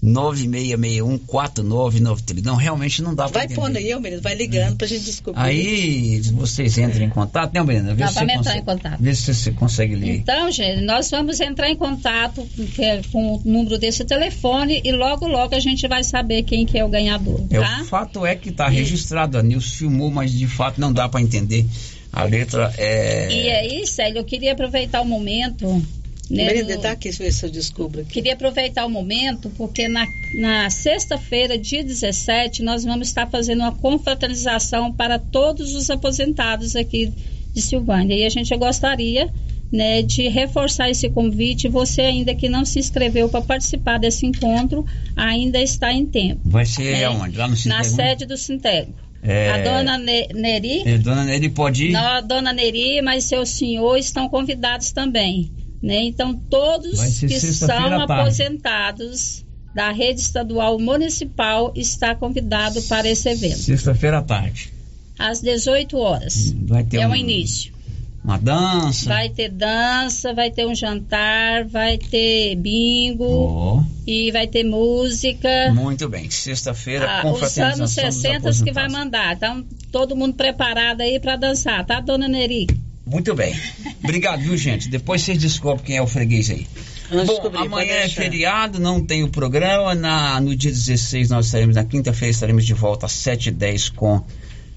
9661 0.07 1.19
4993. 1.19 2.43
Não, 2.45 2.55
realmente 2.55 3.03
não 3.03 3.15
dá 3.15 3.25
para 3.25 3.33
Vai 3.33 3.45
entender. 3.45 3.61
pondo 3.61 3.77
aí, 3.77 3.95
menino, 4.01 4.23
vai 4.23 4.35
ligando 4.35 4.77
pra 4.77 4.87
gente 4.87 5.05
descobrir. 5.05 5.41
Aí 5.43 6.21
vocês 6.33 6.79
entram 6.79 7.05
em 7.05 7.11
contato, 7.11 7.53
né? 7.53 7.63
Vê 7.65 8.05
Nós 8.05 8.11
se 8.13 8.15
você 8.15 8.27
vamos 8.27 8.35
entrar 8.35 8.57
em 8.57 8.63
contato. 8.63 8.97
Vê 9.01 9.15
se 9.15 9.35
você 9.35 9.51
consegue 9.51 9.97
ler. 9.97 10.17
Então, 10.19 10.51
gente, 10.53 10.83
nós 10.83 11.11
vamos 11.11 11.41
entrar 11.41 11.69
em 11.69 11.77
contato 11.77 12.47
é 12.79 13.01
com 13.11 13.35
o 13.35 13.43
número 13.45 13.79
desse 13.79 14.05
telefone 14.05 14.81
e 14.85 14.93
logo, 14.93 15.27
logo 15.27 15.55
a 15.55 15.61
gente 15.61 15.87
vai 15.89 16.05
saber 16.05 16.45
quem 16.45 16.65
que 16.65 16.79
é 16.79 16.85
o 16.85 16.89
ganhador, 16.89 17.45
É, 17.51 17.59
tá? 17.59 17.81
o 17.83 17.85
fato 17.85 18.25
é 18.25 18.37
que 18.37 18.51
está 18.51 18.69
registrado, 18.69 19.37
a 19.39 19.43
Nilson 19.43 19.75
filmou, 19.77 20.11
mas 20.11 20.31
de 20.31 20.47
fato 20.47 20.81
não 20.81 20.93
dá 20.93 21.09
para 21.09 21.21
entender. 21.21 21.67
A 22.13 22.25
letra 22.25 22.73
é. 22.79 23.29
E 23.31 23.51
aí, 23.51 23.87
Célio, 23.87 24.21
eu 24.21 24.25
queria 24.25 24.53
aproveitar 24.53 25.03
o 25.03 25.05
momento 25.05 25.85
Né, 26.29 26.77
tá 26.79 26.91
aqui, 26.91 27.05
deixa 27.09 27.23
eu 27.23 27.27
ver 27.27 27.33
se 27.33 27.47
eu 27.47 27.51
descubro 27.51 28.01
aqui. 28.01 28.11
Queria 28.15 28.35
aproveitar 28.35 28.85
o 28.85 28.91
momento, 28.91 29.49
porque 29.57 29.87
na, 29.87 30.05
na 30.35 30.69
sexta-feira, 30.71 31.57
dia 31.57 31.85
17, 31.85 32.63
nós 32.65 32.83
vamos 32.85 33.09
estar 33.09 33.29
fazendo 33.29 33.61
uma 33.61 33.73
confraternização 33.73 34.93
para 34.93 35.19
todos 35.19 35.75
os 35.75 35.89
aposentados 35.89 36.75
aqui 36.75 37.13
de 37.55 37.63
Silvânia. 37.63 38.15
E 38.17 38.25
a 38.25 38.29
gente 38.29 38.55
gostaria 38.57 39.29
né, 39.71 40.03
de 40.03 40.29
reforçar 40.29 40.91
esse 40.91 41.09
convite. 41.09 41.69
Você 41.69 42.01
ainda 42.03 42.35
que 42.35 42.49
não 42.49 42.65
se 42.65 42.79
inscreveu 42.81 43.29
para 43.29 43.41
participar 43.41 43.99
desse 43.99 44.27
encontro, 44.27 44.85
ainda 45.15 45.61
está 45.61 45.93
em 45.93 46.07
tempo. 46.07 46.41
Vai 46.45 46.67
ser 46.67 46.93
É, 46.95 47.05
aonde? 47.05 47.37
Lá 47.37 47.45
no 47.47 47.53
Na 47.55 47.57
Sintego? 47.85 47.85
sede 47.95 48.27
do 48.27 48.37
Sintego. 48.37 48.93
É. 49.23 49.51
A 49.51 49.59
dona 49.59 49.99
Ne- 49.99 50.29
Neri 50.35 50.83
É, 50.87 50.99
dona 50.99 51.25
Nelly 51.25 51.49
pode 51.51 51.87
ir? 51.87 51.93
não, 51.93 52.07
a 52.07 52.21
dona 52.21 52.53
Neri, 52.53 53.01
mas 53.03 53.25
seu 53.25 53.45
senhor 53.47 53.97
estão 53.97 54.29
convidados 54.29 54.93
também. 54.93 55.51
Né? 55.83 56.05
Então, 56.05 56.35
todos 56.35 56.99
que 57.21 57.39
são 57.39 58.01
aposentados 58.01 59.45
da 59.75 59.93
rede 59.93 60.21
estadual 60.21 60.79
municipal 60.79 61.73
está 61.77 62.15
convidado 62.15 62.81
para 62.83 63.09
esse 63.09 63.29
evento. 63.29 63.59
Sexta-feira 63.59 64.19
à 64.19 64.23
tarde. 64.23 64.73
Às 65.19 65.41
18 65.41 65.99
horas. 65.99 66.53
Vai 66.67 66.85
ter 66.85 66.99
é 66.99 67.07
um- 67.07 67.11
o 67.13 67.17
início. 67.17 67.75
Uma 68.25 68.39
dança. 68.39 69.09
Vai 69.09 69.29
ter 69.29 69.51
dança, 69.51 70.35
vai 70.35 70.51
ter 70.51 70.67
um 70.67 70.75
jantar, 70.75 71.65
vai 71.67 71.97
ter 71.97 72.57
bingo 72.57 73.25
Ó, 73.25 73.83
e 74.05 74.33
vai 74.33 74.49
ter 74.49 74.65
música. 74.65 75.73
muito 75.73 76.09
bem. 76.09 76.29
Sexta-feira, 76.29 77.07
Ah, 77.09 77.17
os 77.19 77.23
confraternização 77.31 77.65
anos 77.67 77.79
dos 77.79 78.15
60 78.15 78.65
que 78.65 78.73
vai 78.73 78.89
mandar. 78.89 79.37
Então, 79.37 79.65
todo 79.93 80.17
mundo 80.17 80.35
preparado 80.35 81.03
aí 81.03 81.21
para 81.21 81.37
dançar, 81.37 81.85
tá, 81.87 82.01
dona 82.01 82.27
Neri? 82.27 82.67
Muito 83.07 83.35
bem. 83.37 83.55
Obrigado, 84.03 84.41
viu, 84.41 84.57
gente? 84.57 84.89
Depois 84.89 85.23
vocês 85.23 85.39
descobrem 85.39 85.87
quem 85.87 85.97
é 85.97 86.03
o 86.03 86.09
freguês 86.09 86.51
aí. 86.51 86.67
Vamos 87.09 87.39
Bom, 87.39 87.57
amanhã 87.57 87.95
é 87.95 88.09
feriado, 88.09 88.81
não 88.81 89.01
tem 89.01 89.23
o 89.23 89.29
programa. 89.29 89.95
Na, 89.95 90.41
no 90.41 90.57
dia 90.57 90.73
16 90.73 91.31
nós 91.31 91.47
estaremos, 91.47 91.77
na 91.77 91.85
quinta-feira 91.85 92.33
estaremos 92.33 92.67
de 92.67 92.75
volta 92.75 93.07
às 93.07 93.13
7h10 93.13 93.95
com 93.95 94.25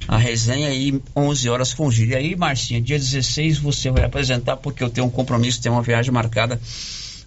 a 0.07 0.15
resenha 0.15 0.71
e 0.71 1.01
11 1.15 1.49
horas 1.49 1.73
com 1.73 1.87
o 1.87 1.91
Giro. 1.91 2.11
E 2.11 2.15
aí, 2.15 2.35
Marcinha, 2.35 2.79
dia 2.79 2.99
16 2.99 3.57
você 3.57 3.89
vai 3.89 4.03
apresentar 4.03 4.57
porque 4.57 4.83
eu 4.83 4.91
tenho 4.91 5.07
um 5.07 5.09
compromisso, 5.09 5.59
tenho 5.59 5.73
uma 5.73 5.81
viagem 5.81 6.11
marcada. 6.11 6.61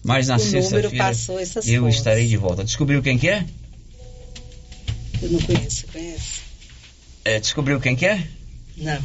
Mas 0.04 0.28
na 0.28 0.38
sexta-feira 0.38 1.12
eu 1.66 1.88
estarei 1.88 2.28
de 2.28 2.36
volta. 2.36 2.62
Descobriu 2.62 3.02
quem 3.02 3.18
que 3.18 3.28
é? 3.28 3.44
Eu 5.20 5.30
não 5.30 5.40
conheço, 5.40 5.86
conhece? 5.92 6.42
é 7.24 7.40
descobriu 7.40 7.80
quem 7.80 7.94
que 7.94 8.06
é? 8.06 8.24
Não. 8.76 8.98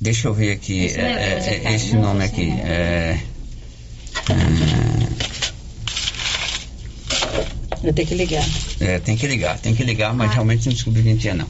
Deixa 0.00 0.28
eu 0.28 0.34
ver 0.34 0.52
aqui. 0.52 0.84
Esse 0.84 1.00
é, 1.00 1.02
é 1.02 1.06
é, 1.06 1.62
é, 1.64 1.74
esse 1.74 1.94
não, 1.94 2.02
nome 2.02 2.24
aqui. 2.24 2.46
não. 2.46 2.58
É, 2.58 3.20
Eu 7.82 7.92
tenho 7.92 8.08
que 8.08 8.14
ligar. 8.14 8.44
é, 8.80 8.98
tem 8.98 9.16
que 9.16 9.26
ligar, 9.28 9.58
tem 9.58 9.74
que 9.74 9.84
ligar, 9.84 10.12
mas 10.12 10.32
realmente 10.32 10.66
não 10.66 10.72
descobri 10.72 11.04
quem 11.04 11.16
que 11.16 11.28
é, 11.28 11.34
não. 11.34 11.46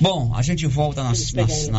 Bom, 0.00 0.32
a 0.34 0.42
gente 0.42 0.66
volta 0.66 1.02
nas, 1.02 1.32
nas 1.32 1.68